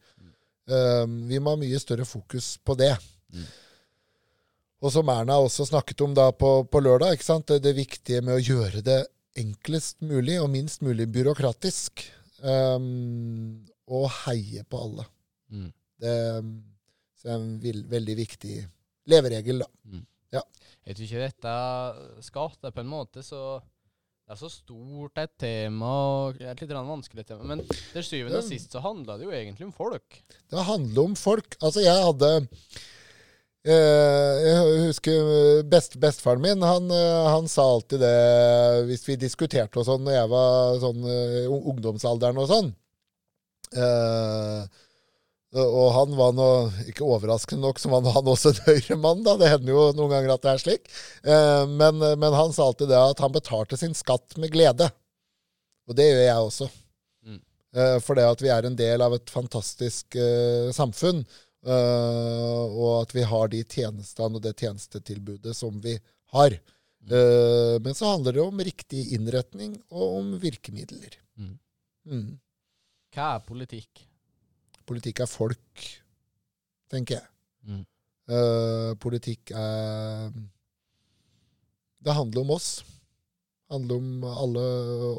Um, 0.67 1.21
vi 1.31 1.39
må 1.39 1.55
ha 1.55 1.61
mye 1.61 1.81
større 1.83 2.07
fokus 2.09 2.57
på 2.65 2.77
det. 2.79 2.93
Mm. 3.35 3.47
Og 4.85 4.93
som 4.93 5.09
Erna 5.11 5.39
også 5.41 5.67
snakket 5.69 6.03
om 6.05 6.15
da 6.17 6.29
på, 6.35 6.53
på 6.71 6.83
lørdag, 6.83 7.17
ikke 7.17 7.29
sant? 7.29 7.49
Det, 7.49 7.63
det 7.65 7.77
viktige 7.79 8.23
med 8.25 8.39
å 8.39 8.45
gjøre 8.45 8.83
det 8.87 9.01
enklest 9.39 10.01
mulig 10.05 10.39
og 10.41 10.51
minst 10.53 10.83
mulig 10.85 11.09
byråkratisk. 11.13 12.07
Um, 12.43 13.65
og 13.87 14.11
heie 14.27 14.65
på 14.69 14.83
alle. 14.83 15.07
Mm. 15.53 15.71
Det 16.03 16.17
um, 16.43 16.57
er 17.27 17.39
en 17.39 17.55
vil, 17.63 17.81
veldig 17.91 18.17
viktig 18.19 18.61
leveregel, 19.11 19.65
da. 19.65 19.71
Jeg 20.87 20.95
tror 20.95 21.07
ikke 21.07 21.23
dette 21.25 21.53
er 22.69 22.75
på 22.75 22.83
en 22.83 22.91
måte 22.91 23.23
så 23.27 23.41
Det 24.27 24.35
er 24.35 24.39
så 24.41 24.49
stort 24.51 25.21
et 25.23 25.31
tema, 25.39 25.87
og 25.87 26.39
det 26.41 26.49
er 26.49 26.57
et 26.57 26.63
litt 26.65 26.73
vanskelig 26.75 27.25
tema. 27.29 27.45
Men 27.47 27.61
til 27.69 28.03
syvende 28.03 28.41
og 28.41 28.49
sist 28.49 28.73
så 28.75 28.81
handla 28.83 29.15
det 29.21 29.29
jo 29.29 29.31
egentlig 29.31 29.69
om 29.69 29.75
folk. 29.75 30.17
Det 30.51 30.65
handler 30.67 31.03
om 31.05 31.15
folk. 31.15 31.55
Altså, 31.61 31.85
jeg 31.85 32.01
hadde 32.09 32.31
eh, 33.71 34.33
Jeg 34.43 34.65
husker 34.89 35.31
eh, 35.37 35.61
best, 35.71 35.95
bestefaren 36.03 36.43
min. 36.43 36.67
Han, 36.67 36.91
eh, 36.91 37.29
han 37.37 37.47
sa 37.47 37.69
alltid 37.77 38.03
det 38.03 38.17
hvis 38.91 39.07
vi 39.07 39.21
diskuterte 39.23 39.79
og 39.79 39.87
sånn 39.87 40.03
når 40.09 40.19
jeg 40.19 40.33
var 40.35 40.83
sånn 40.83 41.07
ungdomsalderen 41.61 42.43
og 42.43 42.51
sånn. 42.51 42.75
Eh, 43.79 44.83
og 45.63 45.89
han 45.95 46.15
var 46.19 46.35
nå, 46.37 46.49
ikke 46.91 47.07
overraskende 47.07 47.65
nok, 47.65 47.81
som 47.81 47.95
var 47.95 48.07
han 48.15 48.31
også 48.33 48.53
en 48.53 48.63
høyremann, 48.67 49.25
da. 49.27 49.37
Det 49.41 49.51
hender 49.53 49.73
jo 49.73 49.87
noen 49.97 50.13
ganger 50.13 50.35
at 50.35 50.45
det 50.45 50.53
er 50.53 50.63
slik. 50.63 50.91
Eh, 51.25 51.65
men, 51.71 52.03
men 52.03 52.37
han 52.37 52.55
sa 52.55 52.69
alltid 52.69 52.93
det 52.93 53.01
at 53.01 53.23
han 53.25 53.35
betalte 53.35 53.79
sin 53.81 53.97
skatt 53.97 54.37
med 54.43 54.53
glede. 54.55 54.91
Og 55.87 55.97
det 55.99 56.11
gjør 56.11 56.23
jeg 56.25 56.51
også. 56.51 56.71
Mm. 57.27 57.41
Eh, 57.79 57.97
for 58.05 58.19
det 58.19 58.29
at 58.29 58.45
vi 58.45 58.53
er 58.53 58.69
en 58.69 58.79
del 58.79 59.07
av 59.07 59.17
et 59.17 59.33
fantastisk 59.33 60.19
uh, 60.19 60.73
samfunn, 60.75 61.25
uh, 61.67 62.65
og 62.67 63.03
at 63.03 63.17
vi 63.17 63.27
har 63.27 63.53
de 63.53 63.65
tjenestene 63.65 64.39
og 64.39 64.45
det 64.45 64.57
tjenestetilbudet 64.61 65.55
som 65.57 65.79
vi 65.85 65.99
har. 66.35 66.59
Eh, 67.11 67.81
men 67.81 67.95
så 67.95 68.07
handler 68.07 68.33
det 68.33 68.41
om 68.43 68.61
riktig 68.61 69.13
innretning 69.15 69.77
og 69.89 70.19
om 70.19 70.33
virkemidler. 70.43 71.19
Mm. 71.39 71.59
Mm. 72.07 72.31
Hva 73.15 73.37
er 73.37 73.45
politikk? 73.47 74.03
Politikk 74.87 75.25
er 75.25 75.31
folk, 75.31 75.87
tenker 76.93 77.19
jeg. 77.19 77.29
Mm. 77.67 77.83
Uh, 78.27 78.93
politikk 79.03 79.53
er 79.55 80.33
Det 82.03 82.15
handler 82.15 82.43
om 82.43 82.55
oss. 82.57 82.71
Det 83.67 83.75
handler 83.75 84.01
om 84.01 84.25
alle 84.31 84.65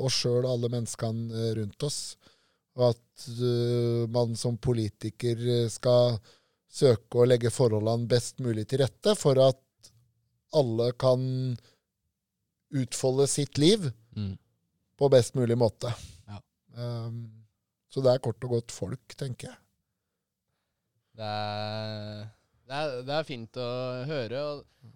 oss 0.08 0.18
sjøl 0.22 0.42
og 0.46 0.52
alle 0.54 0.72
menneskene 0.72 1.54
rundt 1.60 1.84
oss. 1.88 2.02
Og 2.78 2.90
at 2.94 3.28
uh, 3.42 4.08
man 4.14 4.36
som 4.40 4.60
politiker 4.60 5.40
skal 5.72 6.20
søke 6.68 7.20
å 7.20 7.28
legge 7.28 7.52
forholdene 7.52 8.08
best 8.12 8.40
mulig 8.44 8.68
til 8.70 8.84
rette 8.84 9.16
for 9.20 9.40
at 9.42 9.92
alle 10.56 10.92
kan 11.00 11.22
utfolde 12.76 13.28
sitt 13.28 13.58
liv 13.58 13.92
Mm. 14.18 14.38
på 14.98 15.10
best 15.14 15.36
mulig 15.38 15.54
måte. 15.58 15.92
Ja. 16.26 16.40
Um, 16.74 17.37
så 17.98 18.04
det 18.06 18.12
er 18.14 18.22
kort 18.22 18.46
og 18.46 18.52
godt 18.54 18.74
folk, 18.76 19.16
tenker 19.18 19.50
jeg. 19.50 19.58
Det 21.18 21.26
er, 21.26 22.28
det, 22.70 22.76
er, 22.78 22.92
det 23.08 23.16
er 23.18 23.26
fint 23.26 23.58
å 23.58 23.70
høre. 24.06 24.42
Og 24.52 24.92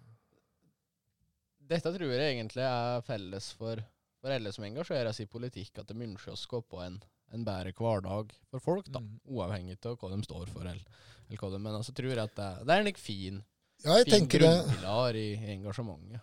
dette 1.72 1.92
tror 1.96 2.12
jeg 2.14 2.36
egentlig 2.36 2.62
er 2.66 3.02
felles 3.06 3.48
for, 3.58 3.80
for 4.22 4.34
alle 4.34 4.52
som 4.54 4.66
engasjerer 4.68 5.10
seg 5.16 5.26
i 5.26 5.32
politikk, 5.32 5.80
at 5.82 5.90
de 5.90 6.04
ønsker 6.06 6.34
å 6.34 6.38
skape 6.38 6.82
en, 6.84 7.00
en 7.34 7.46
bedre 7.46 7.72
hverdag 7.74 8.34
for 8.52 8.62
folk, 8.62 8.90
da, 8.92 9.00
Mm. 9.02 9.16
uavhengig 9.34 9.78
av 9.88 9.96
hva 9.98 10.10
de 10.14 10.20
står 10.26 10.46
for. 10.52 10.62
Eller, 10.68 10.84
eller 11.26 11.40
hva 11.42 11.50
de, 11.54 11.58
men 11.64 11.78
altså, 11.80 11.94
tror 11.96 12.12
jeg 12.14 12.22
at 12.22 12.36
det, 12.38 12.50
det 12.68 12.74
er 12.76 12.82
en 12.84 12.86
like 12.90 13.02
fin, 13.02 13.42
Ja, 13.82 13.96
fin 14.06 14.28
grunnpilar 14.30 15.16
i 15.18 15.26
engasjementet. 15.56 16.22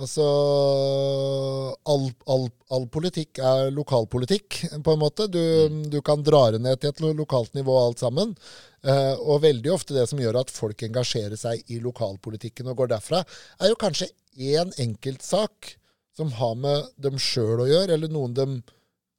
Altså 0.00 0.24
all, 1.92 2.06
all, 2.32 2.46
all, 2.72 2.86
politikk 2.88 3.40
er 3.44 3.68
lokalpolitikk, 3.74 4.60
på 4.84 4.94
en 4.94 5.02
måte. 5.02 5.26
Du, 5.28 5.40
mm. 5.40 5.82
du 5.92 5.98
kan 6.04 6.24
dra 6.24 6.46
det 6.54 6.62
ned 6.64 6.80
til 6.80 6.92
et 6.92 7.02
lokalt 7.18 7.52
nivå, 7.58 7.74
alt 7.82 8.00
sammen. 8.00 8.32
Eh, 8.80 9.12
og 9.20 9.42
veldig 9.44 9.74
ofte 9.74 9.96
det 9.96 10.06
som 10.08 10.20
gjør 10.22 10.40
at 10.40 10.52
folk 10.54 10.86
engasjerer 10.86 11.36
seg 11.36 11.60
i 11.68 11.82
lokalpolitikken 11.84 12.70
og 12.72 12.80
går 12.80 12.94
derfra, 12.94 13.20
er 13.60 13.72
jo 13.72 13.80
kanskje 13.80 14.08
én 14.40 14.72
enkeltsak 14.80 15.74
som 16.16 16.32
har 16.38 16.56
med 16.56 16.88
dem 17.00 17.20
sjøl 17.20 17.66
å 17.66 17.68
gjøre, 17.68 17.96
eller 17.96 18.12
noen 18.12 18.36
de 18.36 18.46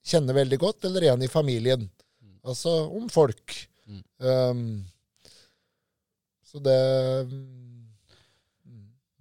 kjenner 0.05 0.37
veldig 0.37 0.59
godt, 0.61 0.89
eller 0.89 1.11
en 1.11 1.25
i 1.25 1.29
familien. 1.29 1.85
Mm. 2.21 2.39
Altså 2.41 2.73
om 2.89 3.05
folk. 3.11 3.57
Mm. 3.85 4.01
Um, 4.17 4.65
så 6.51 6.59
det 6.63 6.79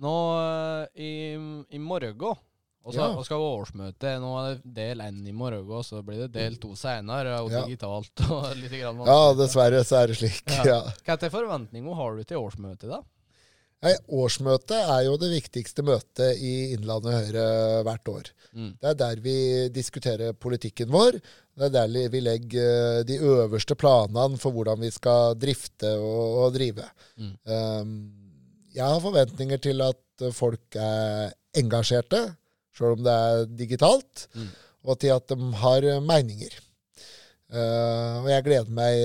nå 0.00 0.14
eh, 0.40 1.02
i, 1.06 1.12
i 1.76 1.82
morgen 1.82 2.38
og 2.80 2.94
så 2.94 3.02
ja. 3.02 3.24
skal 3.24 3.40
vi 3.40 3.48
årsmøte. 3.60 4.14
Nå 4.22 4.30
er 4.40 4.46
det 4.48 4.74
del 4.78 5.02
én 5.04 5.20
i 5.28 5.34
morgen, 5.36 5.68
og 5.68 5.84
så 5.84 6.00
blir 6.04 6.22
det 6.24 6.30
del 6.32 6.56
to 6.62 6.72
senere. 6.78 7.36
Og 7.44 7.52
ja. 7.52 7.62
digitalt 7.68 8.22
og 8.32 8.50
litt 8.56 8.72
grann 8.72 9.02
Ja, 9.04 9.32
dessverre 9.36 9.82
så 9.84 10.00
er 10.00 10.12
det 10.12 10.20
slik. 10.22 10.44
Ja. 10.64 10.82
Hva 11.04 11.18
til 11.20 11.32
forventninger 11.32 11.98
har 11.98 12.16
du 12.16 12.24
til 12.24 12.40
årsmøtet, 12.40 12.88
da? 12.88 13.02
Nei, 13.80 13.94
Årsmøtet 14.12 14.76
er 14.76 15.06
jo 15.06 15.14
det 15.16 15.30
viktigste 15.32 15.80
møtet 15.88 16.40
i 16.44 16.74
Innlandet 16.74 17.14
Høyre 17.16 17.44
hvert 17.86 18.10
år. 18.12 18.26
Mm. 18.52 18.74
Det 18.76 18.90
er 18.90 18.98
der 19.02 19.22
vi 19.24 19.36
diskuterer 19.72 20.34
politikken 20.36 20.90
vår. 20.92 21.16
Det 21.56 21.70
er 21.70 21.72
der 21.78 22.12
vi 22.12 22.20
legger 22.20 23.06
de 23.08 23.16
øverste 23.16 23.76
planene 23.80 24.36
for 24.40 24.52
hvordan 24.52 24.84
vi 24.84 24.92
skal 24.92 25.32
drifte 25.40 25.94
og, 25.96 26.26
og 26.44 26.52
drive. 26.58 26.84
Mm. 27.16 27.32
Um, 27.48 27.94
jeg 28.74 28.86
har 28.86 29.02
forventninger 29.02 29.60
til 29.62 29.82
at 29.84 30.26
folk 30.36 30.76
er 30.78 31.32
engasjerte, 31.58 32.24
sjøl 32.76 32.98
om 32.98 33.04
det 33.04 33.14
er 33.14 33.46
digitalt, 33.58 34.26
mm. 34.34 34.50
og 34.86 35.00
til 35.02 35.14
at 35.16 35.32
de 35.32 35.52
har 35.62 35.86
meninger. 36.04 36.58
Uh, 37.50 38.22
og 38.22 38.28
jeg 38.30 38.44
gleder 38.46 38.68
meg, 38.70 39.00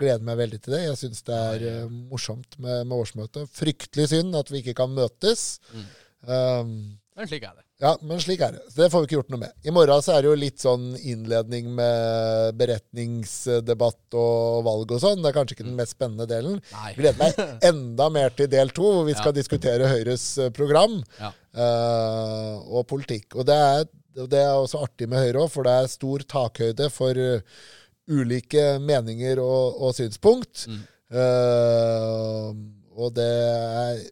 gleder 0.00 0.24
meg, 0.24 0.38
veldig 0.40 0.60
til 0.64 0.72
det. 0.72 0.84
Jeg 0.86 0.96
syns 1.02 1.26
det 1.26 1.36
er 1.36 1.64
uh, 1.82 1.90
morsomt 2.08 2.56
med, 2.56 2.86
med 2.88 2.96
årsmøtet. 2.96 3.50
Fryktelig 3.52 4.06
synd 4.14 4.38
at 4.38 4.48
vi 4.48 4.62
ikke 4.62 4.78
kan 4.78 4.94
møtes. 4.96 5.58
Mm. 5.74 5.84
Um, 6.24 6.72
men 7.20 7.28
slik 7.28 7.42
er 7.44 7.52
det. 7.52 7.64
Ja, 7.80 7.90
men 8.04 8.20
slik 8.20 8.40
er 8.44 8.54
det. 8.56 8.62
Så 8.68 8.80
det 8.80 8.88
får 8.92 9.02
vi 9.02 9.08
ikke 9.08 9.16
gjort 9.18 9.32
noe 9.32 9.40
med. 9.42 9.52
I 9.64 9.72
morgen 9.76 10.02
så 10.04 10.14
er 10.14 10.22
det 10.24 10.30
jo 10.30 10.38
litt 10.40 10.62
sånn 10.62 10.86
innledning 10.98 11.68
med 11.76 12.56
beretningsdebatt 12.60 14.16
og 14.20 14.62
valg 14.64 14.94
og 14.96 15.02
sånn. 15.02 15.20
Det 15.20 15.30
er 15.30 15.36
kanskje 15.36 15.56
ikke 15.58 15.66
den 15.66 15.76
mest 15.76 15.96
spennende 15.96 16.26
delen. 16.30 16.58
Nei. 16.72 16.94
Gleder 16.96 17.18
meg 17.20 17.42
enda 17.70 18.08
mer 18.12 18.32
til 18.36 18.48
del 18.52 18.72
to, 18.76 18.86
hvor 18.96 19.04
vi 19.08 19.16
skal 19.18 19.34
ja. 19.34 19.36
diskutere 19.36 19.90
Høyres 19.92 20.24
eh, 20.40 20.48
program 20.56 20.96
ja. 21.18 21.30
uh, 21.60 22.56
og 22.72 22.88
politikk. 22.88 23.36
Og 23.36 23.48
det 23.48 23.58
er, 23.68 23.84
det 24.22 24.40
er, 24.40 24.54
også 24.54 24.80
artig 24.86 25.08
med 25.12 25.24
Høyre 25.26 25.44
òg, 25.44 25.52
for 25.52 25.68
det 25.68 25.76
er 25.76 25.92
stor 25.92 26.24
takhøyde 26.36 26.88
for 26.92 27.20
uh, 27.20 27.62
ulike 28.10 28.66
meninger 28.80 29.44
og, 29.44 29.76
og 29.76 29.96
synspunkt. 30.00 30.66
Mm. 30.72 30.82
Uh, 31.12 32.52
og 33.00 33.12
det 33.16 33.30
er 33.54 34.04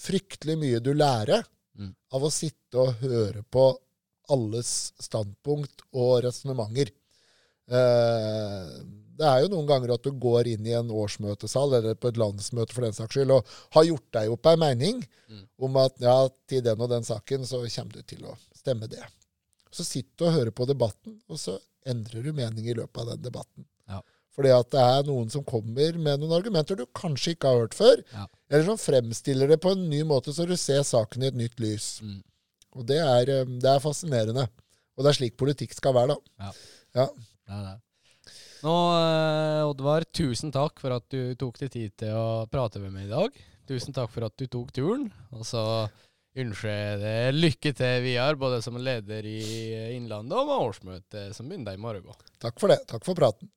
fryktelig 0.00 0.56
mye 0.60 0.84
du 0.84 0.92
lærer 0.96 1.44
mm. 1.78 1.90
av 2.16 2.26
å 2.26 2.32
sitte 2.32 2.82
og 2.82 3.02
høre 3.02 3.42
på 3.52 3.70
alles 4.32 4.70
standpunkt 5.02 5.84
og 5.94 6.22
resonnementer. 6.26 6.90
Eh, 7.70 8.72
det 9.16 9.26
er 9.26 9.42
jo 9.42 9.52
noen 9.52 9.68
ganger 9.68 9.94
at 9.94 10.04
du 10.04 10.12
går 10.20 10.50
inn 10.52 10.66
i 10.68 10.74
en 10.76 10.90
årsmøtesal 10.92 11.78
eller 11.78 11.96
på 11.98 12.10
et 12.10 12.18
landsmøte 12.20 12.76
for 12.76 12.84
den 12.84 12.96
saks 12.96 13.16
skyld, 13.16 13.32
og 13.32 13.54
har 13.76 13.86
gjort 13.88 14.08
deg 14.18 14.32
opp 14.34 14.50
ei 14.50 14.56
mening 14.60 15.00
mm. 15.30 15.44
om 15.68 15.78
at 15.80 16.02
ja, 16.02 16.16
til 16.50 16.64
den 16.66 16.82
og 16.82 16.90
den 16.92 17.06
saken 17.06 17.46
så 17.48 17.62
kommer 17.64 17.96
du 17.96 18.02
til 18.02 18.26
å 18.28 18.34
stemme 18.58 18.90
det. 18.92 19.04
Så 19.72 19.86
sitter 19.86 20.18
du 20.18 20.28
og 20.28 20.36
hører 20.36 20.54
på 20.56 20.68
debatten, 20.68 21.16
og 21.30 21.40
så 21.40 21.56
endrer 21.86 22.26
du 22.26 22.34
mening 22.36 22.68
i 22.68 22.76
løpet 22.76 23.02
av 23.02 23.14
den 23.14 23.24
debatten. 23.24 23.66
Fordi 24.36 24.52
at 24.52 24.68
det 24.74 24.82
er 24.84 25.06
noen 25.08 25.30
som 25.32 25.44
kommer 25.48 25.96
med 25.96 26.20
noen 26.20 26.34
argumenter 26.36 26.76
du 26.76 26.84
kanskje 26.96 27.32
ikke 27.34 27.50
har 27.50 27.62
hørt 27.62 27.76
før. 27.76 28.02
Ja. 28.12 28.26
Eller 28.52 28.66
som 28.68 28.80
fremstiller 28.80 29.48
det 29.48 29.62
på 29.64 29.72
en 29.72 29.86
ny 29.88 30.02
måte, 30.06 30.34
så 30.36 30.44
du 30.48 30.54
ser 30.60 30.84
saken 30.84 31.24
i 31.24 31.30
et 31.30 31.38
nytt 31.40 31.56
lys. 31.62 31.88
Mm. 32.04 32.20
Og 32.76 32.84
det 32.90 33.00
er, 33.00 33.32
eh, 33.32 33.48
det 33.48 33.72
er, 33.72 33.80
fascinerende. 33.80 34.46
Og 34.96 35.04
det 35.04 35.10
er 35.10 35.18
slik 35.18 35.36
politikk 35.40 35.72
skal 35.76 35.96
være, 35.96 36.14
da. 36.14 36.46
Ja. 36.46 36.52
ja. 37.00 37.08
Det 37.46 37.62
det. 37.64 37.74
Nå, 38.66 38.74
eh, 38.98 39.62
Oddvar, 39.70 40.04
tusen 40.16 40.52
takk 40.52 40.80
for 40.82 40.96
at 40.96 41.08
du 41.12 41.34
tok 41.38 41.60
deg 41.62 41.72
tid 41.72 41.96
til 42.04 42.16
å 42.16 42.44
prate 42.52 42.82
med 42.82 42.92
meg 42.92 43.08
i 43.08 43.14
dag. 43.14 43.40
Tusen 43.68 43.96
takk 43.96 44.12
for 44.12 44.28
at 44.28 44.36
du 44.36 44.46
tok 44.50 44.72
turen. 44.76 45.08
Og 45.32 45.48
så 45.48 45.64
ønsker 46.36 47.00
deg 47.00 47.36
lykke 47.36 47.72
til 47.76 48.00
videre, 48.04 48.36
både 48.40 48.60
som 48.64 48.76
leder 48.76 49.24
i 49.24 49.40
Innlandet 49.96 50.36
og 50.36 50.48
med 50.50 50.66
årsmøtet 50.68 51.36
som 51.36 51.48
begynner 51.48 51.76
i 51.76 51.80
morgen. 51.80 52.26
Takk 52.42 52.60
for 52.60 52.72
det. 52.72 52.82
Takk 52.90 53.06
for 53.06 53.16
praten. 53.18 53.48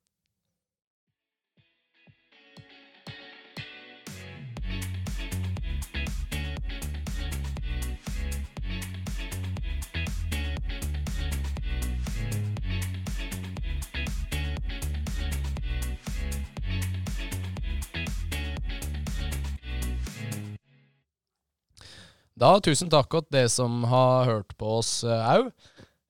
Da 22.40 22.54
tusen 22.64 22.88
takk 22.88 23.12
til 23.12 23.26
dere 23.36 23.50
som 23.52 23.82
har 23.92 24.24
hørt 24.30 24.54
på 24.56 24.78
oss 24.78 25.04
òg. 25.04 25.50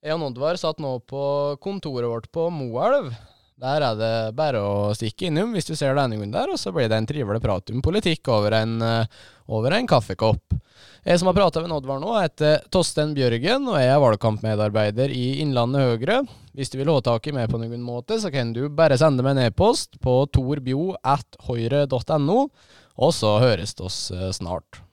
jeg 0.00 0.14
og 0.14 0.30
Oddvar 0.30 0.54
satt 0.60 0.78
nå 0.80 0.92
på 1.10 1.22
kontoret 1.60 2.06
vårt 2.06 2.28
på 2.30 2.46
Moelv. 2.54 3.10
Der 3.60 3.82
er 3.84 3.94
det 3.98 4.34
bare 4.38 4.60
å 4.62 4.94
stikke 4.96 5.26
innom 5.26 5.52
hvis 5.52 5.66
du 5.66 5.74
ser 5.74 5.94
denne 5.98 6.14
gangen 6.14 6.32
der, 6.32 6.48
og 6.48 6.56
så 6.56 6.72
blir 6.72 6.88
det 6.88 6.96
en 6.96 7.08
trivelig 7.08 7.42
prat 7.42 7.70
om 7.74 7.82
politikk 7.84 8.28
over 8.32 8.52
en, 8.56 8.80
eh, 8.80 9.06
over 9.50 9.70
en 9.74 9.86
kaffekopp. 9.90 10.54
Jeg 11.04 11.18
som 11.18 11.26
har 11.28 11.36
prata 11.36 11.60
med 11.60 11.72
Oddvar 11.74 12.00
nå, 12.00 12.22
heter 12.22 12.62
Tosten 12.70 13.14
Bjørgen, 13.16 13.68
og 13.68 13.76
jeg 13.82 13.90
er 13.90 14.00
valgkampmedarbeider 14.00 15.10
i 15.10 15.40
Innlandet 15.42 15.82
Høyre. 15.82 16.26
Hvis 16.54 16.70
du 16.70 16.78
vil 16.78 16.94
ha 16.94 17.00
tak 17.04 17.26
i 17.26 17.32
meg 17.34 17.50
på 17.50 17.58
noen 17.58 17.82
måte, 17.82 18.20
så 18.22 18.30
kan 18.32 18.52
du 18.54 18.68
bare 18.70 18.96
sende 18.96 19.22
meg 19.26 19.32
en 19.34 19.46
e-post 19.50 19.98
på 20.00 20.30
torbjo.høyre.no, 20.38 22.38
og 23.00 23.10
så 23.18 23.38
høres 23.42 23.74
det 23.74 23.84
oss 23.90 24.10
eh, 24.14 24.30
snart. 24.38 24.89